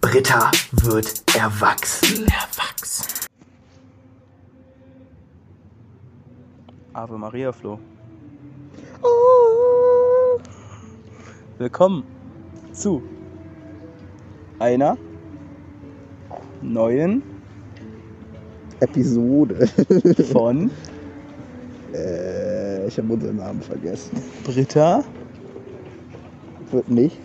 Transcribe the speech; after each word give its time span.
Britta 0.00 0.50
wird 0.72 1.22
erwachsen. 1.36 2.26
Erwachsen. 2.26 3.26
Ave 6.92 7.18
Maria 7.18 7.52
Flo. 7.52 7.78
Willkommen 11.58 12.04
zu 12.72 13.02
einer 14.58 14.96
neuen 16.62 17.22
Episode. 18.80 19.66
von 20.32 20.70
äh, 21.94 22.86
ich 22.86 22.98
habe 22.98 23.12
unseren 23.12 23.36
Namen 23.36 23.62
vergessen. 23.62 24.22
Britta 24.44 25.02
Wird 26.70 26.88
nicht. 26.88 27.18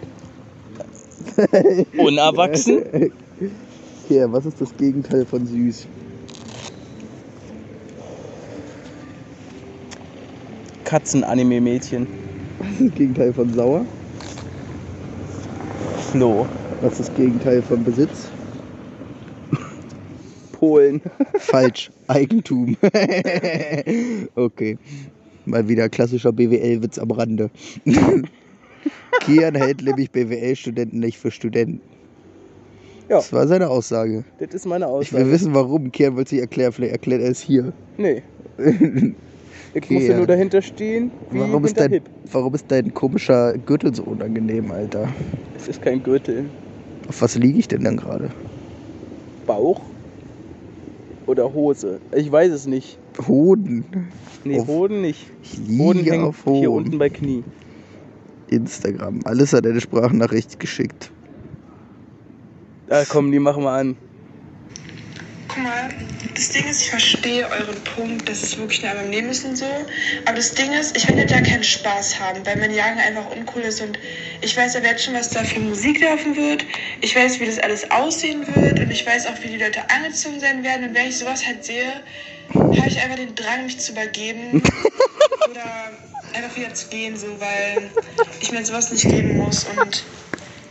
unerwachsen. 1.97 3.11
Hier, 4.07 4.31
was 4.31 4.45
ist 4.45 4.59
das 4.59 4.75
Gegenteil 4.75 5.25
von 5.25 5.45
süß? 5.45 5.87
Katzen-Anime-Mädchen. 10.83 12.07
Was 12.59 12.69
ist 12.71 12.81
das 12.81 12.95
Gegenteil 12.95 13.33
von 13.33 13.53
sauer? 13.53 13.85
Flo. 16.11 16.45
Was 16.81 16.99
ist 16.99 17.09
das 17.09 17.15
Gegenteil 17.15 17.61
von 17.61 17.83
Besitz? 17.83 18.27
Polen. 20.51 21.01
Falsch. 21.39 21.89
Eigentum. 22.07 22.75
okay. 24.35 24.77
Mal 25.45 25.67
wieder 25.67 25.89
klassischer 25.89 26.31
BWL-Witz 26.31 26.99
am 26.99 27.11
Rande. 27.11 27.49
Kian 29.19 29.55
hält 29.55 29.83
nämlich 29.83 30.11
BWL-Studenten 30.11 30.99
nicht 30.99 31.17
für 31.17 31.31
Studenten. 31.31 31.81
Ja. 33.09 33.17
Das 33.17 33.33
war 33.33 33.45
seine 33.47 33.69
Aussage. 33.69 34.23
Das 34.39 34.53
ist 34.53 34.65
meine 34.65 34.85
Ich 34.85 35.11
will 35.11 35.19
Aussage. 35.19 35.31
wissen, 35.31 35.53
warum. 35.53 35.91
Kian 35.91 36.15
wollte 36.15 36.29
sich 36.31 36.39
erklären. 36.39 36.71
Vielleicht 36.71 36.93
erklärt 36.93 37.21
er 37.21 37.29
es 37.29 37.41
hier. 37.41 37.73
Nee. 37.97 38.23
Ich 39.73 39.89
muss 39.89 40.03
ja 40.03 40.17
nur 40.17 40.27
dahinter 40.27 40.61
stehen, 40.61 41.11
Warum 41.29 41.63
ist, 41.63 41.79
dein, 41.79 41.91
Hip. 41.91 42.03
warum 42.29 42.53
ist 42.55 42.65
dein 42.67 42.93
komischer 42.93 43.53
Gürtel 43.57 43.95
so 43.95 44.03
unangenehm, 44.03 44.69
Alter? 44.69 45.07
Es 45.55 45.69
ist 45.69 45.81
kein 45.81 46.03
Gürtel. 46.03 46.43
Auf 47.07 47.21
was 47.21 47.37
liege 47.37 47.57
ich 47.57 47.69
denn 47.69 47.85
dann 47.85 47.95
gerade? 47.95 48.31
Bauch 49.47 49.79
oder 51.25 51.53
Hose. 51.53 52.01
Ich 52.13 52.29
weiß 52.29 52.51
es 52.51 52.67
nicht. 52.67 52.97
Hoden. 53.25 53.85
Nee, 54.43 54.59
Auf- 54.59 54.67
Hoden 54.67 55.01
nicht. 55.03 55.27
Ich 55.41 55.79
Hoden 55.79 55.99
liege 55.99 56.11
hängt 56.11 56.23
auf 56.25 56.45
Hoden. 56.45 56.57
hier 56.59 56.71
unten 56.71 56.97
bei 56.99 57.07
Knie. 57.09 57.45
Instagram. 58.51 59.21
Alles 59.25 59.53
hat 59.53 59.65
eine 59.65 59.81
Sprachnachricht 59.81 60.59
geschickt. 60.59 61.11
Ah, 62.89 63.03
komm, 63.07 63.31
die 63.31 63.39
machen 63.39 63.63
wir 63.63 63.71
an. 63.71 63.95
Guck 65.47 65.63
mal, 65.63 65.89
das 66.35 66.49
Ding 66.49 66.65
ist, 66.67 66.81
ich 66.81 66.89
verstehe 66.89 67.45
euren 67.45 67.81
Punkt, 67.95 68.27
dass 68.27 68.43
es 68.43 68.57
wirklich 68.57 68.83
nah 68.83 68.93
beim 68.93 69.11
Leben 69.11 69.29
ist 69.29 69.45
und 69.45 69.57
so. 69.57 69.65
Aber 70.25 70.35
das 70.35 70.53
Ding 70.53 70.71
ist, 70.73 70.95
ich 70.95 71.03
ja 71.03 71.25
da 71.25 71.41
keinen 71.41 71.63
Spaß 71.63 72.19
haben, 72.19 72.45
weil 72.45 72.57
mein 72.57 72.73
Jahrgang 72.73 72.99
einfach 72.99 73.29
uncool 73.31 73.61
ist 73.61 73.81
und 73.81 73.97
ich 74.41 74.55
weiß 74.55 74.75
aber 74.75 74.87
jetzt 74.87 75.03
schon, 75.03 75.13
was 75.13 75.29
da 75.29 75.43
für 75.43 75.59
Musik 75.59 76.01
laufen 76.01 76.35
wird. 76.35 76.65
Ich 77.01 77.15
weiß, 77.15 77.39
wie 77.39 77.45
das 77.45 77.59
alles 77.59 77.89
aussehen 77.91 78.45
wird 78.55 78.79
und 78.79 78.91
ich 78.91 79.05
weiß 79.05 79.27
auch, 79.27 79.41
wie 79.43 79.49
die 79.49 79.57
Leute 79.57 79.81
angezogen 79.89 80.39
sein 80.39 80.63
werden. 80.63 80.89
Und 80.89 80.95
wenn 80.95 81.07
ich 81.07 81.17
sowas 81.17 81.45
halt 81.45 81.63
sehe, 81.63 81.93
habe 82.53 82.87
ich 82.87 83.01
einfach 83.01 83.17
den 83.17 83.35
Drang, 83.35 83.65
mich 83.65 83.79
zu 83.79 83.91
übergeben 83.91 84.61
oder 85.49 85.91
einfach 86.33 86.55
wieder 86.55 86.73
zu 86.73 86.87
gehen, 86.87 87.17
so, 87.17 87.27
weil 87.39 87.89
ich 88.39 88.51
mir 88.51 88.65
sowas 88.65 88.91
nicht 88.91 89.03
geben 89.03 89.37
muss 89.37 89.65
und 89.65 90.03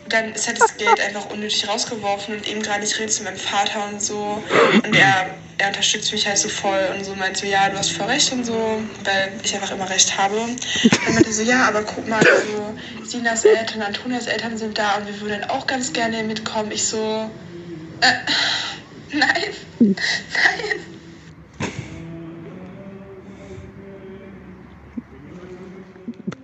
dann 0.09 0.35
ist 0.35 0.47
halt 0.47 0.59
das 0.59 0.77
Geld 0.77 1.01
einfach 1.01 1.31
unnötig 1.31 1.69
rausgeworfen 1.69 2.37
und 2.37 2.49
eben 2.49 2.63
gerade 2.63 2.85
ich 2.85 2.99
rede 2.99 3.11
zu 3.11 3.23
meinem 3.23 3.37
Vater 3.37 3.87
und 3.89 4.03
so 4.03 4.43
und 4.85 4.97
er, 4.97 5.31
er 5.59 5.69
unterstützt 5.69 6.13
mich 6.13 6.27
halt 6.27 6.39
so 6.39 6.49
voll 6.49 6.91
und 6.97 7.05
so 7.05 7.15
meint 7.15 7.37
so, 7.37 7.47
ja, 7.47 7.69
du 7.69 7.79
hast 7.79 7.93
voll 7.93 8.07
recht 8.07 8.33
und 8.33 8.45
so, 8.45 8.83
weil 9.05 9.33
ich 9.43 9.55
einfach 9.55 9.71
immer 9.71 9.89
recht 9.89 10.17
habe. 10.19 10.37
Dann 11.05 11.15
meinte 11.15 11.33
so, 11.33 11.43
ja, 11.43 11.69
aber 11.69 11.83
guck 11.85 12.09
mal, 12.09 12.21
so 12.23 12.75
Sinas 13.09 13.45
Eltern, 13.45 13.83
Antonias 13.83 14.27
Eltern 14.27 14.59
sind 14.59 14.79
da 14.79 14.97
und 14.97 15.07
wir 15.07 15.21
würden 15.21 15.45
auch 15.45 15.67
ganz 15.67 15.93
gerne 15.93 16.25
mitkommen. 16.25 16.73
Ich 16.73 16.85
so, 16.85 17.31
äh, 18.01 18.13
nein, 19.13 19.55
nein. 19.79 19.95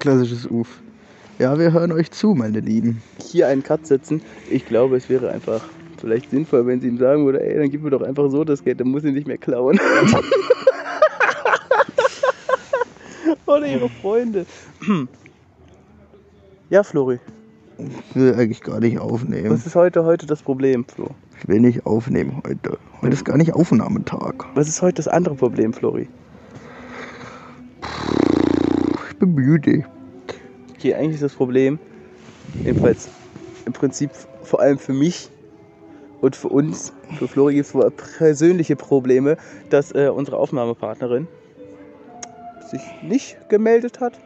Klassisches 0.06 0.48
Uf. 0.48 0.68
Ja, 1.40 1.58
wir 1.58 1.72
hören 1.72 1.90
euch 1.90 2.12
zu, 2.12 2.36
meine 2.36 2.60
Lieben. 2.60 3.02
Hier 3.20 3.48
einen 3.48 3.64
Cut 3.64 3.88
setzen. 3.88 4.22
Ich 4.48 4.64
glaube, 4.64 4.96
es 4.96 5.08
wäre 5.08 5.32
einfach 5.32 5.62
vielleicht 5.98 6.30
sinnvoll, 6.30 6.64
wenn 6.68 6.80
sie 6.80 6.86
ihm 6.86 6.98
sagen 6.98 7.26
würde, 7.26 7.44
ey, 7.44 7.58
dann 7.58 7.70
gib 7.70 7.82
mir 7.82 7.90
doch 7.90 8.02
einfach 8.02 8.30
so 8.30 8.44
das 8.44 8.62
Geld, 8.62 8.78
dann 8.78 8.86
muss 8.86 9.02
ich 9.02 9.12
nicht 9.12 9.26
mehr 9.26 9.36
klauen. 9.36 9.80
Oder 13.46 13.66
ihre 13.66 13.88
Freunde. 13.88 14.46
Ja, 16.70 16.84
Flori, 16.84 17.18
Ich 17.78 18.14
will 18.14 18.32
eigentlich 18.34 18.60
gar 18.60 18.78
nicht 18.78 19.00
aufnehmen. 19.00 19.50
was 19.50 19.66
ist 19.66 19.74
heute 19.74 20.04
heute 20.04 20.26
das 20.26 20.40
Problem, 20.40 20.84
Flo? 20.84 21.08
Ich 21.40 21.48
will 21.48 21.58
nicht 21.58 21.84
aufnehmen 21.84 22.42
heute. 22.46 22.78
Heute 23.02 23.12
ist 23.12 23.24
gar 23.24 23.38
nicht 23.38 23.54
Aufnahmetag. 23.54 24.34
Was 24.54 24.68
ist 24.68 24.82
heute 24.82 25.02
das 25.02 25.08
andere 25.08 25.34
Problem, 25.34 25.72
Flori? 25.72 26.08
Ich 29.16 29.18
bin 29.18 29.34
müde. 29.34 29.82
Okay, 30.76 30.94
eigentlich 30.94 31.14
ist 31.14 31.22
das 31.22 31.34
Problem, 31.34 31.78
jedenfalls 32.64 33.08
im 33.64 33.72
Prinzip 33.72 34.10
vor 34.42 34.60
allem 34.60 34.78
für 34.78 34.92
mich 34.92 35.30
und 36.20 36.36
für 36.36 36.48
uns, 36.48 36.92
für 37.18 37.28
Flori 37.28 37.62
persönliche 38.18 38.76
Probleme, 38.76 39.36
dass 39.70 39.92
äh, 39.92 40.10
unsere 40.14 40.36
Aufnahmepartnerin 40.36 41.26
sich 42.70 42.82
nicht 43.02 43.36
gemeldet 43.48 44.00
hat. 44.00 44.18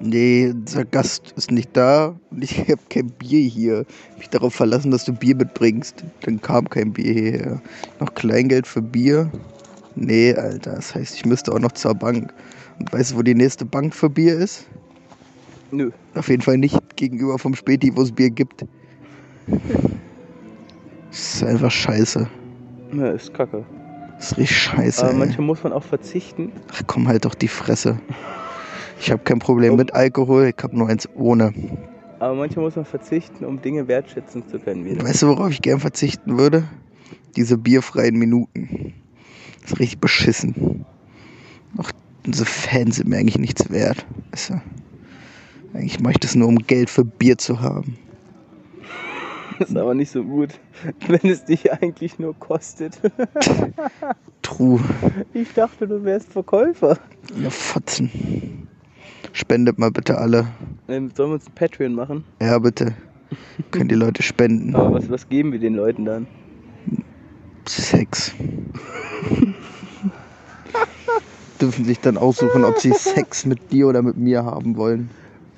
Nee, 0.00 0.50
unser 0.52 0.84
Gast 0.84 1.32
ist 1.36 1.50
nicht 1.50 1.76
da 1.76 2.16
und 2.30 2.42
ich 2.42 2.58
habe 2.68 2.80
kein 2.88 3.10
Bier 3.10 3.48
hier. 3.48 3.84
Ich 4.12 4.18
mich 4.18 4.30
darauf 4.30 4.54
verlassen, 4.54 4.90
dass 4.90 5.04
du 5.04 5.12
Bier 5.12 5.36
mitbringst. 5.36 6.02
Dann 6.22 6.40
kam 6.40 6.68
kein 6.68 6.92
Bier 6.92 7.12
hierher. 7.12 7.62
Noch 8.00 8.14
Kleingeld 8.14 8.66
für 8.66 8.82
Bier? 8.82 9.30
Nee, 9.94 10.34
Alter. 10.34 10.74
Das 10.76 10.94
heißt, 10.94 11.14
ich 11.14 11.24
müsste 11.24 11.52
auch 11.52 11.60
noch 11.60 11.72
zur 11.72 11.94
Bank. 11.94 12.32
Und 12.78 12.92
weißt 12.92 13.12
du, 13.12 13.16
wo 13.16 13.22
die 13.22 13.34
nächste 13.34 13.64
Bank 13.64 13.94
für 13.94 14.10
Bier 14.10 14.36
ist? 14.36 14.66
Nö. 15.72 15.90
Auf 16.14 16.28
jeden 16.28 16.42
Fall 16.42 16.58
nicht 16.58 16.96
gegenüber 16.96 17.38
vom 17.38 17.54
Späti, 17.54 17.96
wo 17.96 18.02
es 18.02 18.12
Bier 18.12 18.30
gibt. 18.30 18.66
Das 21.10 21.34
ist 21.34 21.44
einfach 21.44 21.70
scheiße. 21.70 22.28
Ja, 22.92 23.10
ist 23.10 23.32
kacke. 23.32 23.64
Das 24.16 24.32
ist 24.32 24.38
richtig 24.38 24.56
scheiße. 24.56 25.02
Aber 25.02 25.12
ey. 25.12 25.18
manchmal 25.18 25.46
muss 25.46 25.64
man 25.64 25.72
auch 25.72 25.82
verzichten. 25.82 26.52
Ach 26.72 26.82
komm, 26.86 27.08
halt 27.08 27.24
doch 27.24 27.34
die 27.34 27.48
Fresse. 27.48 27.98
Ich 29.00 29.10
habe 29.10 29.22
kein 29.24 29.38
Problem 29.38 29.76
mit 29.76 29.94
Alkohol, 29.94 30.52
ich 30.56 30.62
habe 30.62 30.76
nur 30.76 30.88
eins 30.88 31.08
ohne. 31.14 31.52
Aber 32.20 32.34
manchmal 32.34 32.66
muss 32.66 32.76
man 32.76 32.84
verzichten, 32.84 33.44
um 33.44 33.60
Dinge 33.60 33.88
wertschätzen 33.88 34.46
zu 34.46 34.60
können. 34.60 34.84
Wieder. 34.84 35.02
Weißt 35.02 35.22
du, 35.22 35.28
worauf 35.28 35.50
ich 35.50 35.62
gern 35.62 35.80
verzichten 35.80 36.38
würde? 36.38 36.64
Diese 37.34 37.56
bierfreien 37.56 38.16
Minuten. 38.16 38.92
Das 39.62 39.72
ist 39.72 39.80
richtig 39.80 40.00
beschissen. 40.00 40.84
Auch 41.78 41.90
unsere 42.26 42.46
Fans 42.46 42.96
sind 42.96 43.08
mir 43.08 43.16
eigentlich 43.16 43.38
nichts 43.38 43.70
wert. 43.70 44.06
Weißt 44.30 44.50
du? 44.50 44.60
Ich 45.80 45.98
das 46.20 46.34
nur, 46.34 46.48
um 46.48 46.58
Geld 46.58 46.90
für 46.90 47.04
Bier 47.04 47.38
zu 47.38 47.60
haben. 47.60 47.96
Das 49.58 49.70
ist 49.70 49.76
aber 49.76 49.94
nicht 49.94 50.10
so 50.10 50.24
gut, 50.24 50.50
wenn 51.08 51.30
es 51.30 51.44
dich 51.44 51.72
eigentlich 51.72 52.18
nur 52.18 52.38
kostet. 52.38 53.00
True. 54.42 54.80
Ich 55.32 55.52
dachte, 55.54 55.86
du 55.86 56.04
wärst 56.04 56.32
Verkäufer. 56.32 56.98
Ihr 57.40 57.50
Fotzen. 57.50 58.68
Spendet 59.32 59.78
mal 59.78 59.90
bitte 59.90 60.18
alle. 60.18 60.48
Ähm, 60.88 61.10
Sollen 61.14 61.30
wir 61.30 61.34
uns 61.34 61.46
ein 61.46 61.54
Patreon 61.54 61.94
machen? 61.94 62.24
Ja, 62.40 62.58
bitte. 62.58 62.94
Können 63.70 63.88
die 63.88 63.94
Leute 63.94 64.22
spenden. 64.22 64.74
Aber 64.74 64.94
was, 64.94 65.08
was 65.08 65.28
geben 65.28 65.52
wir 65.52 65.58
den 65.58 65.74
Leuten 65.74 66.04
dann? 66.04 66.26
Sex. 67.66 68.34
Dürfen 71.60 71.84
sich 71.84 72.00
dann 72.00 72.18
aussuchen, 72.18 72.64
ob 72.64 72.78
sie 72.78 72.92
Sex 72.92 73.46
mit 73.46 73.72
dir 73.72 73.86
oder 73.86 74.02
mit 74.02 74.16
mir 74.16 74.44
haben 74.44 74.76
wollen. 74.76 75.08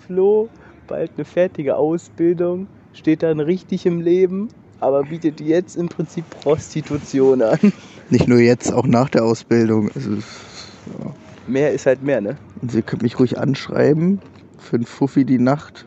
Flo, 0.06 0.48
bald 0.86 1.12
eine 1.16 1.24
fertige 1.24 1.76
Ausbildung, 1.76 2.66
steht 2.92 3.22
dann 3.22 3.40
richtig 3.40 3.86
im 3.86 4.00
Leben, 4.00 4.48
aber 4.80 5.04
bietet 5.04 5.40
jetzt 5.40 5.76
im 5.76 5.88
Prinzip 5.88 6.24
Prostitution 6.42 7.42
an. 7.42 7.58
Nicht 8.10 8.28
nur 8.28 8.38
jetzt, 8.38 8.72
auch 8.72 8.86
nach 8.86 9.08
der 9.08 9.24
Ausbildung. 9.24 9.90
Also, 9.94 10.12
ja. 10.12 11.14
Mehr 11.46 11.72
ist 11.72 11.86
halt 11.86 12.02
mehr, 12.02 12.20
ne? 12.20 12.36
Und 12.60 12.70
Sie 12.70 12.82
können 12.82 13.02
mich 13.02 13.18
ruhig 13.18 13.38
anschreiben. 13.38 14.20
Für 14.58 14.76
ein 14.76 14.84
Fuffi 14.84 15.24
die 15.24 15.38
Nacht 15.38 15.86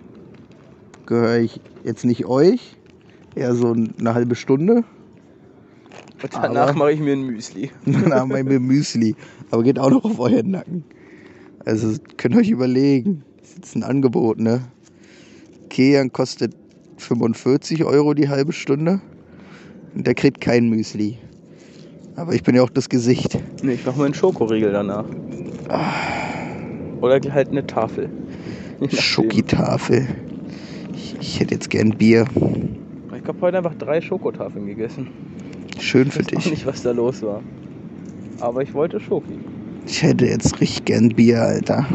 gehöre 1.05 1.37
ich 1.37 1.61
jetzt 1.83 2.05
nicht 2.05 2.25
euch. 2.25 2.75
Eher 3.35 3.53
so 3.53 3.73
eine 3.73 4.13
halbe 4.13 4.35
Stunde. 4.35 4.83
Und 6.21 6.33
danach 6.33 6.73
mache 6.75 6.91
ich 6.91 6.99
mir 6.99 7.13
ein 7.13 7.23
Müsli. 7.23 7.71
Dann 7.85 8.13
haben 8.13 8.33
wir 8.33 8.43
mir 8.43 8.59
Müsli. 8.59 9.15
Aber 9.51 9.63
geht 9.63 9.77
auch 9.77 9.91
noch 9.91 10.03
auf 10.03 10.19
euren 10.19 10.51
Nacken. 10.51 10.83
Also 11.65 11.95
könnt 12.17 12.35
ihr 12.35 12.41
euch 12.41 12.49
überlegen. 12.49 13.23
Das 13.47 13.53
ist 13.53 13.57
jetzt 13.59 13.75
ein 13.77 13.83
Angebot, 13.83 14.39
ne? 14.39 14.61
Kean 15.69 16.11
kostet 16.11 16.53
45 16.97 17.85
Euro 17.85 18.13
die 18.13 18.27
halbe 18.27 18.51
Stunde. 18.51 18.99
Der 19.95 20.15
kriegt 20.15 20.41
kein 20.41 20.67
Müsli. 20.69 21.17
Aber 22.17 22.33
ich 22.33 22.43
bin 22.43 22.55
ja 22.55 22.63
auch 22.63 22.69
das 22.69 22.89
Gesicht. 22.89 23.39
Nee, 23.63 23.73
ich 23.73 23.85
mache 23.85 23.99
mir 23.99 24.05
einen 24.05 24.13
Schokoriegel 24.13 24.73
danach. 24.73 25.05
Oder 26.99 27.21
halt 27.31 27.49
eine 27.49 27.65
Tafel. 27.65 28.09
Schokitafel. 28.89 30.07
Ich, 30.93 31.15
ich 31.21 31.39
hätte 31.39 31.53
jetzt 31.53 31.69
gern 31.69 31.91
Bier. 31.91 32.25
Ich 33.15 33.27
habe 33.27 33.39
heute 33.41 33.57
einfach 33.59 33.75
drei 33.75 34.01
Schokotafeln 34.01 34.65
gegessen. 34.65 35.07
Schön 35.79 36.07
Ich 36.07 36.13
für 36.13 36.19
weiß 36.19 36.27
auch 36.27 36.41
dich. 36.41 36.51
nicht, 36.51 36.65
was 36.65 36.81
da 36.83 36.91
los 36.91 37.21
war. 37.21 37.41
Aber 38.41 38.61
ich 38.61 38.73
wollte 38.73 38.99
Schoki. 38.99 39.39
Ich 39.85 40.03
hätte 40.03 40.25
jetzt 40.25 40.59
richtig 40.59 40.83
gern 40.83 41.09
Bier, 41.09 41.41
Alter. 41.41 41.85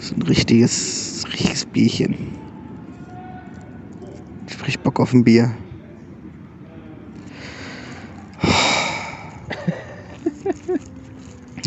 So 0.00 0.14
ein 0.14 0.22
richtiges, 0.22 1.24
richtiges 1.30 1.66
Bierchen. 1.66 2.16
Ich 4.46 4.54
hab 4.54 4.62
richtig 4.66 4.80
Bock 4.80 4.98
auf 4.98 5.12
ein 5.12 5.22
Bier. 5.24 5.54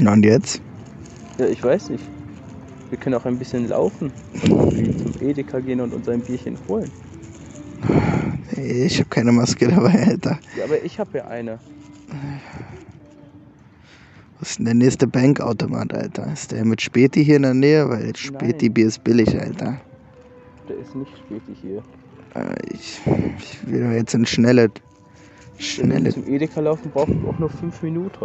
Na 0.01 0.13
und 0.13 0.25
jetzt? 0.25 0.61
Ja, 1.37 1.45
ich 1.45 1.63
weiß 1.63 1.91
nicht. 1.91 2.03
Wir 2.89 2.97
können 2.97 3.15
auch 3.15 3.25
ein 3.25 3.37
bisschen 3.37 3.69
laufen. 3.69 4.11
Und 4.49 4.99
zum 4.99 5.27
Edeka 5.27 5.59
gehen 5.59 5.79
und 5.79 5.93
uns 5.93 6.09
ein 6.09 6.21
Bierchen 6.21 6.57
holen. 6.67 6.91
Ich 8.57 8.99
hab 8.99 9.11
keine 9.11 9.31
Maske 9.31 9.67
dabei, 9.67 10.07
Alter. 10.07 10.39
Ja, 10.57 10.65
aber 10.65 10.83
ich 10.83 10.99
habe 10.99 11.19
ja 11.19 11.27
eine. 11.27 11.59
Was 14.43 14.49
ist 14.49 14.57
denn 14.59 14.65
der 14.65 14.73
nächste 14.73 15.07
Bankautomat, 15.07 15.93
Alter? 15.93 16.33
Ist 16.33 16.51
der 16.51 16.65
mit 16.65 16.81
Späti 16.81 17.23
hier 17.23 17.37
in 17.37 17.43
der 17.43 17.53
Nähe? 17.53 17.87
Weil 17.87 18.13
Späti-Bier 18.13 18.87
ist 18.87 19.01
billig, 19.01 19.39
Alter. 19.39 19.79
Der 20.67 20.77
ist 20.79 20.93
nicht 20.95 21.13
spätig 21.17 21.57
hier. 21.61 21.81
Äh, 22.35 22.53
Ich, 22.73 22.99
ich 23.39 23.65
will 23.71 23.85
doch 23.85 23.91
jetzt 23.93 24.13
ein 24.13 24.25
schnelles. 24.25 24.71
Wenn 24.73 25.55
wir 25.55 25.63
Schnelle. 25.65 26.09
zum 26.09 26.27
Edeka 26.27 26.59
laufen, 26.59 26.91
brauchen 26.91 27.23
wir 27.23 27.29
auch 27.29 27.39
nur 27.39 27.49
fünf 27.49 27.81
Minuten. 27.83 28.19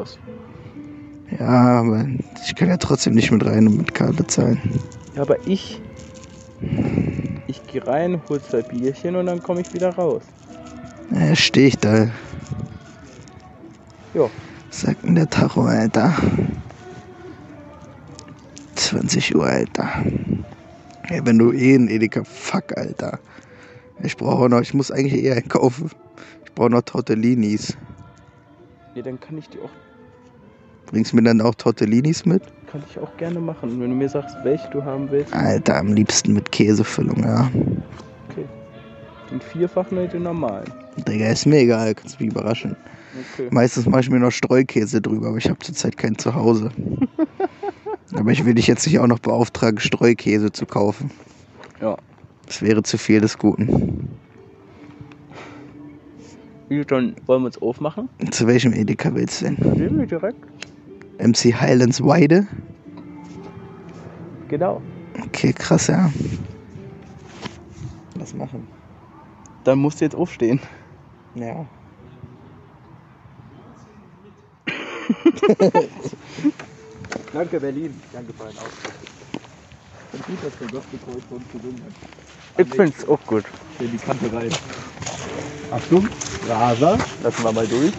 Ja, 1.39 1.47
aber 1.83 2.09
ich 2.45 2.57
kann 2.57 2.69
ja 2.69 2.79
trotzdem 2.79 3.15
nicht 3.15 3.31
mit 3.31 3.47
rein 3.47 3.69
und 3.69 3.77
mit 3.77 3.95
Karte 3.95 4.27
zahlen. 4.27 4.61
Ja, 5.15 5.23
aber 5.23 5.37
ich. 5.47 5.81
Ich 7.47 7.65
gehe 7.69 7.87
rein, 7.87 8.21
hol 8.29 8.43
zwei 8.43 8.63
Bierchen 8.63 9.15
und 9.15 9.27
dann 9.27 9.41
komme 9.41 9.61
ich 9.61 9.73
wieder 9.73 9.91
raus. 9.91 10.23
Ja, 11.15 11.37
stehe 11.37 11.69
ich 11.69 11.79
da. 11.79 12.11
Ja. 14.15 14.29
Was 14.79 14.87
sagt 14.87 15.05
denn 15.05 15.17
der 15.17 15.29
Tacho, 15.29 15.63
Alter? 15.63 16.15
20 18.77 19.35
Uhr, 19.35 19.45
Alter. 19.45 19.89
Ey, 21.09 21.21
wenn 21.25 21.37
du 21.37 21.51
eh 21.51 21.75
ein 21.75 21.89
Edeka, 21.89 22.23
fuck, 22.23 22.79
Alter. 22.79 23.19
Ich 24.05 24.17
brauche 24.17 24.49
noch, 24.49 24.61
ich 24.61 24.75
muss 24.75 24.93
eigentlich 24.93 25.21
eher 25.21 25.35
einkaufen. 25.35 25.91
Ich 26.45 26.53
brauche 26.53 26.71
noch 26.71 26.83
Tortellinis. 26.83 27.77
Ja, 28.95 29.03
dann 29.03 29.19
kann 29.19 29.37
ich 29.39 29.49
die 29.49 29.59
auch, 29.59 29.71
Bringst 30.87 31.11
du 31.11 31.17
mir 31.17 31.25
dann 31.25 31.41
auch 31.41 31.57
Tortellinis 31.57 32.25
mit? 32.25 32.45
kann 32.71 32.85
ich 32.89 33.01
auch 33.01 33.17
gerne 33.17 33.41
machen. 33.41 33.81
Wenn 33.81 33.91
du 33.91 33.97
mir 33.97 34.09
sagst, 34.09 34.37
welche 34.45 34.69
du 34.71 34.85
haben 34.85 35.11
willst, 35.11 35.35
Alter, 35.35 35.79
am 35.79 35.93
liebsten 35.93 36.35
mit 36.35 36.53
Käsefüllung, 36.53 37.25
ja. 37.25 37.51
den 39.29 39.41
vierfachen 39.41 39.99
oder 39.99 40.07
den 40.07 40.23
normalen. 40.23 40.73
Digga, 40.99 41.27
ist 41.31 41.47
mir 41.47 41.63
egal, 41.63 41.97
kannst 41.97 42.21
mich 42.21 42.31
überraschen. 42.31 42.77
Okay. 43.35 43.49
Meistens 43.51 43.87
mache 43.87 44.01
ich 44.01 44.11
mir 44.11 44.19
noch 44.19 44.31
Streukäse 44.31 45.01
drüber, 45.01 45.29
aber 45.29 45.39
ich 45.39 45.49
habe 45.49 45.59
zurzeit 45.61 45.97
keinen 45.97 46.19
zu 46.19 46.35
Hause. 46.35 46.71
aber 48.15 48.31
ich 48.31 48.45
will 48.45 48.55
dich 48.55 48.67
jetzt 48.67 48.87
nicht 48.87 48.99
auch 48.99 49.07
noch 49.07 49.19
beauftragen, 49.19 49.81
Streukäse 49.81 50.53
zu 50.53 50.67
kaufen. 50.67 51.11
Ja. 51.81 51.97
Das 52.47 52.63
wäre 52.63 52.83
zu 52.83 52.99
viel 52.99 53.21
des 53.21 53.39
Guten. 53.39 54.09
Gut, 56.69 56.91
dann 56.91 57.17
wollen 57.27 57.43
wir 57.43 57.47
uns 57.47 57.63
aufmachen. 57.63 58.09
Zu 58.31 58.47
welchem 58.47 58.73
Edeka 58.73 59.15
willst 59.15 59.41
du 59.41 59.47
denn? 59.47 59.57
Gehen 59.57 59.99
wir 59.99 60.07
direkt. 60.07 60.39
MC 61.19 61.55
Highlands 61.55 62.03
Weide? 62.03 62.47
Genau. 64.49 64.83
Okay, 65.27 65.53
krass, 65.53 65.87
ja. 65.89 66.11
Was 68.17 68.35
machen? 68.35 68.67
Dann 69.65 69.79
musst 69.79 70.01
du 70.01 70.05
jetzt 70.05 70.15
aufstehen. 70.15 70.61
Ja. 71.35 71.67
Danke 77.33 77.61
Berlin. 77.61 78.01
Danke 78.13 78.33
für 78.33 78.45
einen 78.45 78.59
Auftritt. 78.59 78.93
Und 80.13 80.27
gut, 80.27 80.39
dass 80.43 80.53
der 80.59 80.69
Gospelchor 80.69 81.15
für 81.29 81.35
uns 81.35 81.45
gesungen 81.53 81.83
hat. 81.85 82.67
Ich 82.67 82.75
find's 82.75 83.07
auch 83.09 83.21
gut. 83.27 83.45
In 83.79 83.91
die 83.91 83.99
Kante 83.99 84.33
rein. 84.33 84.51
Achtung, 85.71 86.09
Raser. 86.49 86.99
Lassen 87.23 87.45
wir 87.45 87.53
mal 87.53 87.67
durch. 87.67 87.93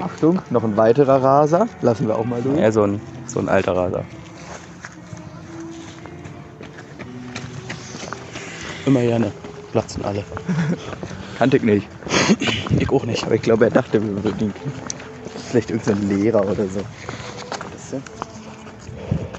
Achtung, 0.00 0.40
noch 0.50 0.64
ein 0.64 0.76
weiterer 0.76 1.22
Raser. 1.22 1.68
Lassen 1.82 2.06
wir 2.06 2.16
auch 2.16 2.24
mal 2.24 2.42
durch. 2.42 2.58
Ja, 2.58 2.72
so 2.72 2.84
ein, 2.84 3.00
so 3.26 3.40
ein 3.40 3.48
alter 3.48 3.76
Raser. 3.76 4.04
Immer 8.86 9.02
gerne. 9.02 9.32
Platzen 9.72 10.04
alle. 10.04 10.24
Kannte 11.38 11.58
ich 11.58 11.62
nicht. 11.62 11.86
Ich 12.78 12.90
auch 12.90 13.04
nicht. 13.04 13.24
Aber 13.26 13.34
ich 13.34 13.42
glaube, 13.42 13.64
er 13.64 13.70
dachte, 13.70 14.02
wir 14.02 14.24
würden 14.24 14.40
ihn. 14.48 14.54
Vielleicht 15.50 15.70
irgendein 15.70 16.08
Lehrer 16.08 16.42
oder 16.44 16.66
so. 16.68 16.80
Weißt 17.72 17.92
du? 17.92 18.02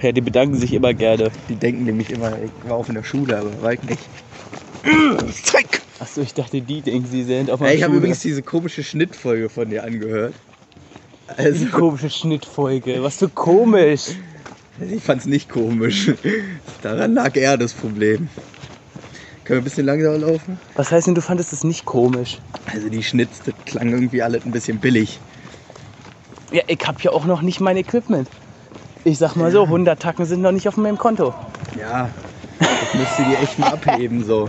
Ja, 0.05 0.11
die 0.11 0.21
bedanken 0.21 0.55
sich 0.55 0.73
immer 0.73 0.93
gerne. 0.93 1.31
Die 1.47 1.55
denken 1.55 1.85
nämlich 1.85 2.09
immer, 2.09 2.31
ich 2.41 2.51
war 2.69 2.77
auch 2.77 2.87
in 2.89 2.95
der 2.95 3.03
Schule, 3.03 3.37
aber 3.37 3.61
war 3.61 3.73
ich 3.73 3.81
nicht. 3.83 4.01
Zeig! 5.43 5.81
Achso, 5.99 6.21
ich 6.21 6.33
dachte, 6.33 6.61
die 6.61 6.81
denken, 6.81 7.07
sie 7.07 7.23
sind 7.23 7.51
auf 7.51 7.59
meiner 7.59 7.73
ich 7.73 7.83
habe 7.83 7.95
übrigens 7.95 8.19
diese 8.21 8.41
komische 8.41 8.83
Schnittfolge 8.83 9.49
von 9.49 9.69
dir 9.69 9.83
angehört. 9.83 10.33
Diese 11.37 11.47
Also, 11.47 11.65
komische 11.67 12.09
Schnittfolge. 12.09 13.03
Was 13.03 13.17
für 13.17 13.29
komisch. 13.29 14.07
ich 14.79 15.03
fand's 15.03 15.25
nicht 15.25 15.47
komisch. 15.49 16.11
Daran 16.81 17.13
lag 17.13 17.35
eher 17.37 17.57
das 17.57 17.73
Problem. 17.73 18.27
Können 19.43 19.57
wir 19.57 19.61
ein 19.61 19.63
bisschen 19.63 19.85
langsamer 19.85 20.17
laufen? 20.17 20.59
Was 20.75 20.91
heißt 20.91 21.07
denn, 21.07 21.15
du 21.15 21.21
fandest 21.21 21.51
es 21.51 21.63
nicht 21.63 21.85
komisch? 21.85 22.37
Also 22.71 22.89
die 22.89 23.03
Schnitz, 23.03 23.41
das 23.43 23.55
klang 23.65 23.89
irgendwie 23.89 24.21
alles 24.21 24.45
ein 24.45 24.51
bisschen 24.51 24.79
billig. 24.79 25.19
Ja, 26.51 26.61
ich 26.67 26.79
hab 26.85 27.01
ja 27.01 27.11
auch 27.11 27.25
noch 27.25 27.41
nicht 27.41 27.59
mein 27.59 27.77
Equipment. 27.77 28.27
Ich 29.03 29.17
sag 29.17 29.35
mal 29.35 29.51
so, 29.51 29.63
100 29.63 29.99
Tacken 29.99 30.25
sind 30.25 30.41
noch 30.41 30.51
nicht 30.51 30.67
auf 30.67 30.77
meinem 30.77 30.97
Konto. 30.97 31.33
Ja, 31.79 32.09
das 32.59 32.93
müsst 32.93 33.19
ihr 33.19 33.25
dir 33.25 33.39
echt 33.39 33.57
mal 33.57 33.73
abheben 33.73 34.23
so. 34.23 34.47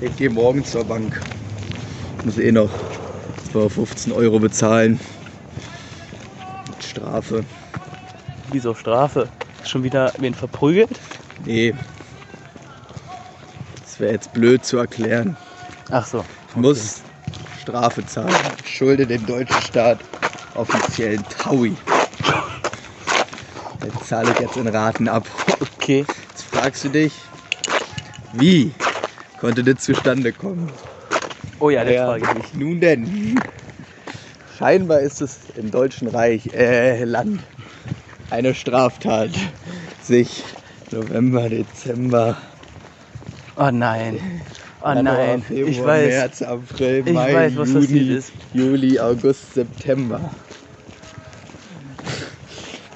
Ich 0.00 0.16
gehe 0.16 0.30
morgen 0.30 0.64
zur 0.64 0.84
Bank. 0.84 1.20
Muss 2.24 2.38
eh 2.38 2.52
noch 2.52 2.70
15 3.52 4.12
Euro 4.12 4.38
bezahlen. 4.38 5.00
Mit 6.68 6.84
Strafe. 6.84 7.44
Wieso 8.52 8.74
Strafe? 8.74 9.28
Schon 9.64 9.82
wieder 9.82 10.12
wen 10.18 10.34
verprügelt? 10.34 11.00
Nee. 11.44 11.74
Wäre 14.00 14.12
jetzt 14.12 14.32
blöd 14.32 14.64
zu 14.64 14.78
erklären. 14.78 15.36
Ach 15.90 16.06
so. 16.06 16.24
Ich 16.48 16.56
muss 16.56 17.02
Strafe 17.60 18.04
zahlen. 18.06 18.34
Ich 18.64 18.78
schulde 18.78 19.06
dem 19.06 19.26
deutschen 19.26 19.60
Staat 19.60 19.98
offiziellen 20.54 21.22
Taui. 21.28 21.76
Den 23.84 23.92
zahle 24.06 24.30
ich 24.32 24.38
jetzt 24.38 24.56
in 24.56 24.68
Raten 24.68 25.06
ab. 25.06 25.26
Okay. 25.60 26.06
Jetzt 26.30 26.44
fragst 26.44 26.84
du 26.84 26.88
dich, 26.88 27.12
wie 28.32 28.72
konnte 29.38 29.62
das 29.62 29.84
zustande 29.84 30.32
kommen? 30.32 30.72
Oh 31.58 31.68
ja, 31.68 31.84
das 31.84 31.96
frage 31.96 32.24
ich 32.24 32.34
mich. 32.34 32.54
Nun 32.54 32.80
denn. 32.80 33.38
Scheinbar 34.58 35.00
ist 35.00 35.20
es 35.20 35.40
im 35.56 35.70
Deutschen 35.70 36.08
Reich, 36.08 36.54
äh, 36.54 37.04
Land, 37.04 37.42
eine 38.30 38.54
Straftat, 38.54 39.30
sich 40.02 40.42
November, 40.90 41.50
Dezember, 41.50 42.38
Oh 43.62 43.70
nein. 43.70 44.18
Oh 44.82 44.94
nein. 44.94 45.42
Februar, 45.42 45.68
Ich 45.68 45.84
weiß. 45.84 46.08
März, 46.08 46.42
April, 46.42 47.02
Ich 47.04 47.12
Mai, 47.12 47.34
weiß, 47.34 47.56
was 47.58 47.68
Juni. 47.68 48.18
Juli, 48.54 48.98
August, 48.98 49.52
September. 49.52 50.30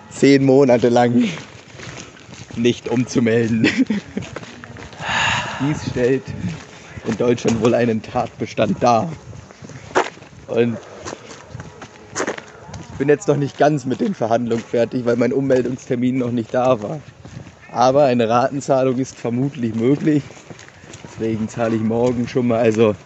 Zehn 0.09 0.43
Monate 0.43 0.89
lang 0.89 1.29
nicht 2.57 2.89
umzumelden. 2.89 3.69
Dies 5.61 5.91
stellt 5.91 6.23
in 7.05 7.19
Deutschland 7.19 7.61
wohl 7.61 7.75
einen 7.75 8.01
Tatbestand 8.01 8.83
dar. 8.83 9.13
Und 10.47 10.79
ich 12.81 12.99
bin 12.99 13.11
jetzt 13.11 13.29
noch 13.29 13.37
nicht 13.37 13.59
ganz 13.59 13.85
mit 13.85 14.01
den 14.01 14.15
Verhandlungen 14.15 14.65
fertig, 14.65 15.05
weil 15.05 15.17
mein 15.17 15.35
Ummeldungstermin 15.35 16.17
noch 16.17 16.33
nicht 16.33 16.55
da 16.55 16.81
war. 16.83 17.01
Aber 17.71 18.05
eine 18.05 18.31
Ratenzahlung 18.31 18.99
ist 18.99 19.19
vermutlich 19.19 19.75
möglich. 19.75 20.23
Deswegen 21.19 21.49
zahle 21.49 21.77
ich 21.77 21.83
morgen 21.83 22.27
schon 22.27 22.49
mal. 22.49 22.59
Also 22.59 22.97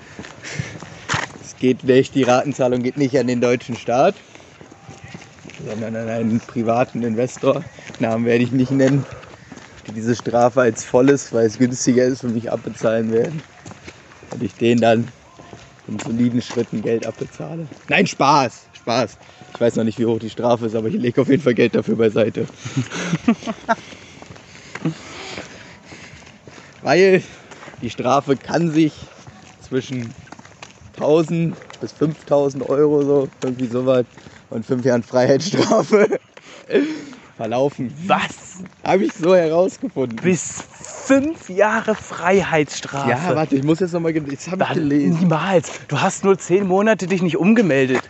es 1.42 1.54
geht 1.60 1.84
nicht, 1.84 2.14
die 2.14 2.22
Ratenzahlung 2.22 2.82
geht 2.82 2.96
nicht 2.96 3.18
an 3.18 3.26
den 3.26 3.42
deutschen 3.42 3.76
Staat, 3.76 4.14
sondern 5.66 5.94
an 5.94 6.08
einen 6.08 6.40
privaten 6.40 7.02
Investor. 7.02 7.62
Namen 7.98 8.24
werde 8.24 8.44
ich 8.44 8.52
nicht 8.52 8.70
nennen, 8.70 9.04
die 9.86 9.92
diese 9.92 10.16
Strafe 10.16 10.62
als 10.62 10.84
volles, 10.84 11.34
weil 11.34 11.46
es 11.46 11.58
günstiger 11.58 12.04
ist, 12.04 12.20
für 12.20 12.28
mich 12.28 12.50
abbezahlen 12.50 13.12
werden. 13.12 13.42
Und 14.32 14.42
ich 14.42 14.54
den 14.54 14.80
dann 14.80 15.08
in 15.86 15.98
soliden 15.98 16.40
Schritten 16.40 16.80
Geld 16.82 17.04
abbezahle. 17.04 17.66
Nein, 17.88 18.06
Spaß! 18.06 18.68
Spaß. 18.72 19.18
Ich 19.54 19.60
weiß 19.60 19.76
noch 19.76 19.84
nicht, 19.84 19.98
wie 19.98 20.06
hoch 20.06 20.18
die 20.18 20.30
Strafe 20.30 20.64
ist, 20.66 20.74
aber 20.74 20.88
ich 20.88 20.94
lege 20.94 21.20
auf 21.20 21.28
jeden 21.28 21.42
Fall 21.42 21.54
Geld 21.54 21.74
dafür 21.74 21.96
beiseite. 21.96 22.46
Weil 26.82 27.22
die 27.82 27.90
Strafe 27.90 28.36
kann 28.36 28.70
sich 28.70 28.92
zwischen 29.60 30.12
1000 30.94 31.56
bis 31.80 31.92
5000 31.92 32.68
Euro, 32.68 33.02
so, 33.04 33.28
irgendwie 33.42 33.66
sowas, 33.66 34.04
und 34.50 34.64
fünf 34.66 34.84
Jahren 34.84 35.02
Freiheitsstrafe 35.02 36.18
verlaufen. 37.36 37.94
Was? 38.06 38.64
Habe 38.84 39.04
ich 39.04 39.12
so 39.12 39.34
herausgefunden. 39.34 40.16
Bis 40.16 40.64
fünf 41.08 41.48
Jahre 41.48 41.94
Freiheitsstrafe. 41.94 43.10
Ja, 43.10 43.36
warte, 43.36 43.56
ich 43.56 43.62
muss 43.62 43.80
jetzt 43.80 43.92
nochmal, 43.92 44.12
jetzt 44.12 44.50
habe 44.50 44.64
ich 44.64 44.74
gelesen. 44.74 45.20
Niemals. 45.20 45.70
Du 45.88 46.00
hast 46.00 46.24
nur 46.24 46.38
zehn 46.38 46.66
Monate 46.66 47.06
dich 47.06 47.22
nicht 47.22 47.36
umgemeldet. 47.36 48.02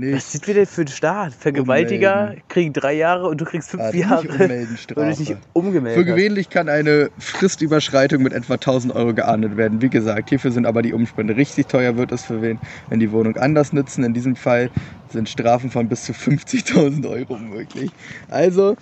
Nee, 0.00 0.14
Was 0.14 0.30
sind 0.30 0.46
wir 0.46 0.54
denn 0.54 0.66
für 0.66 0.82
ein 0.82 0.88
Staat? 0.88 1.32
Vergewaltiger 1.34 2.20
Ummelden. 2.22 2.42
kriegen 2.48 2.72
drei 2.72 2.92
Jahre 2.94 3.26
und 3.26 3.40
du 3.40 3.44
kriegst 3.44 3.70
fünf 3.70 3.82
Ah, 3.82 3.90
Jahre. 3.90 4.28
Weil 4.38 4.66
du 4.66 5.02
nicht 5.04 5.36
umgemeldet 5.54 5.98
Für 5.98 6.04
gewöhnlich 6.04 6.50
kann 6.50 6.68
eine 6.68 7.10
Fristüberschreitung 7.18 8.22
mit 8.22 8.32
etwa 8.32 8.54
1000 8.54 8.94
Euro 8.94 9.12
geahndet 9.14 9.56
werden. 9.56 9.82
Wie 9.82 9.88
gesagt, 9.88 10.28
hierfür 10.28 10.52
sind 10.52 10.66
aber 10.66 10.82
die 10.82 10.92
Umstände 10.92 11.36
richtig 11.36 11.66
teuer, 11.66 11.96
wird 11.96 12.12
es 12.12 12.24
für 12.24 12.40
wen, 12.42 12.60
wenn 12.88 13.00
die 13.00 13.10
Wohnung 13.10 13.36
anders 13.36 13.72
nützen. 13.72 14.04
In 14.04 14.14
diesem 14.14 14.36
Fall 14.36 14.70
sind 15.10 15.28
Strafen 15.28 15.70
von 15.70 15.88
bis 15.88 16.04
zu 16.04 16.12
50.000 16.12 17.08
Euro 17.08 17.36
möglich. 17.36 17.90
Also, 18.28 18.76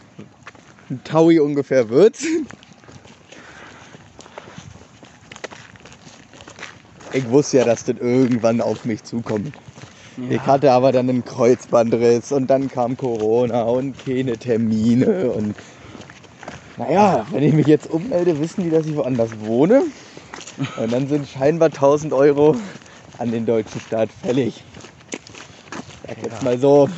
ein 0.90 1.00
Taui 1.04 1.38
ungefähr 1.40 1.88
wird's. 1.88 2.26
Ich 7.12 7.26
wusste 7.30 7.58
ja, 7.58 7.64
dass 7.64 7.84
das 7.84 7.96
irgendwann 7.98 8.60
auf 8.60 8.84
mich 8.84 9.02
zukommt. 9.02 9.54
Ich 10.16 10.40
hatte 10.40 10.72
aber 10.72 10.92
dann 10.92 11.10
einen 11.10 11.24
Kreuzbandriss 11.24 12.32
und 12.32 12.46
dann 12.48 12.70
kam 12.70 12.96
Corona 12.96 13.64
und 13.64 13.94
keine 14.04 14.38
Termine 14.38 15.30
und 15.30 15.54
naja, 16.78 17.26
wenn 17.30 17.42
ich 17.42 17.54
mich 17.54 17.66
jetzt 17.66 17.88
ummelde, 17.88 18.38
wissen 18.38 18.64
die, 18.64 18.70
dass 18.70 18.86
ich 18.86 18.96
woanders 18.96 19.30
wohne. 19.40 19.82
Und 20.76 20.92
dann 20.92 21.08
sind 21.08 21.26
scheinbar 21.26 21.68
1000 21.68 22.12
Euro 22.12 22.56
an 23.18 23.30
den 23.30 23.46
deutschen 23.46 23.80
Staat 23.80 24.10
fällig. 24.22 24.62
Sag 26.06 26.22
jetzt 26.22 26.42
mal 26.42 26.58
so. 26.58 26.88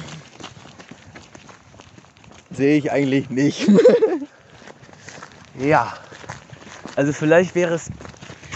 Sehe 2.51 2.77
ich 2.79 2.91
eigentlich 2.91 3.31
nicht. 3.31 3.69
Ja. 5.61 5.97
Also 6.97 7.13
vielleicht 7.13 7.55
wäre 7.55 7.75
es 7.75 7.91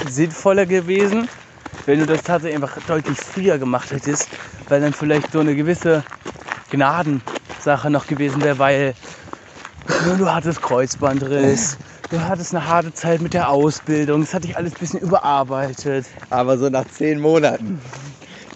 sinnvoller 0.09 0.66
gewesen, 0.66 1.28
wenn 1.87 2.00
du 2.00 2.07
das 2.07 2.23
tatsächlich 2.23 2.57
einfach 2.57 2.78
deutlich 2.87 3.19
früher 3.19 3.59
gemacht 3.59 3.92
hättest, 3.92 4.28
weil 4.73 4.81
dann 4.81 4.95
vielleicht 4.95 5.31
so 5.33 5.41
eine 5.41 5.55
gewisse 5.55 6.02
Gnadensache 6.71 7.91
noch 7.91 8.07
gewesen 8.07 8.43
wäre, 8.43 8.59
weil 8.59 8.95
du 10.17 10.33
hattest 10.33 10.62
Kreuzbandriss, 10.62 11.76
du 12.09 12.19
hattest 12.19 12.55
eine 12.55 12.67
harte 12.67 12.95
Zeit 12.95 13.21
mit 13.21 13.35
der 13.35 13.50
Ausbildung, 13.50 14.23
das 14.23 14.33
hatte 14.33 14.47
ich 14.49 14.57
alles 14.57 14.73
ein 14.73 14.79
bisschen 14.81 15.00
überarbeitet. 15.00 16.07
Aber 16.31 16.57
so 16.57 16.71
nach 16.71 16.87
10 16.88 17.21
Monaten 17.21 17.83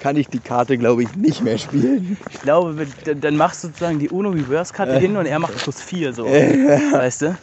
kann 0.00 0.16
ich 0.16 0.30
die 0.30 0.40
Karte, 0.40 0.78
glaube 0.78 1.02
ich, 1.02 1.14
nicht 1.14 1.42
mehr 1.42 1.58
spielen. 1.58 2.16
Ich 2.30 2.40
glaube, 2.40 2.86
dann- 3.20 3.36
machst 3.36 3.62
du 3.62 3.68
sozusagen 3.68 3.98
die 3.98 4.08
Uno 4.08 4.30
Reverse 4.30 4.72
Karte 4.72 4.98
hin 4.98 5.18
und 5.18 5.26
er 5.26 5.38
macht 5.38 5.60
plus 5.62 5.82
vier 5.82 6.14
so. 6.14 6.24
Weißt 6.24 7.20
du? 7.22 7.36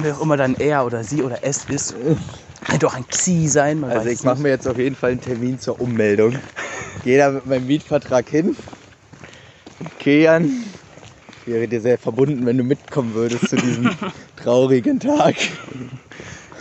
Wer 0.00 0.16
auch 0.16 0.22
immer 0.22 0.36
dann 0.36 0.56
er 0.58 0.84
oder 0.84 1.04
sie 1.04 1.22
oder 1.22 1.38
es 1.42 1.66
ist. 1.68 1.94
Könnte 2.68 2.86
auch 2.86 2.94
ein 2.94 3.06
Xi 3.08 3.48
sein. 3.48 3.82
Also 3.84 4.08
ich 4.08 4.22
mache 4.22 4.40
mir 4.40 4.50
jetzt 4.50 4.68
auf 4.68 4.78
jeden 4.78 4.94
Fall 4.94 5.12
einen 5.12 5.20
Termin 5.20 5.58
zur 5.58 5.80
Ummeldung. 5.80 6.36
Gehe 7.02 7.18
da 7.18 7.30
mit 7.30 7.46
meinem 7.46 7.66
Mietvertrag 7.66 8.28
hin. 8.28 8.56
Kian, 10.00 10.64
ich 11.40 11.52
wäre 11.52 11.66
dir 11.66 11.80
sehr 11.80 11.98
verbunden, 11.98 12.44
wenn 12.46 12.58
du 12.58 12.64
mitkommen 12.64 13.14
würdest 13.14 13.48
zu 13.48 13.56
diesem 13.56 13.90
traurigen 14.36 15.00
Tag. 15.00 15.36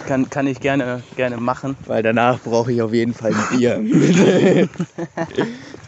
Kann, 0.07 0.29
kann 0.29 0.47
ich 0.47 0.61
gerne, 0.61 1.03
gerne 1.15 1.37
machen. 1.37 1.75
Weil 1.85 2.03
danach 2.03 2.39
brauche 2.39 2.71
ich 2.71 2.81
auf 2.81 2.93
jeden 2.93 3.13
Fall 3.13 3.33
ein 3.33 3.57
Bier. 3.57 3.79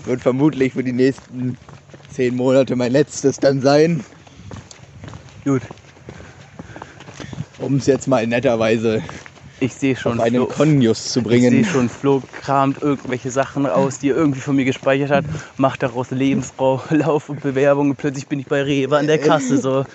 Wird 0.05 0.21
vermutlich 0.21 0.73
für 0.73 0.83
die 0.83 0.91
nächsten 0.91 1.57
zehn 2.11 2.35
Monate 2.35 2.75
mein 2.75 2.91
letztes 2.91 3.39
dann 3.39 3.61
sein, 3.61 4.03
Gut, 5.45 5.61
um 7.59 7.77
es 7.77 7.85
jetzt 7.85 8.07
mal 8.07 8.27
netterweise 8.27 9.01
ich 9.59 9.73
sehe 9.75 9.95
schon, 9.95 10.19
auf 10.19 10.25
einen 10.25 10.47
Konjus 10.47 11.11
zu 11.11 11.19
ich 11.19 11.25
sehe 11.41 11.49
bringen. 11.51 11.65
schon, 11.65 11.89
Flo 11.89 12.21
kramt 12.41 12.81
irgendwelche 12.81 13.31
Sachen 13.31 13.65
aus, 13.65 13.99
die 13.99 14.09
er 14.09 14.15
irgendwie 14.15 14.39
von 14.39 14.55
mir 14.55 14.65
gespeichert 14.65 15.11
hat, 15.11 15.25
macht 15.57 15.83
daraus 15.83 16.11
Lebenslauf 16.11 16.89
und 17.29 17.41
Bewerbung 17.41 17.91
und 17.91 17.97
plötzlich 17.97 18.27
bin 18.27 18.39
ich 18.39 18.47
bei 18.47 18.63
Rewe 18.63 18.97
an 18.97 19.07
der 19.07 19.19
Kasse 19.19 19.57
so. 19.57 19.85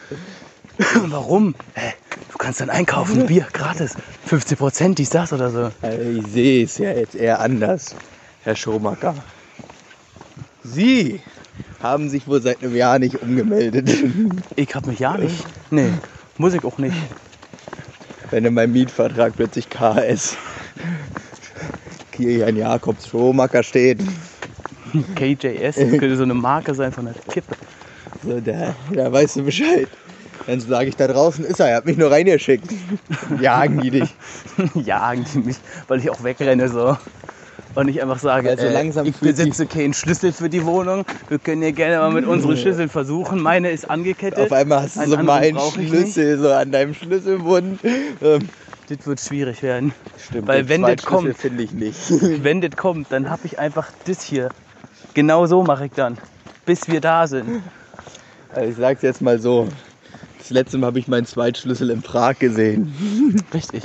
Warum? 1.06 1.54
Hä? 1.74 1.92
Du 2.32 2.38
kannst 2.38 2.60
dann 2.60 2.70
einkaufen, 2.70 3.26
Bier, 3.28 3.46
gratis. 3.52 3.94
50 4.26 4.58
Prozent, 4.58 4.98
dies, 4.98 5.10
das 5.10 5.32
oder 5.32 5.50
so. 5.50 5.70
Also 5.82 6.02
Ich 6.02 6.26
sehe 6.26 6.64
es 6.64 6.78
ja 6.78 6.90
jetzt 6.92 7.14
eher 7.14 7.40
anders, 7.40 7.94
Herr 8.42 8.56
Schomacker. 8.56 9.14
Sie 10.64 11.20
haben 11.82 12.08
sich 12.08 12.26
wohl 12.26 12.40
seit 12.42 12.62
einem 12.62 12.74
Jahr 12.74 12.98
nicht 12.98 13.22
umgemeldet. 13.22 13.90
Ich 14.56 14.74
hab 14.74 14.86
mich 14.86 14.98
ja 14.98 15.16
nicht. 15.16 15.44
Nee, 15.70 15.90
muss 16.38 16.54
ich 16.54 16.64
auch 16.64 16.78
nicht. 16.78 16.96
Wenn 18.30 18.44
in 18.44 18.54
meinem 18.54 18.72
Mietvertrag 18.72 19.36
plötzlich 19.36 19.68
KS 19.68 20.36
Kilian 22.12 22.56
Jakobs 22.56 23.08
Schomacker 23.08 23.62
steht, 23.62 23.98
KJS, 25.16 25.74
das 25.76 25.90
könnte 25.90 26.16
so 26.16 26.22
eine 26.22 26.34
Marke 26.34 26.74
sein 26.74 26.92
von 26.92 27.06
der 27.06 27.14
Kippe. 27.30 27.56
so, 28.22 28.40
da, 28.40 28.74
da 28.92 29.12
weißt 29.12 29.36
du 29.36 29.44
Bescheid. 29.44 29.88
Dann 30.46 30.60
sage 30.60 30.88
ich, 30.88 30.96
da 30.96 31.08
draußen 31.08 31.44
ist 31.44 31.58
er, 31.60 31.68
er 31.68 31.76
hat 31.78 31.86
mich 31.86 31.96
nur 31.96 32.10
reingeschickt. 32.10 32.70
Jagen 33.40 33.80
die 33.80 33.90
dich. 33.90 34.14
Jagen 34.74 35.24
die 35.32 35.38
mich, 35.38 35.56
weil 35.88 36.00
ich 36.00 36.10
auch 36.10 36.22
wegrenne 36.22 36.68
so. 36.68 36.96
Und 37.74 37.88
ich 37.88 38.00
einfach 38.00 38.18
sage, 38.18 38.50
Also 38.50 38.66
äh, 38.66 39.08
ich 39.08 39.16
besitze 39.16 39.66
keinen 39.66 39.94
Schlüssel 39.94 40.32
für 40.32 40.48
die 40.48 40.64
Wohnung. 40.64 41.04
Wir 41.28 41.38
können 41.38 41.62
ja 41.62 41.72
gerne 41.72 41.98
mal 41.98 42.12
mit 42.12 42.24
unseren 42.24 42.56
Schlüsseln 42.56 42.88
versuchen. 42.88 43.40
Meine 43.40 43.70
ist 43.70 43.90
angekettet. 43.90 44.38
Auf 44.44 44.52
einmal 44.52 44.82
hast 44.82 44.96
du 44.96 45.00
Einen 45.00 45.10
so 45.10 45.16
meinen 45.18 45.58
Schlüssel 45.58 46.38
so 46.38 46.50
an 46.52 46.70
deinem 46.70 46.94
Schlüsselbund. 46.94 47.80
Ähm, 48.22 48.48
Das 48.88 49.06
wird 49.06 49.20
schwierig 49.20 49.62
werden. 49.62 49.92
stimmt, 50.16 50.46
Weil 50.46 50.68
wenn 50.68 50.82
das 50.82 51.04
kommt- 51.04 51.36
finde 51.36 51.62
ich 51.64 51.72
nicht. 51.72 51.98
Wenn 52.44 52.60
das 52.60 52.72
kommt, 52.76 53.10
dann 53.10 53.28
habe 53.28 53.46
ich 53.46 53.58
einfach 53.58 53.88
das 54.04 54.22
hier. 54.22 54.50
Genau 55.14 55.46
so 55.46 55.62
mache 55.62 55.86
ich 55.86 55.92
dann. 55.92 56.18
Bis 56.66 56.88
wir 56.88 57.00
da 57.00 57.26
sind. 57.26 57.62
Also 58.54 58.70
ich 58.70 58.76
sag's 58.76 59.02
jetzt 59.02 59.20
mal 59.20 59.38
so. 59.40 59.68
Das 60.38 60.50
letzte 60.50 60.76
Mal 60.78 60.88
habe 60.88 60.98
ich 60.98 61.08
meinen 61.08 61.24
Zweitschlüssel 61.26 61.90
in 61.90 62.02
Prag 62.02 62.38
gesehen. 62.38 63.44
Richtig. 63.52 63.82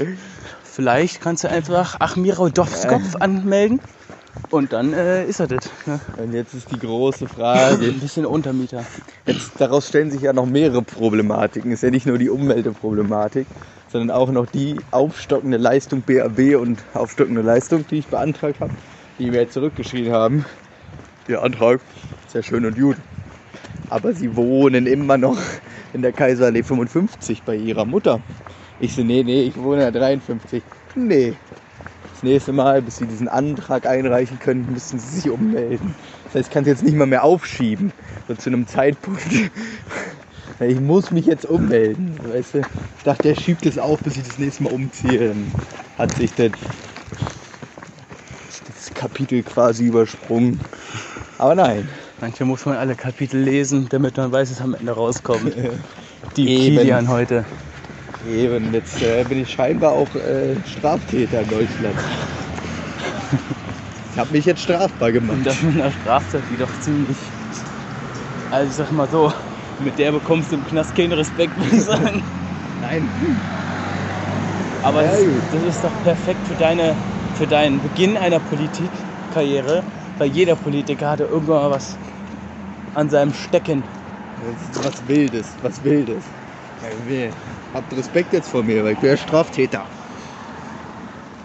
Vielleicht 0.79 1.19
kannst 1.19 1.43
du 1.43 1.50
einfach 1.50 2.00
Achmiro 2.00 2.48
Dovskopf 2.48 3.17
anmelden. 3.19 3.81
Und 4.50 4.71
dann 4.71 4.93
äh, 4.93 5.25
ist 5.25 5.41
er 5.41 5.48
das. 5.48 5.69
Ne? 5.86 6.00
Und 6.15 6.31
jetzt 6.31 6.53
ist 6.53 6.71
die 6.71 6.79
große 6.79 7.27
Frage. 7.27 7.88
Ein 7.88 8.00
bisschen 8.00 8.25
Untermieter. 8.25 8.86
Jetzt, 9.25 9.51
daraus 9.57 9.89
stellen 9.89 10.09
sich 10.09 10.21
ja 10.21 10.31
noch 10.31 10.45
mehrere 10.45 10.81
Problematiken. 10.81 11.74
Es 11.74 11.79
ist 11.79 11.83
ja 11.83 11.91
nicht 11.91 12.05
nur 12.05 12.17
die 12.17 12.29
Umweltproblematik, 12.29 13.45
sondern 13.91 14.09
auch 14.09 14.31
noch 14.31 14.45
die 14.45 14.77
aufstockende 14.91 15.57
Leistung 15.57 16.01
BAB 16.01 16.55
und 16.57 16.81
aufstockende 16.93 17.41
Leistung, 17.41 17.86
die 17.91 17.98
ich 17.98 18.07
beantragt 18.07 18.62
habe, 18.62 18.71
die 19.19 19.31
mir 19.31 19.41
jetzt 19.41 19.55
zurückgeschrieben 19.55 20.13
haben. 20.13 20.45
Der 21.27 21.43
Antrag 21.43 21.81
ist 22.25 22.36
ja 22.36 22.41
schön 22.41 22.65
und 22.65 22.79
gut. 22.79 22.95
Aber 23.89 24.13
sie 24.13 24.33
wohnen 24.33 24.88
immer 24.88 25.17
noch 25.17 25.39
in 25.91 26.01
der 26.01 26.13
Kaiserallee 26.13 26.63
55 26.63 27.43
bei 27.43 27.57
ihrer 27.57 27.83
Mutter. 27.83 28.21
Ich 28.79 28.95
so, 28.95 29.03
nee, 29.03 29.24
nee, 29.24 29.43
ich 29.43 29.57
wohne 29.57 29.91
der 29.91 29.91
53. 29.91 30.63
Nee. 30.95 31.33
Das 32.13 32.24
nächste 32.24 32.51
Mal, 32.51 32.81
bis 32.81 32.98
sie 32.98 33.05
diesen 33.05 33.27
Antrag 33.27 33.86
einreichen 33.86 34.39
können, 34.39 34.67
müssen 34.71 35.00
sie 35.00 35.21
sich 35.21 35.29
ummelden. 35.29 35.95
Das 36.25 36.36
heißt, 36.36 36.48
ich 36.50 36.53
kann 36.53 36.63
es 36.63 36.67
jetzt 36.67 36.83
nicht 36.83 36.95
mal 36.95 37.07
mehr 37.07 37.24
aufschieben. 37.24 37.91
So 38.27 38.36
zu 38.36 38.50
einem 38.50 38.67
Zeitpunkt. 38.67 39.21
Ich 40.62 40.77
muss 40.77 41.09
mich 41.12 41.25
jetzt 41.25 41.45
ummelden. 41.45 42.19
Weißt 42.21 42.55
du? 42.55 42.57
Ich 42.59 43.03
dachte, 43.05 43.29
er 43.29 43.36
schiebt 43.38 43.65
es 43.65 43.77
auf, 43.77 44.01
bis 44.01 44.17
ich 44.17 44.24
das 44.24 44.38
nächste 44.38 44.63
Mal 44.63 44.74
umziehe. 44.74 45.29
Dann 45.29 45.53
hat 45.98 46.13
sich 46.17 46.33
das, 46.33 46.51
das 48.67 48.93
Kapitel 48.93 49.41
quasi 49.43 49.86
übersprungen. 49.86 50.59
Aber 51.38 51.55
nein. 51.55 51.88
Manchmal 52.19 52.50
muss 52.50 52.65
man 52.65 52.75
alle 52.75 52.95
Kapitel 52.95 53.39
lesen, 53.39 53.88
damit 53.89 54.17
man 54.17 54.33
weiß, 54.33 54.51
es 54.51 54.59
am 54.59 54.74
Ende 54.74 54.91
rauskommt. 54.91 55.55
Die 56.36 56.50
Eben. 56.50 56.77
Kilian 56.77 57.07
heute. 57.07 57.45
Eben, 58.27 58.73
jetzt 58.73 59.01
äh, 59.01 59.23
bin 59.23 59.39
ich 59.39 59.51
scheinbar 59.51 59.93
auch 59.93 60.13
äh, 60.15 60.55
Straftäter 60.65 61.41
in 61.41 61.49
Deutschland. 61.49 61.95
Ich 64.11 64.17
habe 64.17 64.31
mich 64.33 64.45
jetzt 64.45 64.61
strafbar 64.61 65.11
gemacht. 65.11 65.38
Und 65.38 65.45
das 65.45 65.61
mit 65.61 65.75
einer 65.75 65.91
Straftat, 65.91 66.43
die 66.49 66.57
doch 66.57 66.71
ziemlich. 66.81 67.17
Also 68.51 68.69
ich 68.69 68.75
sag 68.75 68.91
mal 68.91 69.07
so, 69.09 69.31
mit 69.79 69.97
der 69.97 70.11
bekommst 70.11 70.51
du 70.51 70.57
im 70.57 70.65
Knast 70.65 70.95
keinen 70.95 71.13
Respekt, 71.13 71.55
würde 71.55 71.75
ich 71.75 71.83
sagen. 71.83 72.23
Nein. 72.81 73.09
Aber 74.81 75.03
das, 75.03 75.21
das 75.51 75.63
ist 75.63 75.83
doch 75.83 76.03
perfekt 76.03 76.47
für, 76.47 76.55
deine, 76.55 76.95
für 77.35 77.47
deinen 77.47 77.81
Beginn 77.81 78.17
einer 78.17 78.39
Politikkarriere, 78.39 79.83
weil 80.17 80.27
jeder 80.29 80.55
Politiker 80.55 81.09
hatte 81.09 81.23
irgendwann 81.23 81.61
mal 81.61 81.71
was 81.71 81.97
an 82.93 83.09
seinem 83.09 83.33
Stecken. 83.33 83.83
Was 84.81 85.07
Wildes, 85.07 85.55
was 85.61 85.83
Wildes. 85.83 86.38
Habt 87.74 87.93
Respekt 87.95 88.33
jetzt 88.33 88.50
vor 88.50 88.63
mir, 88.63 88.83
weil 88.83 88.93
ich 88.93 89.00
bin 89.00 89.09
ja 89.09 89.17
Straftäter. 89.17 89.86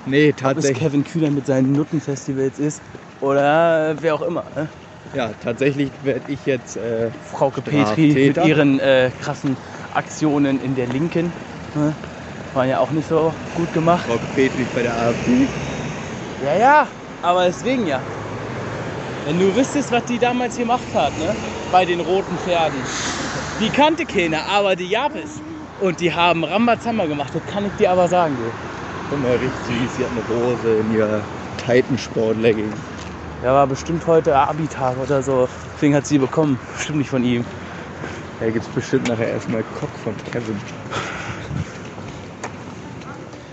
Nee, 0.06 0.28
Ob 0.30 0.36
es 0.36 0.42
tatsächlich. 0.42 0.78
Kevin 0.78 1.04
Kühner 1.04 1.30
mit 1.30 1.46
seinen 1.46 1.72
Nuttenfestivals 1.72 2.58
ist 2.58 2.82
oder 3.20 3.96
wer 4.00 4.14
auch 4.14 4.22
immer. 4.22 4.44
Ne? 4.54 4.68
Ja, 5.14 5.30
tatsächlich 5.42 5.90
werde 6.02 6.32
ich 6.32 6.44
jetzt. 6.46 6.76
Äh, 6.76 7.10
Frauke 7.32 7.62
Petri 7.62 8.12
mit 8.14 8.36
ihren 8.44 8.80
äh, 8.80 9.10
krassen 9.22 9.56
Aktionen 9.94 10.60
in 10.60 10.74
der 10.74 10.86
Linken. 10.88 11.32
Ne? 11.74 11.94
Waren 12.52 12.68
ja 12.68 12.78
auch 12.80 12.90
nicht 12.90 13.08
so 13.08 13.32
gut 13.54 13.72
gemacht. 13.72 14.06
Frau 14.06 14.18
Petri 14.34 14.66
bei 14.74 14.82
der 14.82 14.94
AfD. 14.94 15.46
Ja, 16.44 16.56
ja, 16.58 16.88
aber 17.22 17.46
deswegen 17.46 17.86
ja. 17.86 18.00
Wenn 19.26 19.38
du 19.38 19.54
wüsstest, 19.56 19.90
was 19.90 20.04
die 20.04 20.18
damals 20.18 20.56
gemacht 20.56 20.94
hat, 20.94 21.18
ne? 21.18 21.34
Bei 21.72 21.84
den 21.86 22.00
roten 22.00 22.36
Pferden. 22.38 22.78
Die 23.60 23.68
kannte 23.68 24.04
keiner, 24.04 24.44
aber 24.46 24.74
die 24.74 24.88
gab 24.88 25.14
es. 25.14 25.40
Und 25.80 26.00
die 26.00 26.12
haben 26.12 26.44
Rambazamba 26.44 27.06
gemacht, 27.06 27.32
das 27.34 27.42
kann 27.52 27.66
ich 27.66 27.72
dir 27.72 27.90
aber 27.90 28.08
sagen, 28.08 28.36
du. 28.36 28.50
Guck 29.10 29.22
mal, 29.22 29.32
richtig 29.32 29.50
süß. 29.66 29.96
Sie 29.96 30.04
hat 30.04 30.10
eine 30.10 30.40
Rose 30.40 30.74
in 30.80 30.94
ihrer 30.94 31.20
Titansport-Leggings. 31.64 32.74
Ja, 33.42 33.52
war 33.52 33.66
bestimmt 33.66 34.06
heute 34.06 34.34
Abi-Tag 34.34 34.96
oder 34.98 35.22
so. 35.22 35.48
Deswegen 35.74 35.94
hat 35.94 36.06
sie 36.06 36.18
bekommen. 36.18 36.58
Bestimmt 36.76 36.98
nicht 36.98 37.10
von 37.10 37.24
ihm. 37.24 37.44
Da 38.40 38.50
gibt's 38.50 38.68
bestimmt 38.68 39.08
nachher 39.08 39.28
erstmal 39.28 39.62
Cock 39.78 39.90
von 40.02 40.14
Kevin. 40.32 40.58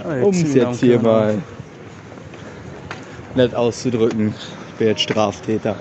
Ah, 0.03 0.23
Um 0.23 0.33
es 0.33 0.53
jetzt 0.53 0.79
hier 0.79 0.99
mal 0.99 1.37
nett 3.35 3.53
auszudrücken. 3.53 4.33
Ich 4.69 4.75
bin 4.75 4.87
jetzt 4.87 5.01
Straftäter. 5.01 5.75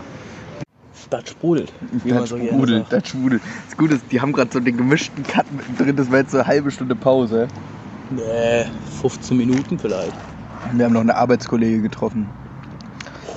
Das 1.11 1.29
sprudelt. 1.29 1.73
Wie 2.05 2.13
man 2.13 2.25
so 2.27 2.39
sprudelt, 2.39 2.87
das 2.89 3.09
sprudelt. 3.09 3.43
Das 3.69 3.77
Gute 3.77 3.95
ist, 3.95 4.05
die 4.13 4.21
haben 4.21 4.33
gerade 4.33 4.51
so 4.53 4.61
den 4.61 4.77
gemischten 4.77 5.25
Cut 5.25 5.51
mittendrin. 5.53 5.97
Das 5.97 6.11
war 6.11 6.19
jetzt 6.19 6.31
so 6.31 6.39
eine 6.39 6.47
halbe 6.47 6.71
Stunde 6.71 6.95
Pause. 6.95 7.49
Nee, 8.11 8.65
15 9.01 9.37
Minuten 9.37 9.79
vielleicht. 9.79 10.15
Wir 10.73 10.85
haben 10.85 10.93
noch 10.93 11.01
eine 11.01 11.17
Arbeitskollege 11.17 11.83
getroffen. 11.83 12.29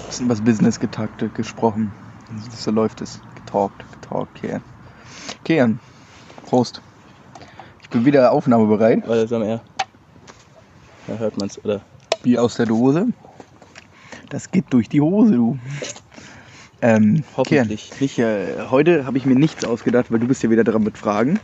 Bisschen 0.07 0.29
was 0.29 0.41
Business 0.41 0.79
getaktet, 0.79 1.33
gesprochen. 1.33 1.91
So 2.55 2.69
läuft 2.69 3.01
es. 3.01 3.19
Getalkt, 3.35 3.83
getalkt, 4.01 4.35
Kian. 4.35 4.61
Kian, 5.43 5.79
Prost. 6.45 6.81
Ich 7.81 7.89
bin 7.89 8.05
wieder 8.05 8.31
aufnahmebereit. 8.31 9.07
Weil 9.07 9.21
das 9.23 9.33
am 9.33 9.41
eher. 9.41 9.61
Da 11.07 11.15
hört 11.17 11.37
man's, 11.37 11.63
oder? 11.63 11.81
Bier 12.21 12.43
aus 12.43 12.55
der 12.55 12.67
Dose. 12.67 13.07
Das 14.29 14.51
geht 14.51 14.65
durch 14.69 14.89
die 14.89 15.01
Hose, 15.01 15.35
du. 15.35 15.59
Ähm, 16.83 17.23
Hoffentlich 17.37 17.91
Kian, 17.91 18.05
ich, 18.05 18.19
äh, 18.19 18.67
heute 18.69 19.05
habe 19.05 19.17
ich 19.17 19.25
mir 19.25 19.35
nichts 19.35 19.63
ausgedacht, 19.63 20.11
weil 20.11 20.19
du 20.19 20.27
bist 20.27 20.43
ja 20.43 20.49
wieder 20.49 20.65
dran 20.65 20.83
mit 20.83 20.97
Fragen, 20.97 21.39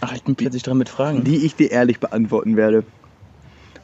Ach, 0.00 0.14
ich 0.14 0.22
bin 0.22 0.36
plötzlich 0.36 0.62
dran 0.62 0.78
mit 0.78 0.88
Fragen. 0.88 1.24
die 1.24 1.44
ich 1.44 1.56
dir 1.56 1.72
ehrlich 1.72 1.98
beantworten 1.98 2.56
werde. 2.56 2.84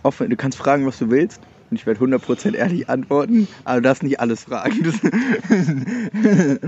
Offen, 0.05 0.31
du 0.31 0.37
kannst 0.37 0.59
fragen, 0.59 0.87
was 0.87 0.99
du 0.99 1.11
willst. 1.11 1.41
Und 1.71 1.79
ich 1.79 1.87
werde 1.87 2.01
100% 2.01 2.55
ehrlich 2.55 2.89
antworten, 2.89 3.49
aber 3.65 3.77
du 3.77 3.83
darfst 3.83 4.05
nicht 4.05 4.21
alles 4.21 4.45
fragen. 4.45 4.85
Das 4.85 4.95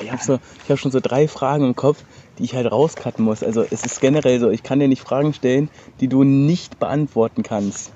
Ich 0.00 0.12
habe 0.12 0.22
so, 0.22 0.38
ich 0.64 0.70
hab 0.70 0.78
schon 0.78 0.92
so 0.92 1.00
drei 1.00 1.26
Fragen 1.26 1.64
im 1.64 1.74
Kopf, 1.74 2.04
die 2.38 2.44
ich 2.44 2.54
halt 2.54 2.70
rauscutten 2.70 3.24
muss. 3.24 3.42
Also 3.42 3.64
es 3.70 3.84
ist 3.84 4.00
generell 4.00 4.38
so, 4.40 4.50
ich 4.50 4.62
kann 4.62 4.78
dir 4.78 4.88
nicht 4.88 5.02
Fragen 5.02 5.32
stellen, 5.32 5.68
die 6.00 6.08
du 6.08 6.22
nicht 6.22 6.78
beantworten 6.78 7.42
kannst. 7.42 7.92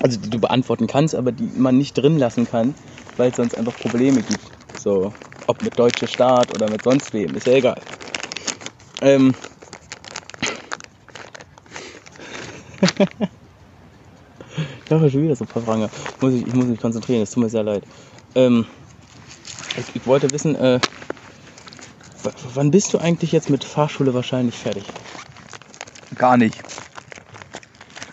Also 0.00 0.18
die 0.18 0.30
du 0.30 0.38
beantworten 0.38 0.86
kannst, 0.86 1.14
aber 1.14 1.30
die 1.32 1.44
man 1.44 1.76
nicht 1.76 1.94
drin 1.94 2.18
lassen 2.18 2.46
kann, 2.46 2.74
weil 3.16 3.30
es 3.30 3.36
sonst 3.36 3.56
einfach 3.56 3.76
Probleme 3.76 4.22
gibt. 4.22 4.42
So, 4.74 5.12
ob 5.46 5.62
mit 5.62 5.78
deutscher 5.78 6.06
Staat 6.06 6.50
oder 6.50 6.68
mit 6.68 6.82
sonst 6.82 7.12
wem, 7.12 7.36
ist 7.36 7.46
ja 7.46 7.52
egal. 7.52 7.82
Ähm. 9.02 9.34
ich 14.86 14.90
habe 14.90 15.10
schon 15.10 15.22
wieder 15.22 15.36
so 15.36 15.44
ein 15.44 15.48
paar 15.48 15.62
Fragen. 15.62 15.88
Muss 16.20 16.32
ich, 16.32 16.46
ich 16.46 16.54
muss 16.54 16.66
mich 16.66 16.80
konzentrieren, 16.80 17.22
es 17.22 17.30
tut 17.30 17.42
mir 17.42 17.50
sehr 17.50 17.62
leid. 17.62 17.84
Ähm, 18.34 18.66
ich, 19.76 19.94
ich 19.94 20.06
wollte 20.06 20.32
wissen, 20.32 20.56
äh, 20.56 20.80
wann 22.54 22.70
bist 22.70 22.94
du 22.94 22.98
eigentlich 22.98 23.32
jetzt 23.32 23.50
mit 23.50 23.64
Fahrschule 23.64 24.14
wahrscheinlich 24.14 24.56
fertig? 24.56 24.84
Gar 26.16 26.36
nicht. 26.36 26.62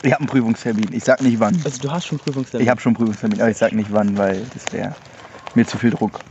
Ich 0.07 0.13
habe 0.13 0.21
einen 0.21 0.29
Prüfungstermin. 0.29 0.87
Ich 0.93 1.03
sag 1.03 1.21
nicht 1.21 1.37
wann. 1.41 1.59
Also 1.65 1.81
du 1.81 1.91
hast 1.91 2.05
schon 2.07 2.17
Prüfungstermin. 2.17 2.63
Ich 2.63 2.69
habe 2.71 2.79
schon 2.79 2.93
Prüfungstermin, 2.93 3.41
aber 3.41 3.49
ich 3.49 3.57
sag 3.57 3.73
nicht 3.73 3.91
wann, 3.91 4.17
weil 4.17 4.41
das 4.53 4.71
wäre 4.71 4.95
mir 5.53 5.67
zu 5.67 5.77
viel 5.77 5.89
Druck. 5.89 6.21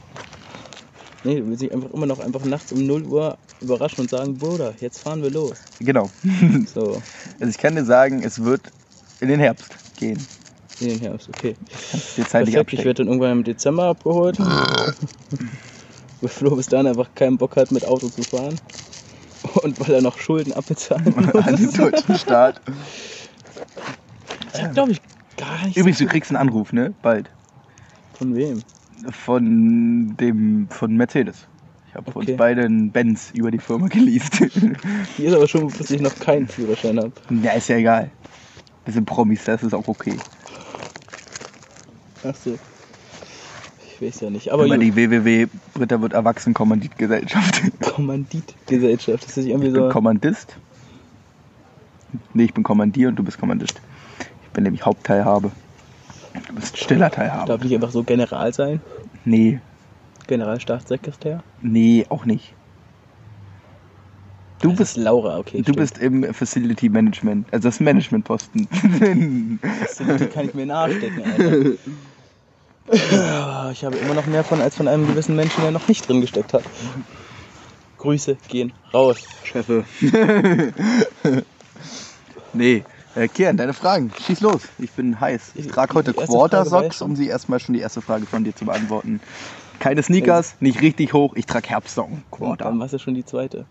Nee, 1.25 1.41
du 1.41 1.47
willst 1.47 1.61
dich 1.61 1.71
einfach 1.71 1.91
immer 1.93 2.07
noch 2.07 2.19
einfach 2.21 2.43
nachts 2.47 2.73
um 2.73 2.87
0 2.87 3.03
Uhr 3.03 3.37
überraschen 3.61 4.01
und 4.01 4.09
sagen, 4.09 4.39
Bruder, 4.39 4.73
jetzt 4.81 5.01
fahren 5.01 5.23
wir 5.23 5.29
los. 5.31 5.59
Genau. 5.79 6.09
So, 6.73 7.03
Also 7.39 7.51
ich 7.51 7.59
kann 7.59 7.75
dir 7.77 7.85
sagen, 7.85 8.23
es 8.23 8.43
wird 8.43 8.63
in 9.21 9.29
den 9.29 9.41
Herbst 9.41 9.77
gehen. 9.97 10.27
in 10.81 10.89
den 10.89 11.01
Herbst, 11.01 11.29
okay. 11.29 11.55
Die 12.17 12.25
zeitlich 12.25 12.55
Perfekt, 12.55 12.73
ich 12.73 12.85
werde 12.87 12.95
dann 13.05 13.09
irgendwann 13.09 13.33
im 13.33 13.45
Dezember 13.45 13.85
abgeholt. 13.89 14.39
Weil 16.23 16.31
Flo 16.31 16.57
bis 16.57 16.69
dahin 16.69 16.87
einfach 16.87 17.11
keinen 17.15 17.37
Bock 17.37 17.57
hat, 17.57 17.71
mit 17.73 17.85
Auto 17.85 18.09
zu 18.09 18.23
fahren. 18.23 18.59
Und 19.63 19.79
weil 19.81 19.97
er 19.97 20.01
noch 20.01 20.19
Schulden 20.19 20.55
abbezahlen 20.55 21.15
an 21.35 21.57
den 21.57 21.67
muss. 21.67 21.75
deutschen 21.75 22.17
Staat. 22.19 22.61
Ich 24.55 24.63
hab, 24.63 24.73
glaube 24.75 24.93
ich, 24.93 25.01
gar 25.37 25.65
nicht 25.67 25.77
Übrigens, 25.77 25.99
so 25.99 26.05
du 26.05 26.11
kriegst 26.11 26.31
einen 26.31 26.39
Anruf, 26.39 26.73
ne? 26.73 26.95
Bald. 27.03 27.31
Von 28.19 28.35
wem? 28.35 28.61
Von 29.11 30.17
dem 30.17 30.69
von 30.71 30.97
Mercedes. 30.97 31.47
Ich 31.89 31.95
habe 31.95 32.09
Okay. 32.11 32.31
uns 32.31 32.37
beide 32.39 32.65
einen 32.65 32.91
Benz 32.91 33.31
über 33.35 33.51
die 33.51 33.59
Firma 33.59 33.89
geleast. 33.89 34.41
Die 35.19 35.25
ist 35.25 35.35
aber 35.35 35.47
schon, 35.47 35.69
bis 35.69 35.91
ich 35.91 36.01
noch 36.01 36.19
keinen 36.19 36.47
Führerschein 36.49 36.99
habe. 36.99 37.13
ja, 37.43 37.53
ist 37.53 37.69
ja 37.69 37.77
egal. 37.77 38.11
Wir 38.85 38.93
sind 38.95 39.05
Promis, 39.05 39.45
das 39.45 39.63
ist 39.63 39.75
auch 39.75 39.87
okay. 39.89 40.15
Ach 42.25 42.35
so. 42.35 42.59
Ich 43.99 44.03
weiß 44.03 44.21
ja 44.21 44.31
nicht. 44.31 44.51
Aber 44.53 44.69
gut. 44.69 44.81
die 44.83 44.95
WWW 44.95 45.47
Britta 45.75 46.01
wird 46.01 46.13
Erwachsenen-Kommanditgesellschaft. 46.13 47.63
Kommanditgesellschaft, 47.81 49.25
das 49.25 49.37
ist 49.39 49.47
irgendwie 49.47 49.69
Ich 49.69 49.73
bin 49.75 49.83
so. 49.85 49.89
Kommandist. 49.89 50.57
Nee, 52.35 52.45
ich 52.45 52.55
bin 52.55 52.63
Kommandier 52.63 53.09
und 53.09 53.17
du 53.17 53.23
bist 53.23 53.39
Kommandist. 53.39 53.81
Ich 54.45 54.51
bin 54.51 54.65
nämlich 54.65 54.85
Hauptteilhabe. 54.85 55.51
Du 56.49 56.55
bist 56.55 56.77
stiller 56.79 57.11
Teilhabe. 57.11 57.47
Darf 57.49 57.65
ich 57.65 57.75
einfach 57.75 57.91
so 57.91 58.03
General 58.03 58.53
sein? 58.53 58.81
Nee, 59.25 59.61
Generalstaatssekretär? 60.27 61.43
nee, 61.63 62.05
auch 62.09 62.25
nicht. 62.25 62.53
Du 64.63 64.71
Das 64.71 64.79
bist, 64.79 64.97
ist 64.97 65.03
Laura, 65.05 65.39
okay. 65.39 65.59
du 65.59 65.63
stimmt. 65.65 65.77
bist 65.79 65.99
im 65.99 66.33
Facility 66.35 66.89
Management, 66.89 67.47
also 67.53 67.69
das 67.69 67.79
Managementposten. 67.81 68.67
Die 68.71 70.27
kann 70.33 70.47
ich 70.47 70.55
mir 70.55 70.67
nachstecken, 70.67 71.23
Alter. 71.23 71.77
Aber 72.89 73.71
Ich 73.73 73.85
habe 73.85 73.97
immer 73.97 74.15
noch 74.15 74.27
mehr 74.27 74.45
von 74.45 74.61
als 74.61 74.75
von 74.77 74.89
einem 74.89 75.07
gewissen 75.07 75.37
Menschen, 75.37 75.61
der 75.63 75.71
noch 75.73 75.87
nicht 75.89 76.09
drin 76.09 76.21
gesteckt 76.23 76.55
hat. 76.55 76.63
Grüße 77.99 78.37
gehen 78.49 78.73
raus. 78.95 79.19
Chefe. 79.45 79.85
Nee. 82.57 82.85
Äh, 83.15 83.29
Kian, 83.29 83.57
deine 83.57 83.73
Fragen. 83.73 84.13
Schieß 84.27 84.41
los. 84.41 84.63
Ich 84.79 84.91
bin 84.91 85.19
heiß. 85.19 85.53
Ich 85.55 85.69
trage 85.69 85.95
heute 85.95 86.13
die 86.13 86.19
erste 86.19 86.37
Quarter 86.37 86.59
Frage 86.59 86.71
war 86.71 86.83
Socks, 86.83 87.01
ja 87.01 87.07
um 87.07 87.17
sie 87.17 87.29
erstmal 87.29 87.61
schon 87.61 87.75
die 87.75 87.81
erste 87.81 88.03
Frage 88.03 88.27
von 88.27 88.45
dir 88.45 88.55
zu 88.55 88.67
beantworten. 88.67 89.21
Keine 89.79 90.03
Sneakers, 90.03 90.57
nicht 90.61 90.81
richtig 90.81 91.13
hoch. 91.13 91.35
Ich 91.35 91.47
trage 91.47 91.69
Herbstsocken. 91.69 92.25
Quarter. 92.31 92.65
dann 92.65 92.79
war 92.79 92.87
es 92.87 92.93
ja 92.93 92.99
schon 92.99 93.15
die 93.15 93.25
zweite. 93.25 93.67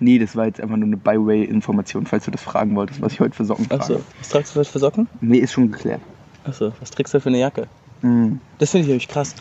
Nee, 0.00 0.18
das 0.18 0.34
war 0.36 0.46
jetzt 0.46 0.60
einfach 0.60 0.76
nur 0.76 0.86
eine 0.86 0.96
Byway-Information, 0.96 2.06
falls 2.06 2.24
du 2.24 2.30
das 2.30 2.42
fragen 2.42 2.74
wolltest, 2.74 3.00
was 3.00 3.12
ich 3.12 3.20
heute 3.20 3.34
für 3.34 3.44
Socken 3.44 3.68
trage. 3.68 3.82
Achso, 3.82 4.00
was 4.18 4.28
tragst 4.28 4.56
du 4.56 4.64
für 4.64 4.78
Socken? 4.78 5.08
Nee, 5.20 5.38
ist 5.38 5.52
schon 5.52 5.70
geklärt. 5.70 6.00
Achso, 6.44 6.72
was 6.80 6.90
trägst 6.90 7.14
du 7.14 7.20
für 7.20 7.28
eine 7.28 7.38
Jacke? 7.38 7.68
Hm. 8.00 8.40
Das 8.58 8.70
finde 8.70 8.82
ich 8.82 8.88
nämlich 8.88 9.08
krass. 9.08 9.34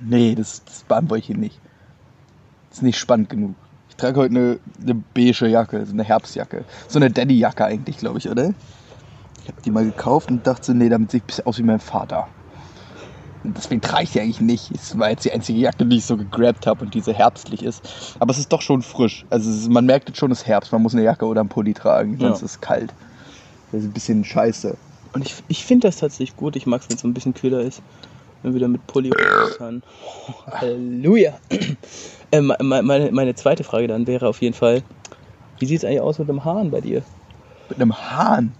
Nee, 0.00 0.34
das, 0.34 0.62
das 0.64 0.82
beantworte 0.82 1.20
ich 1.20 1.26
hier 1.26 1.36
nicht. 1.36 1.58
Das 2.68 2.78
ist 2.78 2.82
nicht 2.82 2.98
spannend 2.98 3.30
genug. 3.30 3.54
Ich 3.96 4.00
trage 4.00 4.18
heute 4.18 4.34
eine, 4.34 4.58
eine 4.82 4.94
beige 5.14 5.46
Jacke, 5.46 5.86
so 5.86 5.92
eine 5.92 6.02
Herbstjacke. 6.02 6.64
So 6.88 6.98
eine 6.98 7.10
Daddy-Jacke 7.10 7.64
eigentlich, 7.64 7.98
glaube 7.98 8.18
ich, 8.18 8.28
oder? 8.28 8.52
Ich 9.40 9.48
habe 9.48 9.62
die 9.64 9.70
mal 9.70 9.84
gekauft 9.84 10.30
und 10.32 10.44
dachte, 10.44 10.66
so, 10.66 10.72
nee, 10.72 10.88
damit 10.88 11.12
sehe 11.12 11.18
ich 11.18 11.22
ein 11.22 11.26
bisschen 11.28 11.46
aus 11.46 11.58
wie 11.58 11.62
mein 11.62 11.78
Vater. 11.78 12.26
Und 13.44 13.56
deswegen 13.56 13.80
trage 13.80 14.02
ich 14.04 14.10
die 14.10 14.20
eigentlich 14.20 14.40
nicht. 14.40 14.72
Es 14.72 14.98
war 14.98 15.10
jetzt 15.10 15.24
die 15.24 15.30
einzige 15.30 15.60
Jacke, 15.60 15.86
die 15.86 15.98
ich 15.98 16.06
so 16.06 16.16
gegrabt 16.16 16.66
habe 16.66 16.84
und 16.84 16.92
die 16.92 17.02
so 17.02 17.12
herbstlich 17.12 17.62
ist. 17.62 18.16
Aber 18.18 18.32
es 18.32 18.38
ist 18.38 18.52
doch 18.52 18.62
schon 18.62 18.82
frisch. 18.82 19.24
Also 19.30 19.48
ist, 19.48 19.70
man 19.70 19.86
merkt 19.86 20.08
jetzt 20.08 20.18
schon, 20.18 20.32
es 20.32 20.40
ist 20.40 20.46
Herbst. 20.48 20.72
Man 20.72 20.82
muss 20.82 20.94
eine 20.94 21.04
Jacke 21.04 21.24
oder 21.26 21.40
einen 21.40 21.48
Pulli 21.50 21.72
tragen, 21.72 22.18
sonst 22.18 22.40
Ja. 22.40 22.46
ist 22.46 22.52
es 22.54 22.60
kalt. 22.60 22.92
Das 23.70 23.82
ist 23.82 23.86
ein 23.88 23.92
bisschen 23.92 24.24
scheiße. 24.24 24.76
Und 25.12 25.24
ich, 25.24 25.34
ich 25.46 25.64
finde 25.64 25.86
das 25.86 25.98
tatsächlich 25.98 26.34
gut. 26.36 26.56
Ich 26.56 26.66
mag 26.66 26.80
es, 26.80 26.88
wenn 26.88 26.96
es 26.96 27.02
so 27.02 27.06
ein 27.08 27.14
bisschen 27.14 27.34
kühler 27.34 27.60
ist. 27.60 27.80
Wenn 28.42 28.50
man 28.50 28.56
wieder 28.56 28.68
mit 28.68 28.84
Pulli 28.88 29.10
raus 29.44 29.54
kann. 29.58 29.82
Halleluja. 30.46 31.38
äh, 32.30 32.40
me- 32.40 32.56
me- 32.60 32.82
meine, 32.82 33.12
meine 33.12 33.34
zweite 33.34 33.64
Frage 33.64 33.86
dann 33.88 34.06
wäre 34.06 34.28
auf 34.28 34.40
jeden 34.40 34.54
Fall, 34.54 34.82
Wie 35.58 35.66
sieht 35.66 35.78
es 35.78 35.84
eigentlich 35.84 36.00
aus 36.00 36.18
mit 36.18 36.28
dem 36.28 36.44
Hahn 36.44 36.70
bei 36.70 36.80
dir? 36.80 37.02
Mit 37.68 37.80
einem 37.80 37.96
Hahn. 37.96 38.54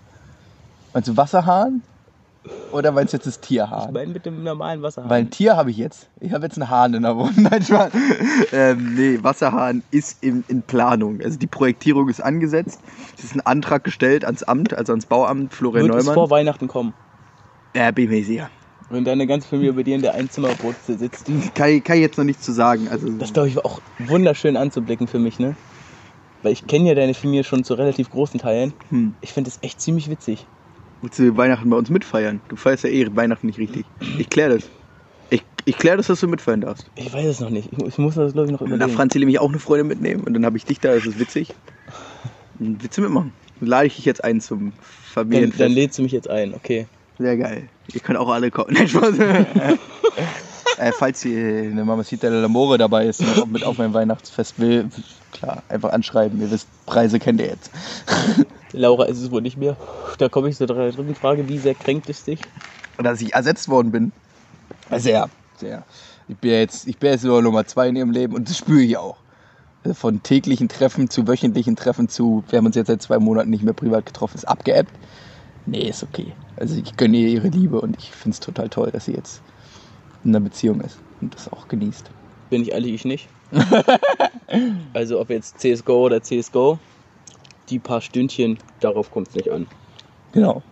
Meinst 0.93 1.09
du 1.09 1.17
Wasserhahn? 1.17 1.83
Oder 2.73 2.93
meinst 2.93 3.13
du 3.13 3.17
jetzt 3.17 3.27
das 3.27 3.35
Ich 3.37 3.41
Tierhahn? 3.41 3.93
meine 3.93 4.13
mit 4.13 4.27
dem 4.27 4.43
normalen 4.45 4.83
Wasserhahn. 4.83 5.09
Weil 5.11 5.23
ein 5.23 5.31
Tier 5.31 5.57
habe 5.57 5.71
ich 5.71 5.77
jetzt. 5.77 6.09
Ich 6.21 6.33
habe 6.33 6.45
jetzt 6.47 6.57
einen 6.59 6.69
Hahn 6.69 6.93
in 6.95 7.03
der 7.03 7.17
Wohnung. 7.17 7.33
Nein, 7.37 7.63
Spaß. 7.63 7.93
ähm, 8.53 8.95
nee, 8.95 9.19
Wasserhahn 9.23 9.83
ist 9.91 10.23
in, 10.23 10.45
in 10.49 10.63
Planung. 10.63 11.21
Also 11.21 11.39
die 11.39 11.47
Projektierung 11.47 12.09
ist 12.09 12.21
angesetzt. 12.23 12.81
Es 13.17 13.25
ist 13.25 13.35
ein 13.35 13.41
Antrag 13.41 13.83
gestellt 13.85 14.25
ans 14.25 14.43
Amt, 14.43 14.75
also 14.75 14.93
ans 14.93 15.07
Bauamt 15.07 15.55
Florian 15.55 15.87
Wird 15.89 15.97
es 15.97 16.05
vor 16.05 16.15
Neumann. 16.15 16.31
Weihnachten 16.31 16.69
kommen, 16.69 16.95
Ja, 17.75 17.91
bin 17.91 18.11
mir 18.11 18.25
sicher. 18.25 18.51
Wenn 18.91 19.05
deine 19.05 19.27
ganze 19.27 19.49
Familie 19.49 19.73
bei 19.73 19.83
dir 19.83 19.95
in 19.97 20.03
der 20.03 20.15
Einzimmerbutze 20.15 20.99
sitzt. 20.99 21.27
Kann, 21.55 21.71
ich- 21.71 21.85
kann 21.85 21.97
ich 21.97 22.03
jetzt 22.03 22.17
noch 22.19 22.25
nichts 22.25 22.43
zu 22.45 22.53
sagen. 22.53 22.89
Also, 22.89 23.09
Das 23.19 23.33
glaube 23.33 23.49
ich 23.49 23.57
war 23.57 23.67
auch 23.67 23.81
wunderschön 23.99 24.57
anzublicken 24.57 25.09
für 25.09 25.19
mich, 25.19 25.39
ne? 25.39 25.57
Weil 26.43 26.53
ich 26.53 26.67
kenne 26.67 26.89
ja 26.89 26.95
deine 26.95 27.15
Familie 27.15 27.45
schon 27.45 27.65
zu 27.65 27.75
relativ 27.75 28.11
großen 28.11 28.39
Teilen. 28.41 28.75
hm. 28.91 29.15
Ich 29.21 29.33
finde 29.33 29.51
das 29.51 29.59
echt 29.63 29.81
ziemlich 29.81 30.11
witzig. 30.11 30.47
Willst 31.01 31.19
du 31.19 31.37
Weihnachten 31.37 31.69
bei 31.71 31.77
uns 31.77 31.91
mitfeiern? 31.91 32.41
Du 32.49 32.57
feierst 32.57 32.85
ja 32.85 32.91
eh 32.91 33.07
Weihnachten 33.15 33.47
nicht 33.47 33.59
richtig. 33.59 33.87
Ich 34.19 34.29
klär 34.29 34.49
das. 34.51 34.65
Ich, 35.31 35.43
ich 35.65 35.77
klär 35.77 35.97
das, 35.97 36.07
dass 36.07 36.21
du 36.21 36.29
mitfeiern 36.29 36.61
darfst. 36.61 36.91
Ich 36.95 37.13
weiß 37.13 37.27
es 37.27 37.41
noch 37.41 37.51
nicht. 37.51 37.73
Ich, 37.73 37.79
ich 37.79 37.99
muss 37.99 38.15
das, 38.15 38.33
glaube 38.35 38.47
ich, 38.47 38.53
noch 38.53 38.61
überlegen. 38.61 38.79
nach 38.91 38.95
Franzi 38.95 39.19
nämlich 39.19 39.39
auch 39.39 39.49
eine 39.49 39.59
Freundin 39.59 39.87
mitnehmen 39.87 40.23
und 40.25 40.35
dann 40.35 40.45
habe 40.45 40.57
ich 40.57 40.65
dich 40.65 40.81
da, 40.81 40.95
das 40.95 41.05
ist 41.07 41.19
witzig. 41.19 41.55
Dann 42.59 42.81
willst 42.81 42.97
du 42.97 43.03
mitmachen? 43.03 43.33
Dann 43.59 43.69
lade 43.69 43.87
ich 43.87 43.97
dich 43.97 44.05
jetzt 44.05 44.23
ein 44.23 44.41
zum 44.41 44.71
dann, 44.71 44.73
Familienfest. 44.83 45.61
dann 45.61 45.73
lädst 45.73 45.99
du 45.99 46.03
mich 46.03 46.13
jetzt 46.13 46.29
ein, 46.31 46.55
okay. 46.55 46.87
Sehr 47.19 47.37
geil. 47.37 47.69
Ihr 47.93 48.01
könnt 48.01 48.19
auch 48.19 48.29
alle 48.29 48.51
kommen. 48.51 48.69
Nein, 48.75 48.89
Spaß. 48.89 49.19
äh, 50.79 50.93
falls 50.93 51.23
hier 51.23 51.63
eine 51.63 51.85
Mamacita 51.85 52.29
de 52.29 52.45
l'Amore 52.45 52.77
dabei 52.77 53.07
ist 53.07 53.21
und 53.21 53.39
auch 53.39 53.47
mit 53.47 53.65
auf 53.65 53.79
mein 53.79 53.95
Weihnachtsfest 53.95 54.59
will, 54.59 54.89
klar, 55.33 55.63
einfach 55.69 55.93
anschreiben. 55.93 56.41
Ihr 56.41 56.51
wisst, 56.51 56.69
Preise 56.87 57.19
kennt 57.19 57.41
ihr 57.41 57.49
jetzt. 57.49 57.71
Laura 58.73 59.05
ist 59.05 59.21
es 59.21 59.31
wohl 59.31 59.43
nicht 59.43 59.57
mehr. 59.57 59.77
Da 60.19 60.29
komme 60.29 60.49
ich 60.49 60.57
zur 60.57 60.67
dritten 60.67 61.15
Frage. 61.15 61.49
Wie 61.49 61.59
sehr 61.59 61.75
kränkt 61.75 62.09
es 62.09 62.25
dich? 62.25 62.41
Und 62.97 63.05
dass 63.05 63.21
ich 63.21 63.35
ersetzt 63.35 63.69
worden 63.69 63.93
bin. 63.93 64.13
Sehr, 64.91 65.29
sehr. 65.57 65.85
Ich 66.29 66.37
bin 66.37 66.51
ja 66.51 66.59
jetzt, 66.59 66.87
ich 66.89 66.99
bin 66.99 67.11
jetzt 67.11 67.25
nur 67.25 67.43
Nummer 67.43 67.67
zwei 67.67 67.89
in 67.89 67.97
ihrem 67.97 68.11
Leben 68.11 68.35
und 68.35 68.49
das 68.49 68.59
spüre 68.59 68.83
ich 68.83 68.97
auch. 68.97 69.17
Also 69.85 69.95
Von 69.95 70.23
täglichen 70.23 70.69
Treffen 70.69 71.11
zu 71.11 71.29
wöchentlichen 71.29 71.77
Treffen 71.77 72.09
zu, 72.09 72.43
wir 72.49 72.59
haben 72.59 72.67
uns 72.67 72.77
jetzt 72.77 72.87
seit 72.87 73.03
zwei 73.03 73.19
Monaten 73.19 73.51
nicht 73.51 73.63
mehr 73.63 73.75
privat 73.75 74.07
getroffen, 74.07 74.37
ist 74.37 74.49
abgeebbt. 74.49 74.91
Nee, 75.67 75.89
ist 75.89 76.03
okay. 76.03 76.33
Also 76.57 76.77
ich 76.77 76.97
gönne 76.97 77.17
ihr 77.17 77.29
ihre 77.29 77.49
Liebe 77.49 77.81
und 77.81 77.97
ich 77.99 78.11
finde 78.11 78.35
es 78.35 78.41
total 78.41 78.69
toll, 78.69 78.91
dass 78.91 79.07
sie 79.07 79.13
jetzt 79.13 79.41
in 80.25 80.31
einer 80.31 80.45
Beziehung 80.45 80.81
ist 80.81 80.99
und 81.21 81.35
das 81.35 81.53
auch 81.53 81.69
genießt. 81.69 82.11
Bin 82.51 82.63
ich 82.63 82.73
ehrlich, 82.73 82.93
ich 82.93 83.05
nicht. 83.05 83.29
also 84.93 85.21
ob 85.21 85.31
jetzt 85.31 85.59
CSGO 85.59 86.05
oder 86.05 86.23
CSGO, 86.23 86.79
die 87.71 87.79
paar 87.79 88.01
Stündchen, 88.01 88.59
darauf 88.81 89.11
kommt 89.11 89.29
es 89.29 89.35
nicht 89.35 89.51
an. 89.51 89.67
Genau. 90.33 90.63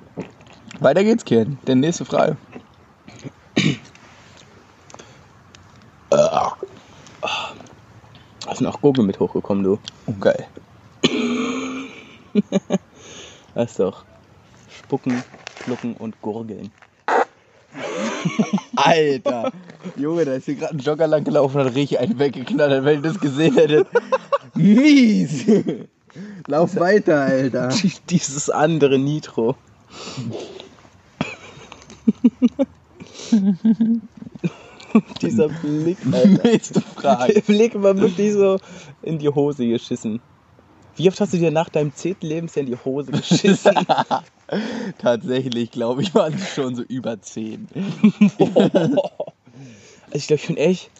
Weiter 0.80 1.04
geht's, 1.04 1.24
Kian. 1.24 1.58
Denn 1.66 1.80
nächste 1.80 2.04
Frage. 2.04 2.36
Hast 8.46 8.60
noch 8.60 8.80
Gurgel 8.80 9.04
mit 9.04 9.18
hochgekommen, 9.18 9.64
du. 9.64 9.78
Oh, 10.06 10.12
geil. 10.20 10.46
Das 13.54 13.72
ist 13.72 13.80
doch 13.80 14.06
Spucken, 14.92 15.24
Schlucken 15.64 15.94
und 15.94 16.20
Gurgeln. 16.20 16.70
Alter! 18.76 19.50
Junge, 19.96 20.26
da 20.26 20.34
ist 20.34 20.44
hier 20.44 20.56
gerade 20.56 20.74
ein 20.74 20.80
Jogger 20.80 21.06
lang 21.06 21.24
gelaufen 21.24 21.62
und 21.62 21.68
hat 21.68 21.74
richtig 21.74 21.98
einen 21.98 22.18
weggeknallt, 22.18 22.84
wenn 22.84 22.96
ihr 22.96 23.00
das 23.10 23.18
gesehen 23.18 23.54
hättet. 23.54 23.88
Mies! 24.54 25.46
Lauf 26.46 26.76
weiter, 26.76 27.22
Alter. 27.22 27.70
Dieses 28.10 28.50
andere 28.50 28.98
Nitro. 28.98 29.56
Dieser 35.22 35.48
Blick, 35.62 35.96
Alter. 36.12 36.42
Nächste 36.44 36.82
Frage. 36.82 37.32
Der 37.32 37.40
Blick 37.40 37.82
war 37.82 37.96
wirklich 37.96 38.34
so 38.34 38.58
in 39.00 39.18
die 39.18 39.30
Hose 39.30 39.66
geschissen. 39.66 40.20
Wie 40.96 41.08
oft 41.08 41.18
hast 41.18 41.32
du 41.32 41.38
dir 41.38 41.50
nach 41.50 41.70
deinem 41.70 41.94
zehnten 41.94 42.26
Lebensjahr 42.26 42.66
in 42.66 42.72
die 42.72 42.76
Hose 42.84 43.10
geschissen? 43.10 43.74
Tatsächlich, 44.98 45.70
glaube 45.70 46.02
ich, 46.02 46.14
waren 46.14 46.34
es 46.34 46.54
schon 46.54 46.74
so 46.76 46.82
über 46.82 47.20
10. 47.20 47.68
Also 48.38 49.02
ich 50.12 50.26
glaube, 50.26 50.40
ich 50.40 50.46
bin 50.46 50.56
echt. 50.56 50.90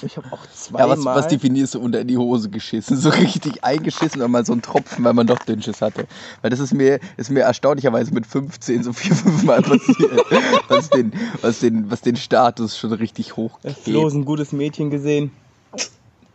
Ich 0.00 0.16
habe 0.16 0.26
auch 0.32 0.42
Ja, 0.44 0.50
zweimal. 0.54 0.88
was, 0.96 1.04
was 1.04 1.28
definierst 1.28 1.74
du 1.74 1.80
unter 1.80 2.00
in 2.00 2.08
die 2.08 2.16
Hose 2.16 2.48
geschissen? 2.48 2.96
So 3.02 3.10
richtig 3.10 3.62
eingeschissen 3.62 4.20
oder 4.22 4.28
mal 4.28 4.44
so 4.46 4.54
ein 4.54 4.62
Tropfen, 4.62 5.04
weil 5.04 5.12
man 5.12 5.26
doch 5.26 5.38
Dünnschiss 5.40 5.82
hatte? 5.82 6.06
Weil 6.40 6.50
das 6.50 6.60
ist 6.60 6.72
mir, 6.72 6.98
ist 7.18 7.30
mir 7.30 7.40
erstaunlicherweise 7.40 8.14
mit 8.14 8.26
15 8.26 8.82
so 8.84 8.92
vier, 8.94 9.14
fünf 9.14 9.42
Mal 9.42 9.60
passiert. 9.60 10.24
was, 10.68 10.88
den, 10.88 11.12
was, 11.42 11.58
den, 11.58 11.90
was 11.90 12.00
den 12.00 12.16
Status 12.16 12.78
schon 12.78 12.92
richtig 12.94 13.36
hoch 13.36 13.58
bloß 13.84 14.14
ein 14.14 14.24
gutes 14.24 14.52
Mädchen 14.52 14.88
gesehen. 14.90 15.30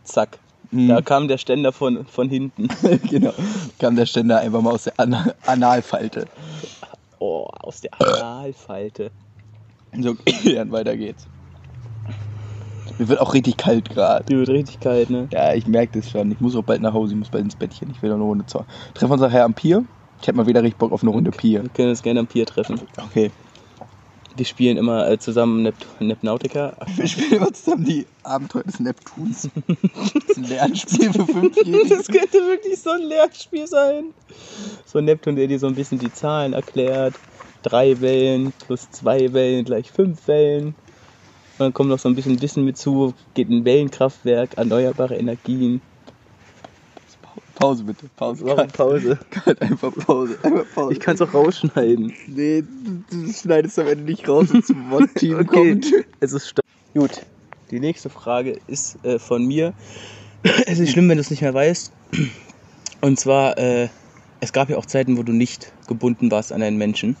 Zack. 0.04 0.38
Mhm. 0.70 0.88
Da 0.88 1.00
kam 1.02 1.26
der 1.28 1.38
Ständer 1.38 1.72
von, 1.72 2.06
von 2.06 2.28
hinten. 2.28 2.68
genau. 3.10 3.32
Kam 3.78 3.96
der 3.96 4.06
Ständer 4.06 4.38
einfach 4.38 4.60
mal 4.60 4.72
aus 4.74 4.84
der 4.84 4.92
Ana 4.98 5.34
Analfalte. 5.46 6.26
Aus 7.48 7.80
der 7.80 7.90
Analfalte. 8.00 9.10
So, 10.00 10.14
dann 10.44 10.72
weiter 10.72 10.96
geht's. 10.96 11.26
Mir 12.98 13.08
wird 13.08 13.20
auch 13.20 13.32
richtig 13.32 13.56
kalt 13.56 13.90
gerade. 13.90 14.24
Die 14.24 14.36
wird 14.36 14.48
richtig 14.48 14.80
kalt, 14.80 15.08
ne? 15.10 15.28
Ja, 15.32 15.54
ich 15.54 15.66
merke 15.66 16.00
das 16.00 16.10
schon. 16.10 16.32
Ich 16.32 16.40
muss 16.40 16.56
auch 16.56 16.64
bald 16.64 16.82
nach 16.82 16.92
Hause, 16.92 17.12
ich 17.12 17.18
muss 17.18 17.28
bald 17.28 17.44
ins 17.44 17.54
Bettchen. 17.54 17.90
Ich 17.90 18.02
will 18.02 18.10
noch 18.10 18.16
eine 18.16 18.24
Runde 18.24 18.46
zocken. 18.46 18.66
Treffen 18.94 19.10
wir 19.10 19.14
uns 19.14 19.22
nachher 19.22 19.44
am 19.44 19.54
Pier. 19.54 19.84
Ich 20.20 20.26
hätte 20.26 20.36
mal 20.36 20.46
wieder 20.46 20.62
richtig 20.62 20.78
Bock 20.78 20.90
auf 20.90 21.02
eine 21.02 21.12
Runde 21.12 21.30
Pier. 21.30 21.62
Wir 21.62 21.70
können 21.70 21.90
uns 21.90 22.02
gerne 22.02 22.20
am 22.20 22.26
Pier 22.26 22.44
treffen. 22.44 22.80
Okay. 22.96 23.30
Wir 24.36 24.44
spielen 24.44 24.76
immer 24.76 25.08
äh, 25.08 25.18
zusammen 25.18 25.62
Nept 25.62 25.86
Nepnautica. 26.00 26.76
Wir 26.96 27.08
spielen 27.08 27.32
immer 27.34 27.52
zusammen 27.52 27.84
die 27.84 28.06
Abenteuer 28.22 28.62
des 28.62 28.78
Neptuns. 28.78 29.48
Das 29.66 30.22
ist 30.28 30.38
ein 30.38 30.44
Lernspiel 30.44 31.12
für 31.12 31.26
Fünfjährige. 31.26 31.88
Das 31.88 32.06
könnte 32.06 32.38
wirklich 32.46 32.80
so 32.80 32.90
ein 32.90 33.02
Lernspiel 33.02 33.66
sein. 33.66 34.14
So 34.86 34.98
ein 34.98 35.06
Neptun, 35.06 35.34
der 35.34 35.48
dir 35.48 35.58
so 35.58 35.66
ein 35.66 35.74
bisschen 35.74 35.98
die 35.98 36.12
Zahlen 36.12 36.52
erklärt. 36.52 37.14
Drei 37.68 38.00
Wellen 38.00 38.52
plus 38.66 38.90
zwei 38.90 39.32
Wellen 39.32 39.64
gleich 39.64 39.90
fünf 39.90 40.26
Wellen. 40.28 40.68
Und 40.68 40.74
dann 41.58 41.72
kommt 41.74 41.90
noch 41.90 41.98
so 41.98 42.08
ein 42.08 42.14
bisschen 42.14 42.40
Wissen 42.40 42.64
mit 42.64 42.78
zu. 42.78 43.14
Geht 43.34 43.50
ein 43.50 43.64
Wellenkraftwerk, 43.64 44.56
erneuerbare 44.56 45.16
Energien. 45.16 45.80
Pause 47.56 47.82
bitte. 47.82 48.06
Pause. 48.16 48.44
Warum. 48.46 48.68
Pause? 48.68 49.18
Cut. 49.30 49.60
Einfach 49.60 49.92
Pause. 50.06 50.38
Einfach 50.44 50.64
Pause. 50.74 50.92
Ich 50.92 51.00
kann 51.00 51.16
es 51.16 51.20
auch 51.22 51.34
rausschneiden. 51.34 52.12
Nee, 52.28 52.62
du, 53.10 53.32
schneidest 53.32 53.78
am 53.80 53.88
Ende 53.88 54.04
nicht 54.04 54.28
raus, 54.28 54.46
wenn 54.52 54.62
zum 54.62 54.90
Wort-Team 54.92 55.34
Okay, 55.40 55.46
kommt. 55.72 55.86
es 56.20 56.32
ist 56.32 56.48
sta- 56.48 56.62
Gut, 56.94 57.20
die 57.72 57.80
nächste 57.80 58.10
Frage 58.10 58.58
ist 58.68 59.04
äh, 59.04 59.18
von 59.18 59.44
mir. 59.44 59.74
Es 60.66 60.78
ist 60.78 60.90
schlimm, 60.92 61.08
wenn 61.08 61.16
du 61.16 61.20
es 61.20 61.30
nicht 61.30 61.42
mehr 61.42 61.52
weißt. 61.52 61.92
Und 63.00 63.18
zwar, 63.18 63.58
äh, 63.58 63.88
es 64.40 64.52
gab 64.52 64.70
ja 64.70 64.76
auch 64.76 64.86
Zeiten, 64.86 65.18
wo 65.18 65.24
du 65.24 65.32
nicht 65.32 65.72
gebunden 65.88 66.30
warst 66.30 66.52
an 66.52 66.62
einen 66.62 66.76
Menschen. 66.78 67.16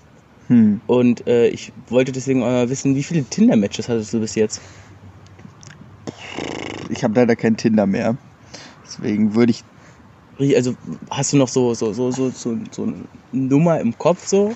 Hm. 0.48 0.80
Und 0.86 1.26
äh, 1.26 1.48
ich 1.48 1.72
wollte 1.88 2.12
deswegen 2.12 2.40
mal 2.40 2.68
wissen, 2.70 2.94
wie 2.94 3.02
viele 3.02 3.22
Tinder-Matches 3.22 3.88
hattest 3.88 4.12
du 4.12 4.20
bis 4.20 4.34
jetzt? 4.34 4.60
Ich 6.90 7.04
habe 7.04 7.14
leider 7.14 7.36
kein 7.36 7.56
Tinder 7.56 7.86
mehr. 7.86 8.16
Deswegen 8.84 9.34
würde 9.34 9.52
ich. 9.52 9.64
Also 10.56 10.74
hast 11.10 11.32
du 11.32 11.36
noch 11.36 11.48
so, 11.48 11.74
so, 11.74 11.92
so, 11.92 12.10
so, 12.10 12.30
so, 12.30 12.56
so 12.70 12.82
eine 12.84 12.94
Nummer 13.32 13.80
im 13.80 13.96
Kopf 13.98 14.26
so? 14.26 14.54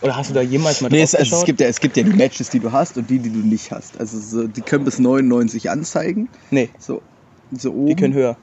Oder 0.00 0.16
hast 0.16 0.30
du 0.30 0.34
da 0.34 0.42
jemals 0.42 0.80
mal 0.80 0.88
Nee, 0.90 0.98
drauf 0.98 1.04
es, 1.04 1.14
also 1.14 1.36
es, 1.36 1.44
gibt 1.44 1.60
ja, 1.60 1.66
es 1.66 1.80
gibt 1.80 1.96
ja 1.96 2.02
die 2.02 2.12
Matches, 2.12 2.50
die 2.50 2.60
du 2.60 2.70
hast 2.70 2.96
und 2.96 3.08
die, 3.10 3.18
die 3.18 3.30
du 3.30 3.38
nicht 3.38 3.70
hast. 3.70 3.98
Also 3.98 4.18
so, 4.18 4.46
die 4.46 4.60
können 4.60 4.84
bis 4.84 4.98
99 4.98 5.70
anzeigen. 5.70 6.28
Nee, 6.50 6.68
So, 6.78 7.02
so 7.52 7.72
oben. 7.72 7.86
die 7.86 7.96
können 7.96 8.14
höher. 8.14 8.36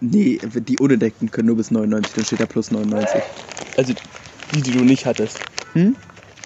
Nee, 0.00 0.40
die 0.42 0.78
unentdeckten 0.78 1.30
können 1.30 1.46
nur 1.46 1.56
bis 1.56 1.70
99, 1.70 2.14
dann 2.14 2.24
steht 2.24 2.40
da 2.40 2.46
plus 2.46 2.70
99. 2.70 3.22
Also 3.76 3.94
die, 4.54 4.62
die 4.62 4.72
du 4.72 4.80
nicht 4.80 5.06
hattest. 5.06 5.38
Hm? 5.74 5.94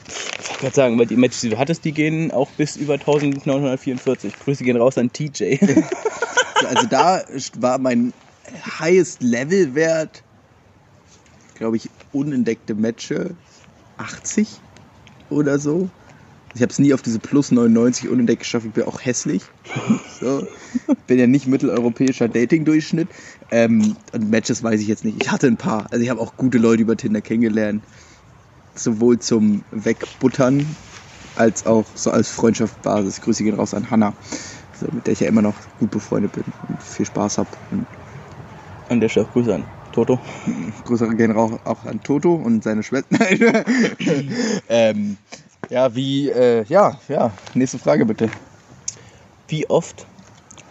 Ich 0.09 0.49
wollte 0.49 0.61
gerade 0.61 0.75
sagen, 0.75 0.99
weil 0.99 1.07
die 1.07 1.17
Matches, 1.17 1.41
die 1.41 1.51
du 1.51 1.59
hattest, 1.59 1.85
die 1.85 1.93
gehen 1.93 2.31
auch 2.31 2.51
bis 2.51 2.77
über 2.77 2.95
1944. 2.95 4.39
Grüße 4.39 4.65
gehen 4.65 4.77
raus 4.77 4.99
an 4.99 5.13
TJ. 5.13 5.59
So, 6.59 6.67
also 6.69 6.87
da 6.87 7.23
war 7.59 7.77
mein 7.77 8.15
highest 8.79 9.23
Level 9.23 9.75
Wert, 9.75 10.23
glaube 11.55 11.77
ich, 11.77 11.91
unentdeckte 12.13 12.75
Matches 12.75 13.33
80 13.99 14.49
oder 15.29 15.59
so. 15.59 15.91
Ich 16.55 16.63
habe 16.63 16.73
es 16.73 16.79
nie 16.79 16.95
auf 16.95 17.03
diese 17.03 17.19
plus 17.19 17.51
99 17.51 18.09
unentdeckt 18.09 18.41
geschafft. 18.41 18.65
Ich 18.65 18.73
bin 18.73 18.85
auch 18.85 19.05
hässlich. 19.05 19.43
So. 20.19 20.47
Bin 21.07 21.19
ja 21.19 21.27
nicht 21.27 21.47
mitteleuropäischer 21.47 22.27
Dating-Durchschnitt. 22.27 23.09
Ähm, 23.51 23.97
und 24.13 24.31
Matches 24.31 24.63
weiß 24.63 24.81
ich 24.81 24.89
jetzt 24.89 25.05
nicht. 25.05 25.23
Ich 25.23 25.31
hatte 25.31 25.47
ein 25.47 25.59
paar. 25.59 25.87
Also 25.91 26.03
ich 26.03 26.09
habe 26.09 26.23
auch 26.23 26.39
gute 26.39 26.57
Leute 26.57 26.81
über 26.81 26.97
Tinder 26.97 27.21
kennengelernt. 27.21 27.85
Sowohl 28.77 29.19
zum 29.19 29.65
Wegbuttern 29.71 30.67
als 31.37 31.67
auch 31.67 31.87
so 31.95 32.11
als 32.11 32.29
Freundschaftsbasis. 32.29 33.21
Grüße 33.21 33.45
gehen 33.45 33.55
raus 33.55 33.75
an 33.75 33.91
Hannah, 33.91 34.15
so, 34.79 34.87
mit 34.91 35.07
der 35.07 35.13
ich 35.13 35.21
ja 35.21 35.29
immer 35.29 35.43
noch 35.43 35.55
gut 35.79 35.91
befreundet 35.91 36.33
bin 36.33 36.45
und 36.69 36.83
viel 36.83 37.07
Spaß 37.07 37.39
habe. 37.39 37.51
Und 37.71 37.87
An 38.89 39.01
der 39.01 39.09
Stelle 39.09 39.27
Grüße 39.27 39.55
an 39.55 39.65
Toto. 39.93 40.21
Grüße 40.85 41.09
gehen 41.17 41.37
auch, 41.37 41.59
auch 41.65 41.85
an 41.85 42.03
Toto 42.03 42.35
und 42.35 42.63
seine 42.65 42.83
Schwester. 42.83 43.19
Ähm, 44.69 45.17
ja, 45.71 45.95
wie, 45.95 46.29
äh, 46.29 46.65
ja, 46.69 46.99
ja, 47.09 47.33
nächste 47.55 47.79
Frage 47.79 48.05
bitte. 48.07 48.29
Wie 49.49 49.69
oft 49.71 50.07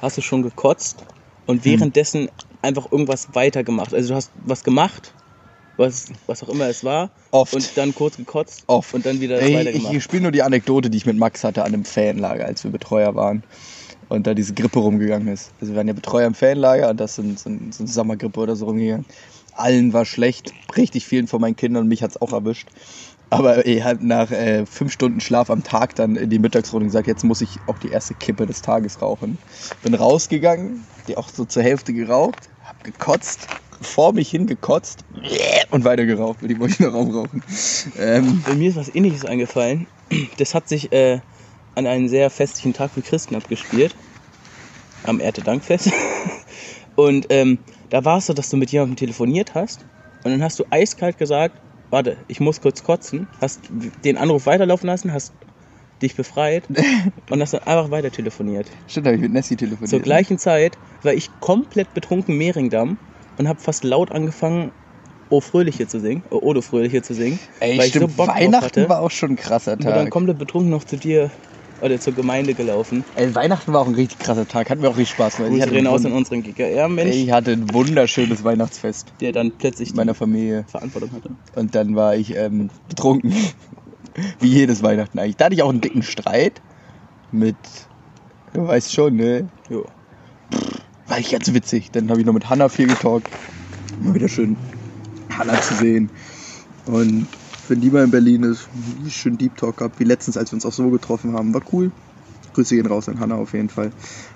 hast 0.01 0.17
du 0.17 0.21
schon 0.21 0.43
gekotzt 0.43 1.03
und 1.45 1.65
währenddessen 1.65 2.29
einfach 2.61 2.91
irgendwas 2.91 3.33
weitergemacht? 3.33 3.93
Also 3.93 4.09
du 4.09 4.15
hast 4.15 4.31
was 4.35 4.63
gemacht, 4.63 5.13
was, 5.77 6.05
was 6.27 6.41
auch 6.43 6.49
immer 6.49 6.67
es 6.67 6.83
war, 6.83 7.09
Oft. 7.31 7.53
und 7.53 7.77
dann 7.77 7.93
kurz 7.93 8.17
gekotzt 8.17 8.63
Oft. 8.67 8.93
und 8.93 9.05
dann 9.05 9.19
wieder 9.19 9.41
Ey, 9.41 9.55
weitergemacht. 9.55 9.93
ich 9.93 10.03
spiele 10.03 10.23
nur 10.23 10.31
die 10.31 10.41
Anekdote, 10.43 10.89
die 10.89 10.97
ich 10.97 11.05
mit 11.05 11.17
Max 11.17 11.43
hatte 11.43 11.61
an 11.63 11.73
einem 11.73 11.85
Fanlager, 11.85 12.45
als 12.45 12.63
wir 12.63 12.71
Betreuer 12.71 13.15
waren. 13.15 13.43
Und 14.07 14.27
da 14.27 14.35
diese 14.35 14.53
Grippe 14.53 14.77
rumgegangen 14.79 15.27
ist. 15.29 15.51
Also 15.59 15.73
wir 15.73 15.77
waren 15.77 15.87
ja 15.87 15.93
Betreuer 15.93 16.27
im 16.27 16.35
Fanlager 16.35 16.89
und 16.91 16.99
das 16.99 17.15
sind 17.15 17.39
so, 17.39 17.49
ein- 17.49 17.71
so 17.71 17.83
eine 17.83 17.91
Sommergrippe 17.91 18.39
oder 18.39 18.55
so 18.55 18.65
rumgegangen. 18.65 19.05
Allen 19.53 19.93
war 19.93 20.05
schlecht, 20.05 20.53
richtig 20.77 21.07
vielen 21.07 21.27
von 21.27 21.41
meinen 21.41 21.55
Kindern 21.55 21.83
und 21.83 21.89
mich 21.89 22.03
hat's 22.03 22.17
auch 22.21 22.31
erwischt. 22.31 22.67
Aber 23.31 23.65
er 23.65 23.83
hat 23.83 24.03
nach 24.03 24.29
äh, 24.29 24.67
fünf 24.67 24.93
Stunden 24.93 25.19
Schlaf 25.21 25.49
am 25.49 25.63
Tag 25.63 25.95
dann 25.95 26.15
in 26.15 26.29
die 26.29 26.37
Mittagsrunde 26.37 26.85
gesagt, 26.85 27.07
jetzt 27.07 27.23
muss 27.23 27.41
ich 27.41 27.57
auch 27.65 27.79
die 27.79 27.89
erste 27.89 28.13
Kippe 28.13 28.45
des 28.45 28.61
Tages 28.61 29.01
rauchen. 29.01 29.39
Bin 29.81 29.95
rausgegangen, 29.95 30.85
die 31.07 31.17
auch 31.17 31.27
so 31.29 31.43
zur 31.43 31.63
Hälfte 31.63 31.91
geraucht, 31.93 32.49
hab 32.63 32.83
gekotzt, 32.83 33.47
vor 33.81 34.13
mich 34.13 34.29
hingekotzt 34.29 35.03
und 35.71 35.83
weiter 35.83 36.05
geraucht, 36.05 36.41
weil 36.41 36.49
die 36.49 36.59
wollte 36.59 36.73
ich 36.73 36.79
noch 36.79 36.93
aufrauchen. 36.93 37.43
Ähm, 37.99 38.43
Bei 38.45 38.53
mir 38.53 38.69
ist 38.69 38.75
was 38.75 38.93
ähnliches 38.93 39.25
eingefallen. 39.25 39.87
Das 40.37 40.53
hat 40.53 40.67
sich 40.67 40.91
äh, 40.91 41.19
an 41.75 41.87
einem 41.87 42.07
sehr 42.07 42.29
festlichen 42.29 42.73
Tag 42.73 42.91
für 42.91 43.01
Christen 43.01 43.35
abgespielt. 43.35 43.95
Am 45.03 45.19
Erntedankfest. 45.19 45.91
Und 46.95 47.27
ähm, 47.29 47.59
da 47.89 48.05
war 48.05 48.17
es 48.17 48.27
so, 48.27 48.33
dass 48.33 48.49
du 48.49 48.57
mit 48.57 48.71
jemandem 48.71 48.95
telefoniert 48.95 49.53
hast 49.53 49.81
und 50.23 50.31
dann 50.31 50.41
hast 50.41 50.57
du 50.59 50.63
eiskalt 50.69 51.17
gesagt, 51.17 51.59
warte, 51.89 52.17
ich 52.27 52.39
muss 52.39 52.61
kurz 52.61 52.83
kotzen, 52.83 53.27
hast 53.41 53.59
den 54.03 54.17
Anruf 54.17 54.45
weiterlaufen 54.45 54.87
lassen, 54.87 55.13
hast 55.13 55.33
dich 56.01 56.15
befreit 56.15 56.63
und 57.29 57.41
hast 57.41 57.53
dann 57.53 57.63
einfach 57.63 57.91
weiter 57.91 58.11
telefoniert. 58.11 58.67
stimmt, 58.87 59.07
habe 59.07 59.17
ich 59.17 59.21
mit 59.21 59.33
Nessie 59.33 59.55
telefoniert. 59.55 59.89
Zur 59.89 59.99
gleichen 59.99 60.37
Zeit 60.37 60.77
war 61.03 61.13
ich 61.13 61.29
komplett 61.41 61.93
betrunken 61.93 62.37
Mehringdamm 62.37 62.97
und 63.37 63.47
habe 63.47 63.59
fast 63.59 63.83
laut 63.83 64.11
angefangen, 64.11 64.71
O 65.29 65.41
Fröhliche 65.41 65.87
zu 65.87 65.99
singen, 65.99 66.23
O 66.29 66.37
Odo 66.37 66.61
Fröhliche 66.61 67.01
zu 67.01 67.13
singen, 67.13 67.39
Ey, 67.59 67.77
weil 67.77 67.85
ich 67.85 67.89
stimmt, 67.91 68.11
so 68.11 68.17
Bock 68.17 68.27
drauf 68.27 68.35
Weihnachten 68.37 68.65
hatte. 68.65 68.89
war 68.89 69.01
auch 69.01 69.09
schon 69.11 69.31
ein 69.31 69.35
krasser 69.35 69.73
Und 69.73 69.79
bin 69.79 69.87
dann 69.87 70.03
Tag. 70.05 70.09
komplett 70.11 70.37
betrunken 70.37 70.69
noch 70.69 70.83
zu 70.83 70.97
dir 70.97 71.31
oder 71.81 71.99
zur 71.99 72.13
Gemeinde 72.13 72.53
gelaufen. 72.53 73.03
Ey, 73.15 73.33
Weihnachten 73.33 73.73
war 73.73 73.81
auch 73.81 73.87
ein 73.87 73.95
richtig 73.95 74.19
krasser 74.19 74.47
Tag. 74.47 74.69
Hat 74.69 74.79
mir 74.79 74.87
auch 74.87 74.97
richtig 74.97 75.15
Spaß 75.15 75.37
gemacht. 75.37 75.51
Ich 75.53 75.61
ein 75.63 75.87
aus 75.87 76.05
wund- 76.05 76.13
unseren 76.15 76.43
GKR-Mensch, 76.43 77.15
ich 77.15 77.31
hatte 77.31 77.51
ein 77.51 77.73
wunderschönes 77.73 78.43
Weihnachtsfest 78.43 79.13
der 79.19 79.31
dann 79.31 79.51
plötzlich 79.57 79.93
meiner 79.95 80.13
Familie. 80.13 80.65
Verantwortung 80.67 81.11
hatte. 81.11 81.31
Und 81.55 81.73
dann 81.75 81.95
war 81.95 82.15
ich 82.15 82.35
ähm, 82.35 82.69
betrunken. 82.87 83.33
Wie 84.39 84.47
jedes 84.47 84.83
Weihnachten 84.83 85.19
eigentlich. 85.19 85.37
Da 85.37 85.45
hatte 85.45 85.55
ich 85.55 85.63
auch 85.63 85.69
einen 85.69 85.81
dicken 85.81 86.03
Streit 86.03 86.61
mit, 87.31 87.57
du 88.53 88.67
weißt 88.67 88.93
schon, 88.93 89.15
ne? 89.17 89.49
Jo. 89.69 89.85
War 91.07 91.19
ich 91.19 91.31
ganz 91.31 91.53
witzig. 91.53 91.91
Dann 91.91 92.09
habe 92.09 92.19
ich 92.19 92.25
noch 92.25 92.33
mit 92.33 92.49
Hanna 92.49 92.69
viel 92.69 92.87
getalkt. 92.87 93.29
Mal 94.01 94.13
wieder 94.13 94.27
schön 94.27 94.57
Hanna 95.37 95.61
zu 95.61 95.75
sehen. 95.75 96.09
Und 96.85 97.27
wenn 97.67 97.81
die 97.81 97.89
mal 97.89 98.03
in 98.03 98.11
Berlin 98.11 98.43
ist, 98.43 98.67
wie 99.01 99.09
schön 99.09 99.37
Deep 99.37 99.57
Talk 99.57 99.77
gehabt, 99.77 99.99
wie 99.99 100.03
letztens, 100.03 100.37
als 100.37 100.51
wir 100.51 100.55
uns 100.55 100.65
auch 100.65 100.73
so 100.73 100.89
getroffen 100.89 101.33
haben. 101.33 101.53
War 101.53 101.61
cool. 101.71 101.91
Grüße 102.53 102.75
gehen 102.75 102.85
raus 102.85 103.09
an 103.09 103.19
Hanna 103.19 103.35
auf 103.35 103.53
jeden 103.53 103.69
Fall. 103.69 103.91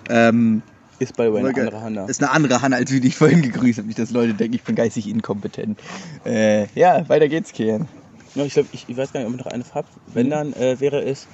Ähm, 0.10 0.62
Ist 1.00 1.16
bei 1.16 1.26
eine 1.26 1.40
Voll 1.40 1.54
geil. 1.54 1.66
andere 1.68 1.82
Hanna. 1.82 2.06
ist 2.06 2.22
eine 2.22 2.32
andere 2.32 2.62
Hanna, 2.62 2.78
als 2.78 2.92
wie 2.92 3.06
ich 3.06 3.16
vorhin 3.16 3.42
gegrüßt 3.42 3.80
habe. 3.80 3.88
Nicht, 3.88 4.00
dass 4.00 4.12
Leute 4.12 4.34
denken, 4.34 4.56
ich 4.56 4.64
bin 4.64 4.76
geistig 4.76 5.08
inkompetent. 5.08 5.80
Äh, 6.26 6.68
ja, 6.76 7.08
weiter 7.08 7.28
geht's, 7.30 7.54
Kian. 7.54 7.88
Ja, 8.36 8.44
ich 8.44 8.54
glaube, 8.54 8.70
ich, 8.74 8.86
ich 8.88 8.98
weiß 8.98 9.14
gar 9.14 9.22
nicht, 9.22 9.28
ob 9.28 9.36
ich 9.36 9.46
noch 9.46 9.52
eine 9.52 9.64
habe. 9.74 9.88
Wenn 10.14 10.30
dann 10.30 10.54
äh, 10.54 10.80
wäre 10.80 11.02
es. 11.02 11.28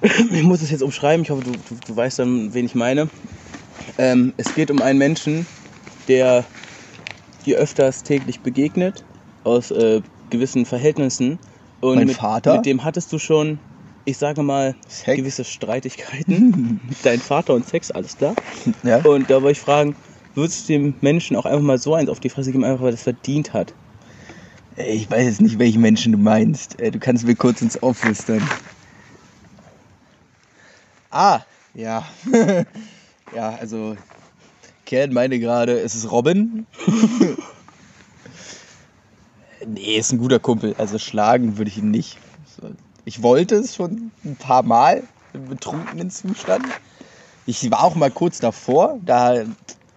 ich 0.30 0.42
muss 0.44 0.62
es 0.62 0.70
jetzt 0.70 0.82
umschreiben, 0.82 1.22
ich 1.22 1.30
hoffe, 1.30 1.42
du, 1.42 1.50
du, 1.52 1.80
du 1.86 1.96
weißt 1.96 2.20
dann, 2.20 2.54
wen 2.54 2.66
ich 2.66 2.74
meine. 2.74 3.08
Ähm, 3.98 4.34
es 4.36 4.54
geht 4.54 4.70
um 4.70 4.82
einen 4.82 4.98
Menschen, 4.98 5.46
der 6.08 6.44
dir 7.44 7.58
öfters 7.58 8.02
täglich 8.02 8.40
begegnet, 8.42 9.04
aus 9.44 9.70
äh, 9.70 10.02
gewissen 10.30 10.66
Verhältnissen. 10.66 11.38
Und 11.80 11.96
Mein 11.96 12.06
mit, 12.06 12.16
Vater? 12.16 12.56
mit 12.56 12.66
dem 12.66 12.84
hattest 12.84 13.12
du 13.12 13.18
schon, 13.18 13.60
ich 14.04 14.18
sage 14.18 14.42
mal, 14.42 14.74
Sex? 14.88 15.16
gewisse 15.16 15.44
Streitigkeiten. 15.44 16.80
Dein 17.02 17.20
Vater 17.20 17.54
und 17.54 17.66
Sex, 17.66 17.90
alles 17.90 18.16
klar. 18.16 18.34
Ja? 18.82 18.98
Und 18.98 19.30
da 19.30 19.42
wollte 19.42 19.52
ich 19.52 19.60
fragen, 19.60 19.96
würdest 20.34 20.68
du 20.68 20.72
dem 20.74 20.94
Menschen 21.00 21.36
auch 21.36 21.46
einfach 21.46 21.62
mal 21.62 21.78
so 21.78 21.94
eins 21.94 22.10
auf 22.10 22.20
die 22.20 22.28
Fresse 22.28 22.52
geben, 22.52 22.64
einfach 22.64 22.82
weil 22.82 22.90
er 22.92 22.94
es 22.94 23.02
verdient 23.02 23.52
hat? 23.52 23.72
Ich 24.76 25.10
weiß 25.10 25.24
jetzt 25.24 25.40
nicht, 25.40 25.58
welchen 25.58 25.80
Menschen 25.80 26.12
du 26.12 26.18
meinst. 26.18 26.76
Du 26.80 26.98
kannst 27.00 27.24
mir 27.24 27.34
kurz 27.34 27.62
ins 27.62 27.82
Off 27.82 27.98
flüstern. 27.98 28.48
Ah, 31.10 31.40
ja. 31.74 32.06
ja, 33.34 33.54
also 33.54 33.96
Kern 34.86 35.12
meine 35.12 35.38
gerade, 35.38 35.78
es 35.80 35.94
ist 35.94 36.10
Robin. 36.10 36.66
nee, 39.66 39.96
ist 39.96 40.12
ein 40.12 40.18
guter 40.18 40.38
Kumpel. 40.38 40.74
Also 40.78 40.98
schlagen 40.98 41.58
würde 41.58 41.70
ich 41.70 41.78
ihn 41.78 41.90
nicht. 41.90 42.18
Ich 43.04 43.22
wollte 43.22 43.56
es 43.56 43.74
schon 43.74 44.10
ein 44.24 44.36
paar 44.36 44.62
Mal 44.62 45.02
im 45.32 45.46
betrunkenen 45.46 46.10
Zustand. 46.10 46.64
Ich 47.46 47.70
war 47.70 47.84
auch 47.84 47.94
mal 47.94 48.10
kurz 48.10 48.38
davor, 48.38 48.98
da 49.04 49.44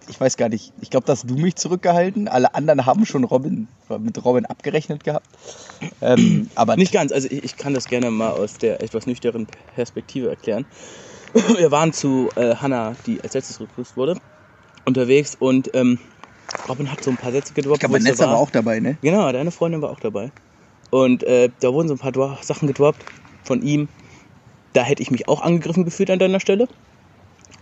ich 0.08 0.20
weiß 0.20 0.36
gar 0.36 0.48
nicht, 0.48 0.72
ich 0.80 0.90
glaube, 0.90 1.06
dass 1.06 1.22
du 1.22 1.34
mich 1.34 1.56
zurückgehalten. 1.56 2.28
Alle 2.28 2.54
anderen 2.54 2.86
haben 2.86 3.06
schon 3.06 3.24
Robin 3.24 3.68
mit 3.98 4.24
Robin 4.24 4.46
abgerechnet 4.46 5.04
gehabt. 5.04 5.26
Ähm, 6.00 6.50
aber 6.54 6.76
Nicht 6.76 6.92
ganz, 6.92 7.12
also 7.12 7.28
ich, 7.30 7.44
ich 7.44 7.56
kann 7.56 7.74
das 7.74 7.86
gerne 7.86 8.10
mal 8.10 8.30
aus 8.30 8.58
der 8.58 8.82
etwas 8.82 9.06
nüchternen 9.06 9.46
Perspektive 9.74 10.28
erklären. 10.28 10.66
Wir 11.58 11.70
waren 11.70 11.92
zu 11.92 12.30
äh, 12.36 12.54
Hannah, 12.56 12.94
die 13.06 13.22
als 13.22 13.34
letztes 13.34 13.58
gegrüßt 13.58 13.96
wurde, 13.96 14.16
unterwegs 14.84 15.34
und 15.34 15.70
ähm, 15.74 15.98
Robin 16.68 16.90
hat 16.90 17.02
so 17.02 17.10
ein 17.10 17.16
paar 17.16 17.32
Sätze 17.32 17.54
gedroppt. 17.54 17.76
ich 17.82 17.88
glaube, 17.88 17.94
Vanessa 18.04 18.26
war 18.26 18.38
auch 18.38 18.50
dabei, 18.50 18.80
ne? 18.80 18.98
Genau, 19.02 19.30
deine 19.32 19.50
Freundin 19.50 19.82
war 19.82 19.90
auch 19.90 20.00
dabei. 20.00 20.30
Und 20.90 21.22
äh, 21.24 21.50
da 21.60 21.72
wurden 21.72 21.88
so 21.88 21.94
ein 21.94 21.98
paar 21.98 22.12
Dro- 22.12 22.36
Sachen 22.42 22.68
gedroppt 22.68 23.06
von 23.42 23.62
ihm. 23.62 23.88
Da 24.74 24.84
hätte 24.84 25.02
ich 25.02 25.10
mich 25.10 25.28
auch 25.28 25.40
angegriffen 25.40 25.84
gefühlt 25.84 26.10
an 26.10 26.18
deiner 26.18 26.40
Stelle. 26.40 26.68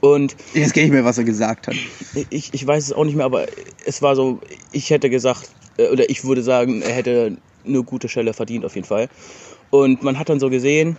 Und 0.00 0.36
Jetzt 0.54 0.74
kenne 0.74 0.86
ich 0.86 0.92
mir, 0.92 1.04
was 1.04 1.18
er 1.18 1.24
gesagt 1.24 1.68
hat. 1.68 1.76
ich, 2.30 2.52
ich 2.52 2.66
weiß 2.66 2.84
es 2.84 2.92
auch 2.92 3.04
nicht 3.04 3.14
mehr, 3.16 3.24
aber 3.26 3.46
es 3.84 4.02
war 4.02 4.16
so, 4.16 4.40
ich 4.72 4.90
hätte 4.90 5.10
gesagt, 5.10 5.50
äh, 5.76 5.88
oder 5.88 6.08
ich 6.10 6.24
würde 6.24 6.42
sagen, 6.42 6.82
er 6.82 6.94
hätte 6.94 7.38
eine 7.64 7.84
gute 7.84 8.08
Stelle 8.08 8.32
verdient 8.32 8.64
auf 8.64 8.74
jeden 8.74 8.86
Fall. 8.86 9.08
Und 9.70 10.02
man 10.02 10.18
hat 10.18 10.28
dann 10.28 10.40
so 10.40 10.50
gesehen, 10.50 10.96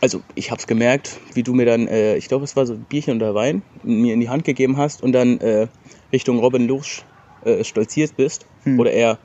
also 0.00 0.22
ich 0.34 0.50
habe 0.50 0.60
es 0.60 0.66
gemerkt, 0.66 1.18
wie 1.34 1.42
du 1.42 1.54
mir 1.54 1.66
dann, 1.66 1.86
äh, 1.88 2.16
ich 2.16 2.28
glaube 2.28 2.44
es 2.44 2.56
war 2.56 2.66
so 2.66 2.76
Bierchen 2.76 3.16
oder 3.16 3.34
Wein, 3.34 3.62
mir 3.82 4.14
in 4.14 4.20
die 4.20 4.28
Hand 4.28 4.44
gegeben 4.44 4.76
hast 4.76 5.02
und 5.02 5.12
dann 5.12 5.38
äh, 5.40 5.68
Richtung 6.12 6.38
Robin 6.38 6.66
los 6.66 7.04
äh, 7.44 7.64
stolziert 7.64 8.16
bist. 8.16 8.46
Oder 8.78 8.92
eher 8.92 9.18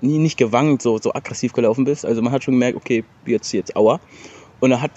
nie, 0.00 0.18
nicht 0.18 0.36
gewankt, 0.36 0.82
so, 0.82 0.98
so 0.98 1.12
aggressiv 1.14 1.52
gelaufen 1.52 1.84
bist. 1.84 2.04
Also 2.04 2.22
man 2.22 2.32
hat 2.32 2.44
schon 2.44 2.54
gemerkt, 2.54 2.76
okay, 2.76 3.04
jetzt, 3.26 3.52
jetzt 3.52 3.76
aua. 3.76 4.00
Und 4.60 4.70
da 4.70 4.80
hat 4.80 4.92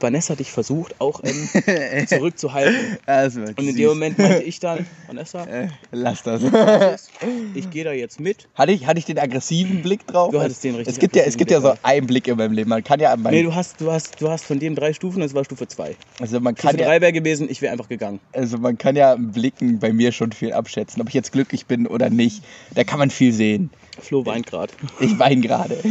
Vanessa 0.00 0.34
dich 0.34 0.50
versucht, 0.50 1.00
auch 1.00 1.22
ähm, 1.24 2.06
zurückzuhalten. 2.06 2.98
Also, 3.06 3.40
Und 3.40 3.58
in 3.58 3.76
dem 3.76 3.88
Moment 3.88 4.18
meinte 4.18 4.42
ich 4.42 4.60
dann, 4.60 4.86
Vanessa, 5.06 5.44
Äh, 5.48 5.68
lass 5.92 6.22
das. 6.22 6.42
ich 7.54 7.70
gehe 7.70 7.84
da 7.84 7.92
jetzt 7.92 8.20
mit. 8.20 8.48
hatte, 8.54 8.72
ich, 8.72 8.86
hatte 8.86 8.98
ich 8.98 9.04
den 9.04 9.18
aggressiven 9.18 9.82
Blick 9.82 10.06
drauf? 10.06 10.30
Du 10.32 10.40
hattest 10.40 10.64
den 10.64 10.74
richtig 10.74 10.94
Es 10.94 11.00
gibt 11.00 11.16
ja, 11.16 11.22
es 11.24 11.36
gibt 11.36 11.50
ja 11.50 11.60
so 11.60 11.68
Blick 11.70 11.80
einen 11.84 12.06
Blick 12.06 12.28
in 12.28 12.36
meinem 12.36 12.52
Leben. 12.52 12.70
Man 12.70 12.82
kann 12.82 13.00
ja 13.00 13.14
Nee, 13.16 13.42
du 13.42 13.54
hast, 13.54 13.80
du 13.80 13.90
hast, 13.90 14.20
du 14.20 14.28
hast 14.30 14.44
von 14.46 14.58
dem 14.58 14.74
drei 14.74 14.92
Stufen, 14.92 15.20
das 15.20 15.34
war 15.34 15.44
Stufe 15.44 15.66
2. 15.68 15.96
also 16.20 16.40
man 16.40 16.56
Stufe 16.56 16.68
kann 16.72 16.78
ja, 16.78 16.86
3 16.86 17.00
wäre 17.00 17.12
gewesen, 17.12 17.48
ich 17.50 17.62
wäre 17.62 17.72
einfach 17.72 17.88
gegangen. 17.88 18.20
also 18.32 18.58
man 18.58 18.76
kann 18.78 18.96
ja 18.96 19.12
im 19.14 19.30
Blicken 19.32 19.78
bei 19.78 19.92
mir 19.92 20.12
schon 20.12 20.32
viel 20.32 20.52
abschätzen, 20.52 21.00
ob 21.02 21.08
ich 21.08 21.14
jetzt 21.14 21.32
glücklich 21.32 21.66
bin 21.66 21.86
oder 21.86 22.10
nicht. 22.10 22.42
Da 22.74 22.84
kann 22.84 22.98
man 22.98 23.10
viel 23.10 23.32
sehen. 23.32 23.70
Flo 24.00 24.26
weint 24.26 24.46
gerade. 24.46 24.72
Ich 25.00 25.18
weine 25.18 25.40
gerade. 25.40 25.76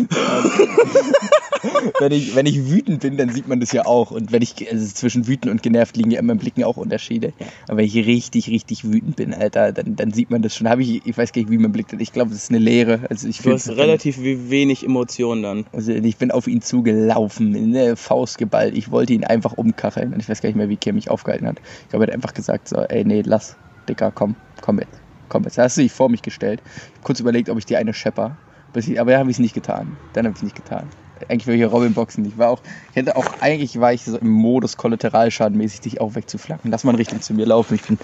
wenn, 2.00 2.12
ich, 2.12 2.36
wenn 2.36 2.46
ich 2.46 2.70
wütend 2.70 3.02
bin, 3.02 3.18
dann 3.18 3.30
sieht 3.30 3.48
man 3.48 3.60
das 3.60 3.72
ja 3.72 3.86
auch. 3.86 4.12
Und 4.12 4.32
wenn 4.32 4.42
ich, 4.42 4.70
also 4.72 4.86
zwischen 4.94 5.28
wütend 5.28 5.52
und 5.52 5.64
genervt 5.64 5.98
liegen 5.98 6.12
ja 6.12 6.20
immer 6.20 6.34
im 6.34 6.40
Blicken 6.40 6.64
auch 6.64 6.78
Unterschiede. 6.78 7.34
Aber 7.68 7.78
wenn 7.78 7.86
ich 7.86 7.96
richtig, 7.96 8.50
richtig 8.50 8.84
wütend 8.84 9.16
bin, 9.16 9.34
Alter, 9.34 9.72
dann, 9.72 9.96
dann 9.96 10.12
sieht 10.12 10.30
man 10.30 10.42
das 10.42 10.56
schon. 10.56 10.70
Habe 10.70 10.84
ich, 10.84 11.06
ich 11.06 11.18
weiß 11.18 11.32
gar 11.32 11.42
nicht, 11.42 11.52
wie 11.52 11.58
man 11.58 11.72
blickt. 11.72 11.94
Ich 11.94 12.12
glaube, 12.12 12.32
das 12.32 12.44
ist 12.44 12.50
eine 12.50 12.60
Lehre. 12.60 13.02
Also 13.10 13.28
ich 13.28 13.40
Du 13.40 13.52
hast 13.52 13.70
relativ 13.70 14.20
we- 14.20 14.50
wenig 14.50 14.84
Emotionen 14.84 15.44
dann. 15.44 15.66
Also 15.72 15.92
ich 15.92 16.18
bin 16.18 16.32
auf 16.32 16.48
ihn 16.48 16.62
zugelaufen, 16.62 17.56
in 17.56 17.74
der 17.74 17.96
Faust 17.96 18.38
geballt. 18.38 18.76
Ich 18.78 18.92
wollte 18.92 19.14
ihn 19.14 19.24
einfach 19.24 19.54
umkacheln. 19.54 20.14
Und 20.14 20.20
ich 20.20 20.30
weiß 20.30 20.42
gar 20.42 20.50
nicht 20.50 20.58
mehr, 20.58 20.70
wie 20.70 20.78
Kim 20.78 20.96
mich 20.96 21.10
aufgehalten 21.10 21.48
hat. 21.48 21.62
Ich 21.84 21.90
glaube, 21.90 22.06
er 22.06 22.08
hat 22.08 22.16
einfach 22.16 22.34
gesagt, 22.34 22.68
so, 22.68 22.78
ey, 22.78 23.06
nee, 23.06 23.22
lass, 23.26 23.58
Dicker, 23.88 24.12
komm, 24.12 24.36
komm 24.62 24.80
jetzt. 24.80 25.03
Komm 25.30 25.44
jetzt. 25.44 25.58
Hast 25.58 25.78
du 25.78 25.82
dich 25.82 25.92
vor 25.92 26.10
mich 26.10 26.22
gestellt. 26.22 26.62
Kurz 27.04 27.20
überlegt, 27.20 27.50
ob 27.50 27.58
ich 27.58 27.66
dir 27.66 27.78
eine 27.80 27.94
schepper. 27.94 28.38
Ich- 28.76 29.00
Aber 29.00 29.12
dann 29.12 29.20
habe 29.22 29.30
ich 29.32 29.36
es 29.36 29.40
nicht 29.40 29.54
getan. 29.54 29.98
Dann 30.14 30.26
habe 30.26 30.34
ich 30.34 30.40
es 30.40 30.44
nicht 30.44 30.56
getan. 30.56 30.90
Eigentlich 31.30 31.48
will 31.48 31.56
ich 31.56 31.62
ja 31.62 31.68
Robin 31.68 31.94
boxen. 31.94 32.26
Ich 32.26 32.38
war 32.38 32.50
auch, 32.50 32.62
ich 32.90 32.96
hätte 32.96 33.16
auch, 33.16 33.26
eigentlich 33.40 33.80
war 33.80 33.94
ich 33.94 34.04
so 34.04 34.18
im 34.18 34.30
Modus 34.30 34.78
Kollateralschadenmäßig, 34.78 35.82
dich 35.82 36.02
auch 36.02 36.16
wegzuflanken. 36.16 36.72
Lass 36.72 36.84
mal 36.84 36.92
in 36.92 36.98
Richtung 36.98 37.22
zu 37.22 37.34
mir 37.34 37.46
laufen. 37.46 37.76
Ich 37.76 37.84
bin, 37.84 37.98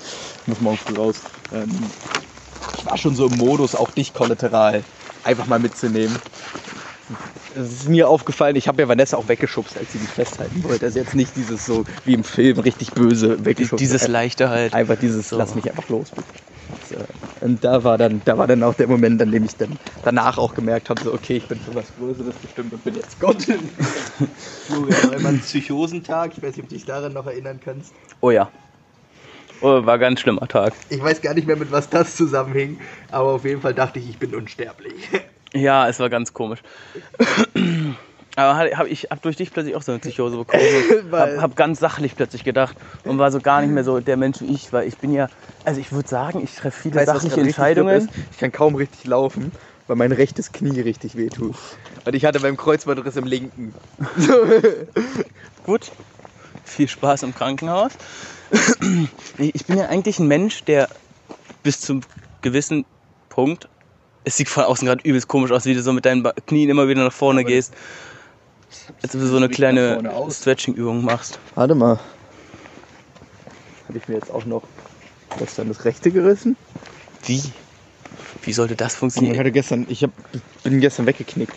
muss 0.45 0.61
morgen 0.61 0.77
früh 0.77 0.95
raus. 0.95 1.21
Ähm, 1.51 1.67
ich 2.77 2.85
war 2.85 2.97
schon 2.97 3.15
so 3.15 3.25
im 3.27 3.37
Modus, 3.37 3.75
auch 3.75 3.89
dich 3.91 4.13
kollateral 4.13 4.83
einfach 5.23 5.47
mal 5.47 5.59
mitzunehmen. 5.59 6.17
Es 7.55 7.71
ist 7.73 7.89
mir 7.89 8.07
aufgefallen, 8.07 8.55
ich 8.55 8.67
habe 8.67 8.81
ja 8.83 8.87
Vanessa 8.87 9.17
auch 9.17 9.27
weggeschubst, 9.27 9.75
als 9.77 9.91
sie 9.91 9.97
mich 9.99 10.09
festhalten 10.09 10.63
wollte. 10.63 10.85
Also 10.85 10.99
jetzt 10.99 11.15
nicht 11.15 11.35
dieses 11.35 11.65
so 11.65 11.83
wie 12.05 12.13
im 12.13 12.23
Film 12.23 12.59
richtig 12.59 12.93
böse 12.93 13.43
weggeschubst. 13.43 13.81
Dieses 13.81 14.07
leichte 14.07 14.49
halt. 14.49 14.73
einfach 14.73 14.97
dieses 14.97 15.29
So. 15.29 15.37
lass 15.37 15.55
mich 15.55 15.67
einfach 15.69 15.89
los. 15.89 16.11
bitte. 16.11 16.27
So. 16.89 16.97
Und 17.41 17.63
da 17.63 17.83
war 17.83 17.97
dann, 17.97 18.21
da 18.25 18.37
war 18.37 18.47
dann 18.47 18.63
auch 18.63 18.73
der 18.73 18.87
Moment, 18.87 19.21
an 19.21 19.31
dem 19.31 19.43
ich 19.43 19.55
dann 19.55 19.77
danach 20.01 20.37
auch 20.37 20.55
gemerkt 20.55 20.89
habe, 20.89 21.03
so 21.03 21.13
okay, 21.13 21.37
ich 21.37 21.47
bin 21.47 21.59
für 21.59 21.75
was 21.75 21.93
Größeres 21.93 22.35
bestimmt 22.35 22.73
und 22.73 22.83
bin 22.83 22.95
jetzt 22.95 23.19
Gott. 23.19 23.43
Florian 24.65 25.11
Neumann 25.11 25.39
Psychosentag, 25.39 26.31
ich 26.35 26.41
weiß 26.41 26.55
nicht, 26.55 26.63
ob 26.63 26.69
du 26.69 26.75
dich 26.75 26.85
daran 26.85 27.13
noch 27.13 27.27
erinnern 27.27 27.59
kannst. 27.63 27.93
Oh 28.21 28.31
ja. 28.31 28.51
Oh, 29.61 29.85
war 29.85 29.99
ganz 29.99 30.21
schlimmer 30.21 30.47
Tag. 30.47 30.73
Ich 30.89 31.03
weiß 31.03 31.21
gar 31.21 31.33
nicht 31.33 31.45
mehr, 31.45 31.57
mit 31.57 31.71
was 31.71 31.89
das 31.89 32.15
zusammenhing, 32.15 32.79
aber 33.11 33.33
auf 33.33 33.45
jeden 33.45 33.61
Fall 33.61 33.73
dachte 33.73 33.99
ich, 33.99 34.09
ich 34.09 34.17
bin 34.17 34.33
unsterblich. 34.33 34.95
Ja, 35.53 35.87
es 35.87 35.99
war 35.99 36.09
ganz 36.09 36.33
komisch. 36.33 36.61
Aber 38.39 38.57
hab- 38.57 38.77
hab 38.77 38.87
ich 38.87 39.07
habe 39.11 39.19
durch 39.21 39.35
dich 39.35 39.51
plötzlich 39.51 39.75
auch 39.75 39.81
so 39.81 39.91
eine 39.91 39.99
Psychose 39.99 40.37
bekommen. 40.37 40.63
So, 40.89 40.95
Weil- 41.11 41.41
hab, 41.41 41.55
ganz 41.55 41.79
sachlich 41.79 42.15
plötzlich 42.15 42.43
gedacht 42.43 42.77
und 43.03 43.17
war 43.17 43.31
so 43.31 43.41
gar 43.41 43.61
nicht 43.61 43.71
mehr 43.71 43.83
so 43.83 43.99
der 43.99 44.15
Mensch 44.17 44.39
wie 44.41 44.53
ich, 44.53 44.71
weil 44.71 44.87
ich 44.87 44.97
bin 44.97 45.11
ja, 45.11 45.29
also 45.65 45.81
ich 45.81 45.91
würde 45.91 46.07
sagen, 46.07 46.41
ich 46.41 46.55
treffe 46.55 46.81
viele 46.83 46.95
Weißt 46.95 47.07
sachliche 47.07 47.41
Entscheidungen. 47.41 48.09
Ich 48.31 48.37
kann 48.37 48.51
kaum 48.51 48.75
richtig 48.75 49.05
laufen, 49.05 49.51
weil 49.87 49.97
mein 49.97 50.11
rechtes 50.13 50.51
Knie 50.51 50.79
richtig 50.79 51.17
wehtut. 51.17 51.55
Und 52.05 52.15
ich 52.15 52.23
hatte 52.23 52.39
beim 52.39 52.55
Kreuzbandriss 52.55 53.17
im 53.17 53.25
linken. 53.25 53.73
Gut, 55.63 55.91
viel 56.63 56.87
Spaß 56.87 57.23
im 57.23 57.35
Krankenhaus. 57.35 57.91
Ich 59.37 59.65
bin 59.65 59.77
ja 59.77 59.87
eigentlich 59.87 60.19
ein 60.19 60.27
Mensch, 60.27 60.63
der 60.63 60.87
bis 61.63 61.81
zum 61.81 62.01
gewissen 62.41 62.85
Punkt, 63.27 63.67
es 64.23 64.37
sieht 64.37 64.49
von 64.49 64.63
außen 64.63 64.85
gerade 64.87 65.01
übelst 65.07 65.27
komisch 65.27 65.51
aus, 65.51 65.65
wie 65.65 65.73
du 65.73 65.81
so 65.81 65.93
mit 65.93 66.05
deinen 66.05 66.23
Knien 66.45 66.69
immer 66.69 66.87
wieder 66.87 67.03
nach 67.03 67.13
vorne 67.13 67.41
Aber 67.41 67.49
gehst, 67.49 67.73
als 69.01 69.15
ob 69.15 69.21
du 69.21 69.27
so 69.27 69.37
eine 69.37 69.49
kleine. 69.49 70.01
Stretching-Übung 70.29 71.03
machst. 71.03 71.39
Warte 71.55 71.75
mal. 71.75 71.99
Habe 73.87 73.97
ich 73.97 74.07
mir 74.07 74.15
jetzt 74.15 74.31
auch 74.31 74.45
noch 74.45 74.63
gestern 75.37 75.67
das 75.67 75.85
rechte 75.85 76.11
gerissen? 76.11 76.55
Wie? 77.25 77.41
Wie 78.43 78.53
sollte 78.53 78.75
das 78.75 78.93
Ich 78.93 78.99
funktionieren? 78.99 79.37
hatte 79.39 79.51
gestern, 79.51 79.85
ich 79.89 80.03
hab, 80.03 80.11
bin 80.63 80.79
gestern 80.79 81.05
weggeknickt. 81.05 81.55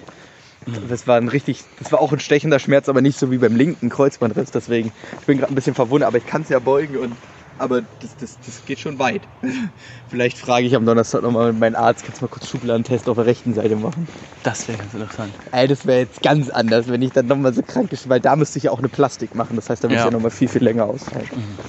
Das 0.88 1.06
war 1.06 1.16
ein 1.16 1.28
richtig, 1.28 1.62
das 1.80 1.90
war 1.90 2.00
auch 2.00 2.12
ein 2.12 2.20
stechender 2.20 2.58
Schmerz, 2.58 2.88
aber 2.88 3.00
nicht 3.02 3.18
so 3.18 3.30
wie 3.30 3.38
beim 3.38 3.56
linken 3.56 3.88
Kreuzbandriss. 3.90 4.50
Deswegen, 4.52 4.92
ich 5.20 5.26
bin 5.26 5.38
gerade 5.38 5.52
ein 5.52 5.56
bisschen 5.56 5.74
verwundert, 5.74 6.06
aber 6.06 6.18
ich 6.18 6.26
kann 6.26 6.42
es 6.42 6.48
ja 6.48 6.58
beugen 6.60 6.96
und 6.98 7.16
aber 7.62 7.82
das, 8.00 8.16
das, 8.16 8.40
das 8.40 8.64
geht 8.64 8.80
schon 8.80 8.98
weit. 8.98 9.28
Vielleicht 10.06 10.38
frage 10.38 10.66
ich 10.66 10.74
am 10.74 10.84
Donnerstag 10.84 11.22
nochmal 11.22 11.52
meinen 11.52 11.76
Arzt, 11.76 12.04
kannst 12.04 12.20
du 12.20 12.24
mal 12.24 12.28
kurz 12.28 12.46
Schubladentest 12.46 13.08
auf 13.08 13.16
der 13.16 13.26
rechten 13.26 13.54
Seite 13.54 13.76
machen? 13.76 14.08
Das 14.42 14.66
wäre 14.66 14.78
ganz 14.78 14.92
interessant. 14.92 15.38
Ey, 15.52 15.68
das 15.68 15.86
wäre 15.86 16.00
jetzt 16.00 16.22
ganz 16.22 16.50
anders, 16.50 16.88
wenn 16.88 17.00
ich 17.00 17.12
dann 17.12 17.26
nochmal 17.26 17.54
so 17.54 17.62
krank 17.62 17.92
ist, 17.92 18.08
weil 18.08 18.20
da 18.20 18.34
müsste 18.34 18.58
ich 18.58 18.64
ja 18.64 18.70
auch 18.72 18.80
eine 18.80 18.88
Plastik 18.88 19.34
machen. 19.34 19.54
Das 19.56 19.70
heißt, 19.70 19.84
da 19.84 19.88
müsste 19.88 20.00
Ja. 20.00 20.04
ich 20.06 20.06
ja 20.06 20.10
nochmal 20.10 20.30
viel, 20.32 20.48
viel 20.48 20.62
länger 20.64 20.86
aushalten. 20.86 21.60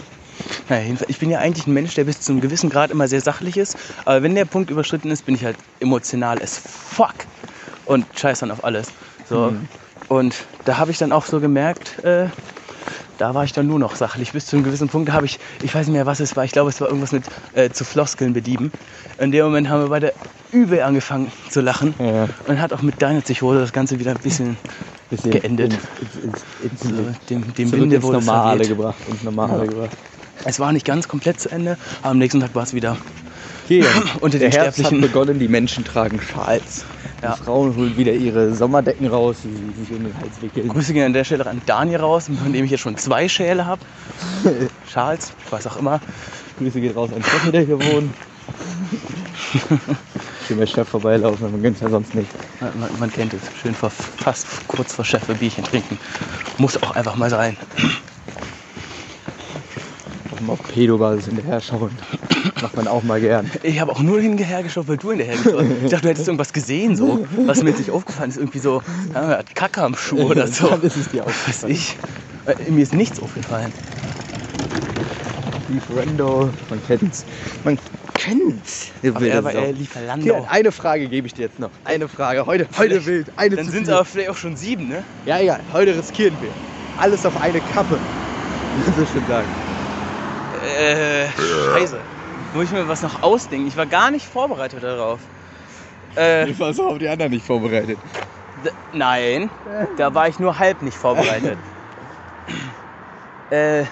Naja, 0.68 0.84
jedenfalls, 0.84 1.10
ich 1.10 1.20
bin 1.20 1.30
ja 1.30 1.40
eigentlich 1.40 1.68
ein 1.68 1.74
Mensch, 1.74 1.94
der 1.94 2.06
bis 2.06 2.22
zu 2.22 2.32
einem 2.32 2.42
gewissen 2.42 2.70
Grad 2.70 2.92
immer 2.92 3.08
sehr 3.08 3.22
sachlich 3.22 3.58
ist. 3.58 3.78
Aber 4.06 4.24
wenn 4.24 4.34
der 4.36 4.46
Punkt 4.46 4.72
überschritten 4.72 5.12
ist, 5.12 5.24
bin 5.24 5.36
ich 5.36 5.46
halt 5.46 5.58
emotional 5.80 6.42
as 6.42 6.58
fuck. 6.58 7.14
Und 7.86 8.18
scheiß 8.18 8.40
dann 8.40 8.52
auf 8.52 8.64
alles. 8.64 8.94
So. 9.24 9.52
Mhm. 9.52 9.68
Und 10.08 10.48
da 10.64 10.78
habe 10.78 10.92
ich 10.92 10.98
dann 10.98 11.12
auch 11.12 11.26
so 11.26 11.40
gemerkt, 11.40 12.00
äh, 12.04 12.30
da 13.18 13.34
war 13.34 13.44
ich 13.44 13.54
dann 13.54 13.68
nur 13.68 13.80
noch 13.80 13.96
sachlich. 13.96 14.32
Bis 14.32 14.46
zu 14.48 14.56
einem 14.56 14.64
gewissen 14.64 14.88
Punkt 14.90 15.12
habe 15.12 15.26
ich, 15.26 15.40
ich 15.62 15.74
weiß 15.74 15.88
nicht 15.88 15.94
mehr, 15.94 16.06
was 16.06 16.20
es 16.20 16.36
war. 16.36 16.44
Ich 16.46 16.52
glaube, 16.52 16.70
es 16.70 16.80
war 16.82 16.88
irgendwas 16.88 17.12
mit 17.12 17.26
äh, 17.54 17.70
zu 17.72 17.86
Floskeln 17.86 18.34
bedienen. 18.34 18.72
In 19.18 19.32
dem 19.32 19.46
Moment 19.46 19.70
haben 19.70 19.82
wir 19.82 19.90
beide 19.90 20.14
übel 20.52 20.82
angefangen 20.82 21.32
zu 21.50 21.62
lachen. 21.62 21.96
Ja. 22.00 22.28
Und 22.48 22.62
hat 22.62 22.74
auch 22.74 22.82
mit 22.82 23.02
deiner 23.02 23.22
Psychose 23.22 23.60
das 23.60 23.74
Ganze 23.74 24.00
wieder 24.00 24.12
ein 24.12 24.20
bisschen 24.20 24.58
Bisschen 25.10 25.32
Geendet. 25.32 25.74
Ins, 26.02 26.16
ins, 26.16 26.46
ins, 26.60 26.82
so, 26.82 26.90
dem, 27.30 27.54
dem 27.54 27.74
ins 27.92 28.04
wurde 28.04 28.18
Normale 28.18 28.68
gebracht. 28.68 28.98
Ins 29.08 29.22
Normale 29.24 29.64
Ja. 29.64 29.66
gebracht. 29.68 29.98
Es 30.46 30.60
war 30.60 30.74
nicht 30.74 30.86
ganz 30.86 31.08
komplett 31.08 31.40
zu 31.40 31.50
Ende, 31.50 31.78
aber 32.02 32.12
am 32.12 32.18
nächsten 32.18 32.40
Tag 32.40 32.56
war 32.56 32.64
es 32.64 32.74
wieder 32.74 32.98
Hier, 33.68 33.86
unter 34.20 34.40
der 34.40 34.52
Herbst 34.52 34.84
hat 34.84 35.02
begonnen, 35.02 35.40
die 35.40 35.48
Menschen 35.48 35.84
tragen 35.84 36.20
Schals. 36.22 36.86
Ja. 37.22 37.36
Die 37.36 37.44
Frauen 37.44 37.76
holen 37.76 37.96
wieder 37.98 38.12
ihre 38.12 38.54
Sommerdecken 38.54 39.08
raus, 39.08 39.38
die 39.44 39.50
sie 39.50 39.86
sich 39.86 39.92
um 39.98 40.04
den 40.04 40.14
Hals 40.18 40.42
wickeln. 40.42 40.68
Grüße 40.68 40.94
gehen 40.94 41.06
an 41.06 41.14
der 41.14 41.24
Stelle 41.24 41.46
an 41.46 41.62
Daniel 41.66 42.02
raus, 42.02 42.30
von 42.44 42.52
dem 42.52 42.66
ich 42.66 42.72
jetzt 42.72 42.82
schon 42.82 42.98
zwei 42.98 43.30
Schäle 43.30 43.66
habe. 43.66 43.82
Charles, 44.92 45.32
was 45.50 45.66
auch 45.68 45.78
immer. 45.78 46.02
Grüße 46.60 46.82
geht 46.82 46.96
raus 46.96 47.12
an 47.16 47.24
Steffi, 47.24 47.52
der 47.52 47.62
hier 47.62 47.80
wohnt. 47.80 48.14
Schön 50.48 50.58
bei 50.58 50.66
Chef 50.66 50.90
vorbeilaufen, 50.90 51.52
man 51.52 51.62
gönnt 51.62 51.80
ja 51.80 51.90
sonst 51.90 52.14
nicht. 52.16 52.30
Man, 52.60 52.72
man, 52.80 52.90
man 53.00 53.14
kennt 53.14 53.34
es. 53.34 53.42
Schön 53.62 53.74
vor, 53.74 53.90
fast 53.90 54.46
kurz 54.68 54.94
vor 54.94 55.06
Chef 55.06 55.30
ein 55.30 55.38
Bierchen 55.38 55.64
trinken. 55.64 55.98
Muss 56.58 56.82
auch 56.84 56.92
einfach 56.92 57.16
mal 57.16 57.30
sein. 57.30 57.56
Mal 60.46 60.54
auf 60.54 60.64
Pedo-Basis 60.64 61.26
hinterher 61.28 61.62
schauen. 61.62 61.92
Macht 62.62 62.76
man 62.76 62.88
auch 62.88 63.04
mal 63.04 63.20
gern. 63.20 63.50
Ich 63.64 63.80
habe 63.80 63.92
auch 63.92 64.00
nur 64.02 64.20
hinterhergeschaut, 64.20 64.88
weil 64.88 64.98
du 64.98 65.12
hinterhergeschaut 65.12 65.64
hast. 65.64 65.72
Ich 65.84 65.92
dachte, 65.92 66.04
du 66.04 66.10
hättest 66.10 66.28
irgendwas 66.28 66.54
gesehen, 66.54 66.96
so. 66.96 67.26
Was 67.46 67.62
mir 67.64 67.70
jetzt 67.70 67.80
nicht 67.80 67.92
aufgefallen 67.92 68.30
ist. 68.30 68.38
Irgendwie 68.38 68.60
so, 68.60 68.82
ja, 69.14 69.32
er 69.32 69.38
hat 69.40 69.56
Kacke 69.56 69.82
am 69.84 69.96
Schuh 69.96 70.22
oder 70.30 70.48
so. 70.48 70.68
Dann 70.70 70.82
ist 70.82 70.98
es 70.98 71.10
dir 71.10 71.26
aufgefallen. 71.26 71.74
ich. 71.74 71.98
Äh, 72.46 72.72
Mir 72.72 72.84
ist 72.84 72.94
nichts 72.94 73.22
aufgefallen. 73.22 73.72
Lieferando, 75.70 76.50
man 76.70 76.86
kennt's. 76.86 77.26
Man 77.64 77.78
kennt's. 78.16 78.92
Aber 79.04 79.26
er 79.26 79.44
war 79.44 79.52
Sau. 79.54 79.60
eher 79.60 79.66
Hier, 79.68 79.74
Lieferando. 79.76 80.48
eine 80.50 80.72
Frage 80.72 81.08
gebe 81.08 81.28
ich 81.28 81.34
dir 81.34 81.44
jetzt 81.44 81.60
noch. 81.60 81.70
Eine 81.86 82.08
Frage. 82.08 82.46
Heute, 82.46 82.68
heute 82.78 83.06
wild. 83.06 83.28
Eine 83.38 83.56
Dann 83.56 83.70
sind 83.70 83.84
es 83.84 83.90
aber 83.90 84.04
vielleicht 84.06 84.30
auch 84.30 84.38
schon 84.38 84.56
sieben, 84.58 84.90
ne? 84.90 85.04
Ja, 85.26 85.40
egal. 85.40 85.62
Heute 85.72 85.96
riskieren 85.98 86.36
wir. 86.42 86.50
Alles 86.98 87.26
auf 87.26 87.42
eine 87.42 87.62
Kappe. 87.62 87.98
Das 88.88 88.98
ist 88.98 89.14
schon 89.14 89.26
sagen. 89.28 89.48
Äh, 90.64 91.28
scheiße. 91.74 92.00
Muss 92.54 92.66
ich 92.66 92.72
mir 92.72 92.88
was 92.88 93.02
noch 93.02 93.22
ausdenken? 93.24 93.68
Ich 93.68 93.76
war 93.78 93.86
gar 93.86 94.12
nicht 94.12 94.26
vorbereitet 94.26 94.84
darauf. 94.84 95.20
Äh, 96.16 96.50
Ich 96.50 96.60
war 96.60 96.74
so 96.74 96.88
auf 96.90 96.98
die 97.00 97.08
anderen 97.10 97.32
nicht 97.32 97.46
vorbereitet. 97.46 98.00
d- 98.64 98.70
nein, 98.92 99.50
da 99.98 100.14
war 100.14 100.28
ich 100.28 100.40
nur 100.40 100.60
halb 100.60 100.82
nicht 100.84 100.98
vorbereitet. 100.98 101.58
äh, 103.50 103.86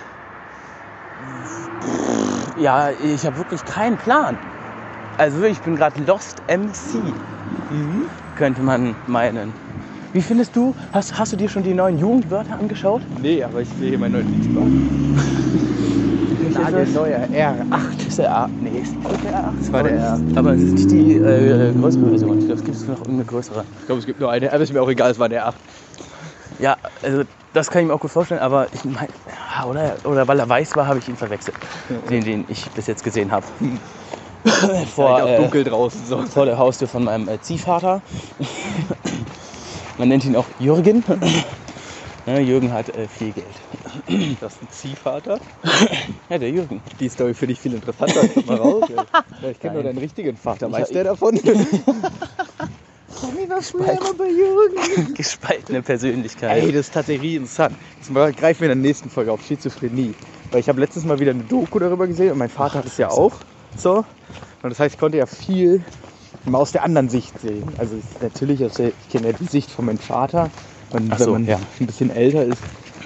ja, 2.57 2.91
ich 2.91 3.25
habe 3.25 3.37
wirklich 3.37 3.65
keinen 3.65 3.97
Plan. 3.97 4.37
Also 5.17 5.43
ich 5.43 5.59
bin 5.61 5.75
gerade 5.75 6.01
Lost 6.03 6.41
MC, 6.47 7.13
könnte 8.35 8.61
man 8.61 8.95
meinen. 9.07 9.53
Wie 10.13 10.21
findest 10.21 10.55
du, 10.55 10.75
hast, 10.93 11.17
hast 11.17 11.31
du 11.33 11.37
dir 11.37 11.49
schon 11.49 11.63
die 11.63 11.73
neuen 11.73 11.97
Jugendwörter 11.97 12.59
angeschaut? 12.59 13.01
Nee, 13.21 13.43
aber 13.43 13.61
ich 13.61 13.69
sehe 13.79 13.89
hier 13.89 13.99
meinen 13.99 14.13
neuen 14.13 14.27
Liedsbahn. 16.69 17.01
Nagelneuer 17.01 17.53
R8. 17.71 18.07
Ist 18.07 18.17
der 18.19 18.35
A? 18.35 18.49
Nee, 18.59 18.79
ist 18.79 18.95
nicht 18.95 19.23
der 19.23 19.35
A. 19.35 19.53
Das 19.57 19.71
war 19.71 19.83
der 19.83 19.93
R. 19.93 20.19
Aber 20.35 20.53
es 20.53 20.61
ist 20.61 20.73
nicht 20.73 20.91
die 20.91 21.15
äh, 21.17 21.73
größere 21.73 22.09
Version. 22.09 22.39
Ich 22.39 22.45
glaube, 22.45 22.59
es 22.59 22.65
gibt 22.65 22.87
noch 22.87 22.97
irgendeine 22.99 23.25
größere. 23.25 23.63
Ich 23.79 23.85
glaube, 23.85 23.99
es 23.99 24.05
gibt 24.05 24.19
nur 24.19 24.31
eine. 24.31 24.51
Aber 24.51 24.63
ist 24.63 24.73
mir 24.73 24.81
auch 24.81 24.89
egal, 24.89 25.11
es 25.11 25.19
war 25.19 25.29
der 25.29 25.47
8. 25.47 25.55
Ja, 26.59 26.77
also 27.01 27.23
das 27.53 27.69
kann 27.69 27.81
ich 27.81 27.87
mir 27.87 27.93
auch 27.93 27.99
gut 27.99 28.11
vorstellen, 28.11 28.39
aber 28.39 28.67
ich 28.71 28.85
meine, 28.85 29.09
ja, 29.27 29.65
oder, 29.65 29.95
oder 30.03 30.27
weil 30.27 30.39
er 30.39 30.47
weiß 30.47 30.75
war, 30.75 30.87
habe 30.87 30.99
ich 30.99 31.09
ihn 31.09 31.17
verwechselt. 31.17 31.55
Den, 32.09 32.23
den 32.23 32.45
ich 32.47 32.69
bis 32.71 32.87
jetzt 32.87 33.03
gesehen 33.03 33.31
habe. 33.31 33.45
vor, 34.95 35.23
auch 35.23 35.27
äh, 35.27 35.37
dunkel 35.37 35.63
draußen. 35.63 36.05
So. 36.05 36.21
vor 36.23 36.45
der 36.45 36.57
Haustür 36.57 36.87
von 36.87 37.03
meinem 37.03 37.27
äh, 37.27 37.41
Ziehvater. 37.41 38.01
Man 39.97 40.07
nennt 40.07 40.25
ihn 40.25 40.35
auch 40.35 40.45
Jürgen. 40.59 41.03
Ja, 42.31 42.39
Jürgen 42.39 42.71
hat 42.71 42.87
äh, 42.95 43.07
viel 43.09 43.33
Geld. 43.33 43.55
Das 44.39 44.55
ist 44.55 44.61
ein 44.63 44.69
Ziehvater. 44.69 45.39
Ja, 46.29 46.37
der 46.37 46.49
Jürgen. 46.49 46.81
Die 47.01 47.09
Story 47.09 47.33
finde 47.33 47.51
ich 47.53 47.59
viel 47.59 47.73
interessanter. 47.73 48.21
Komm 48.33 48.45
mal 48.45 48.55
raus. 48.55 48.85
Ja, 48.87 49.49
ich 49.49 49.59
kenne 49.59 49.73
nur 49.73 49.83
deinen 49.83 49.97
richtigen 49.97 50.37
Vater. 50.37 50.67
Ich- 50.67 50.73
Weiß 50.73 50.87
der 50.87 51.03
davon? 51.03 51.35
Tommy 53.19 53.49
war 53.49 53.61
früher 53.61 53.91
immer 53.91 54.13
bei 54.17 54.29
Jürgen. 54.29 55.13
Gespaltene 55.15 55.81
Persönlichkeit. 55.81 56.63
Ey, 56.63 56.71
das 56.71 56.87
ist 56.87 56.93
tatsächlich 56.93 57.35
interessant. 57.35 57.75
Jetzt 57.97 58.37
greifen 58.37 58.61
wir 58.61 58.71
in 58.71 58.81
der 58.81 58.89
nächsten 58.89 59.09
Folge 59.09 59.33
auf 59.33 59.43
Schizophrenie. 59.43 60.15
Weil 60.51 60.61
ich 60.61 60.69
habe 60.69 60.79
letztes 60.79 61.03
Mal 61.03 61.19
wieder 61.19 61.31
eine 61.31 61.43
Doku 61.43 61.79
darüber 61.79 62.07
gesehen 62.07 62.31
und 62.31 62.37
mein 62.37 62.49
Vater 62.49 62.79
hat 62.79 62.85
es 62.85 62.97
ja 62.97 63.09
auch. 63.09 63.33
So. 63.75 63.97
Und 64.63 64.69
das 64.69 64.79
heißt, 64.79 64.95
ich 64.95 64.99
konnte 64.99 65.17
ja 65.17 65.25
viel 65.25 65.83
mal 66.45 66.59
aus 66.59 66.71
der 66.71 66.83
anderen 66.83 67.09
Sicht 67.09 67.37
sehen. 67.41 67.75
Also 67.77 67.97
natürlich, 68.21 68.63
aus 68.63 68.75
der, 68.75 68.93
ich 68.97 69.09
kenne 69.09 69.27
ja 69.27 69.33
die 69.33 69.45
Sicht 69.45 69.69
von 69.69 69.83
meinem 69.85 69.99
Vater. 69.99 70.49
Und 70.93 71.11
Ach 71.11 71.19
wenn 71.19 71.25
so, 71.25 71.31
man 71.31 71.45
ja. 71.45 71.59
ein 71.79 71.85
bisschen 71.85 72.09
älter 72.09 72.43
ist, 72.43 72.61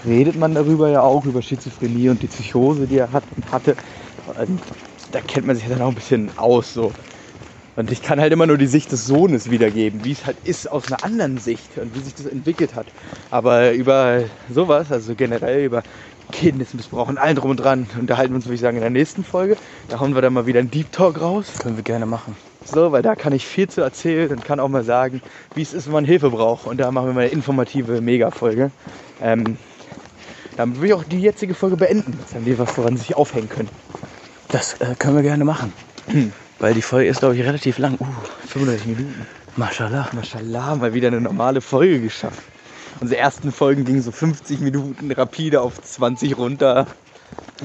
redet 0.06 0.36
man 0.36 0.54
darüber 0.54 0.90
ja 0.90 1.02
auch, 1.02 1.26
über 1.26 1.42
Schizophrenie 1.42 2.10
und 2.10 2.22
die 2.22 2.28
Psychose, 2.28 2.88
die 2.88 2.98
er 2.98 3.12
hat 3.12 3.24
und 3.36 3.52
hatte. 3.52 3.76
Und 4.38 4.60
da 5.12 5.22
kennt 5.22 5.48
man 5.48 5.56
sich 5.56 5.66
ja 5.66 5.72
dann 5.72 5.82
auch 5.82 5.90
ein 5.90 5.96
bisschen 5.96 6.38
aus. 6.38 6.74
So. 6.74 6.92
Und 7.76 7.92
ich 7.92 8.02
kann 8.02 8.20
halt 8.20 8.32
immer 8.32 8.48
nur 8.48 8.58
die 8.58 8.68
Sicht 8.68 8.92
des 8.92 9.06
Sohnes 9.06 9.50
wiedergeben, 9.50 10.04
wie 10.04 10.12
es 10.12 10.26
halt 10.26 10.38
ist 10.44 10.72
aus 10.72 10.88
einer 10.88 11.04
anderen 11.04 11.38
Sicht 11.38 11.78
und 11.78 11.94
wie 11.94 12.00
sich 12.02 12.16
das 12.16 12.26
entwickelt 12.26 12.74
hat. 12.74 12.88
Aber 13.30 13.74
über 13.74 14.24
sowas, 14.50 14.92
also 14.92 15.16
generell 15.16 15.66
über 15.66 15.84
Kindesmissbrauch 16.32 17.08
und 17.10 17.18
allen 17.18 17.36
drum 17.36 17.52
und 17.52 17.58
dran. 17.58 17.88
Unterhalten 18.00 18.34
wir 18.34 18.38
uns, 18.38 18.46
würde 18.46 18.56
ich 18.56 18.62
sagen, 18.62 18.78
in 18.78 18.82
der 18.82 18.90
nächsten 18.90 19.24
Folge. 19.24 19.58
Da 19.90 20.00
hauen 20.00 20.16
wir 20.16 20.22
dann 20.22 20.34
mal 20.34 20.46
wieder 20.46 20.60
einen 20.60 20.72
Deep 20.72 20.92
Talk 20.92 21.22
raus. 21.22 21.60
Können 21.60 21.76
wir 21.76 21.84
gerne 21.84 22.06
machen. 22.06 22.36
So, 22.66 22.92
weil 22.92 23.04
da 23.04 23.16
kann 23.16 23.32
ich 23.34 23.46
viel 23.46 23.70
zu 23.70 23.82
erzählen 23.82 24.32
und 24.32 24.44
kann 24.44 24.60
auch 24.60 24.68
mal 24.68 24.84
sagen, 24.84 25.22
wie 25.54 25.62
es 25.62 25.74
ist, 25.74 25.86
wenn 25.86 25.94
man 25.94 26.06
Hilfe 26.06 26.32
braucht. 26.32 26.66
Und 26.66 26.78
da 26.78 26.92
machen 26.92 27.08
wir 27.08 27.14
mal 27.14 27.22
eine 27.22 27.30
informative 27.30 28.02
Mega-Folge. 28.02 28.72
Ähm, 29.22 29.58
damit 30.58 30.82
will 30.82 30.88
ich 30.90 30.94
auch 30.94 31.04
die 31.04 31.22
jetzige 31.22 31.54
Folge 31.54 31.78
beenden. 31.78 32.18
Jetzt 32.20 32.34
haben 32.34 32.46
wir 32.46 32.58
was, 32.58 32.78
woran 32.78 32.98
sie 32.98 33.04
sich 33.04 33.16
aufhängen 33.16 33.50
können. 33.50 33.70
Das 34.50 34.74
äh, 34.82 34.96
können 34.98 35.16
wir 35.16 35.24
gerne 35.24 35.46
machen. 35.46 35.74
Weil 36.60 36.74
die 36.74 36.82
Folge 36.82 37.10
ist, 37.10 37.20
glaube 37.20 37.36
ich, 37.36 37.44
relativ 37.44 37.78
lang. 37.78 37.96
Uh, 38.00 38.06
35 38.48 38.88
Minuten. 38.88 39.28
Mashallah. 39.58 40.10
Mashallah, 40.14 40.76
mal 40.76 40.94
wieder 40.94 41.10
eine 41.10 41.22
normale 41.22 41.62
Folge 41.62 42.00
geschafft. 42.00 42.42
Unsere 43.02 43.20
ersten 43.20 43.52
Folgen 43.52 43.84
gingen 43.84 44.02
so 44.02 44.12
50 44.12 44.62
Minuten 44.62 45.12
rapide 45.12 45.62
auf 45.62 45.82
20 45.82 46.38
runter. 46.38 46.88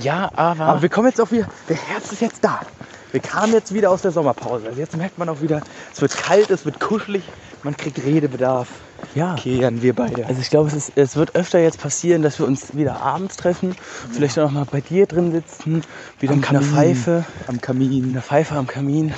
Ja, 0.00 0.30
aber, 0.34 0.64
Aber 0.64 0.82
wir 0.82 0.88
kommen 0.88 1.08
jetzt 1.08 1.20
auch 1.20 1.30
wieder, 1.30 1.48
der 1.68 1.76
Herbst 1.76 2.12
ist 2.12 2.20
jetzt 2.20 2.44
da. 2.44 2.60
Wir 3.12 3.20
kamen 3.20 3.52
jetzt 3.52 3.72
wieder 3.74 3.90
aus 3.90 4.02
der 4.02 4.12
Sommerpause. 4.12 4.66
Also 4.68 4.80
jetzt 4.80 4.96
merkt 4.96 5.18
man 5.18 5.28
auch 5.28 5.40
wieder, 5.40 5.62
es 5.92 6.00
wird 6.00 6.16
kalt, 6.16 6.50
es 6.50 6.64
wird 6.64 6.80
kuschelig, 6.80 7.34
man 7.62 7.76
kriegt 7.76 7.98
Redebedarf. 8.02 8.68
ja. 9.14 9.34
Kehren 9.34 9.82
wir 9.82 9.94
beide. 9.94 10.26
Also 10.26 10.40
ich 10.40 10.50
glaube, 10.50 10.68
es, 10.68 10.74
ist, 10.74 10.92
es 10.96 11.16
wird 11.16 11.34
öfter 11.34 11.58
jetzt 11.60 11.78
passieren, 11.80 12.22
dass 12.22 12.38
wir 12.38 12.46
uns 12.46 12.74
wieder 12.74 13.00
abends 13.00 13.36
treffen. 13.36 13.76
Vielleicht 14.10 14.38
auch 14.38 14.44
noch 14.44 14.52
mal 14.52 14.66
bei 14.66 14.80
dir 14.80 15.06
drin 15.06 15.32
sitzen. 15.32 15.84
Wieder 16.18 16.34
Am 16.34 16.38
mit 16.38 16.48
einer 16.48 16.60
Kamin. 16.60 16.70
Pfeife. 16.70 17.26
am 17.46 17.60
Kamin. 17.60 18.10
einer 18.10 18.22
Pfeife 18.22 18.54
am 18.54 18.66
Kamin. 18.66 19.14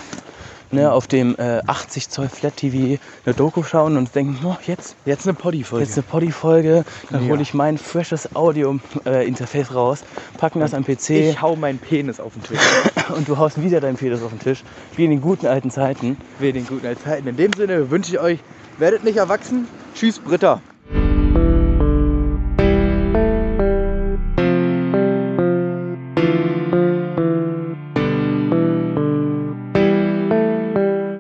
Ne, 0.75 0.91
auf 0.91 1.07
dem 1.07 1.37
äh, 1.39 1.61
80 1.67 2.09
Zoll 2.09 2.31
Flat 2.31 2.57
TV 2.57 2.99
eine 3.27 3.35
Doku 3.35 3.63
schauen 3.63 3.99
und 3.99 4.15
denken, 4.15 4.39
oh, 4.45 4.57
jetzt, 4.67 4.97
Jetzt 5.05 5.27
eine 5.27 5.35
Poddy-Folge. 5.35 5.85
jetzt 5.85 5.99
eine 5.99 6.03
Poddy-Folge. 6.05 6.85
Dann 7.11 7.27
Ja. 7.27 7.31
hole 7.31 7.43
ich 7.43 7.53
mein 7.53 7.77
freshes 7.77 8.35
Audio-Interface 8.35 9.75
raus, 9.75 10.03
packen 10.39 10.61
das 10.61 10.73
am 10.73 10.83
PC 10.83 11.11
Ich 11.11 11.43
hau 11.43 11.57
meinen 11.57 11.79
Penis 11.79 12.21
auf 12.21 12.33
den 12.33 12.43
Tisch. 12.45 12.61
und 13.15 13.29
du 13.29 13.37
haust 13.37 13.61
wieder 13.63 13.81
deinen 13.83 13.97
Penis 13.97 14.23
auf 14.23 14.31
den 14.31 14.39
Tisch. 14.41 14.65
Wie 14.97 15.05
in 15.05 15.11
den 15.11 15.21
guten 15.21 15.47
alten 15.47 15.71
Zeiten. 15.71 16.17
Wie 16.39 16.49
in 16.49 16.55
den 16.55 16.67
guten 16.67 16.87
alten 16.87 17.03
Zeiten. 17.05 17.29
In 17.29 17.37
dem 17.37 17.53
Sinne 17.53 17.91
wünsche 17.91 18.13
ich 18.13 18.19
euch, 18.19 18.39
werdet 18.79 19.05
nicht 19.05 19.19
erwachsen. 19.19 19.69
Tschüss, 19.95 20.19
Britta. 20.19 20.63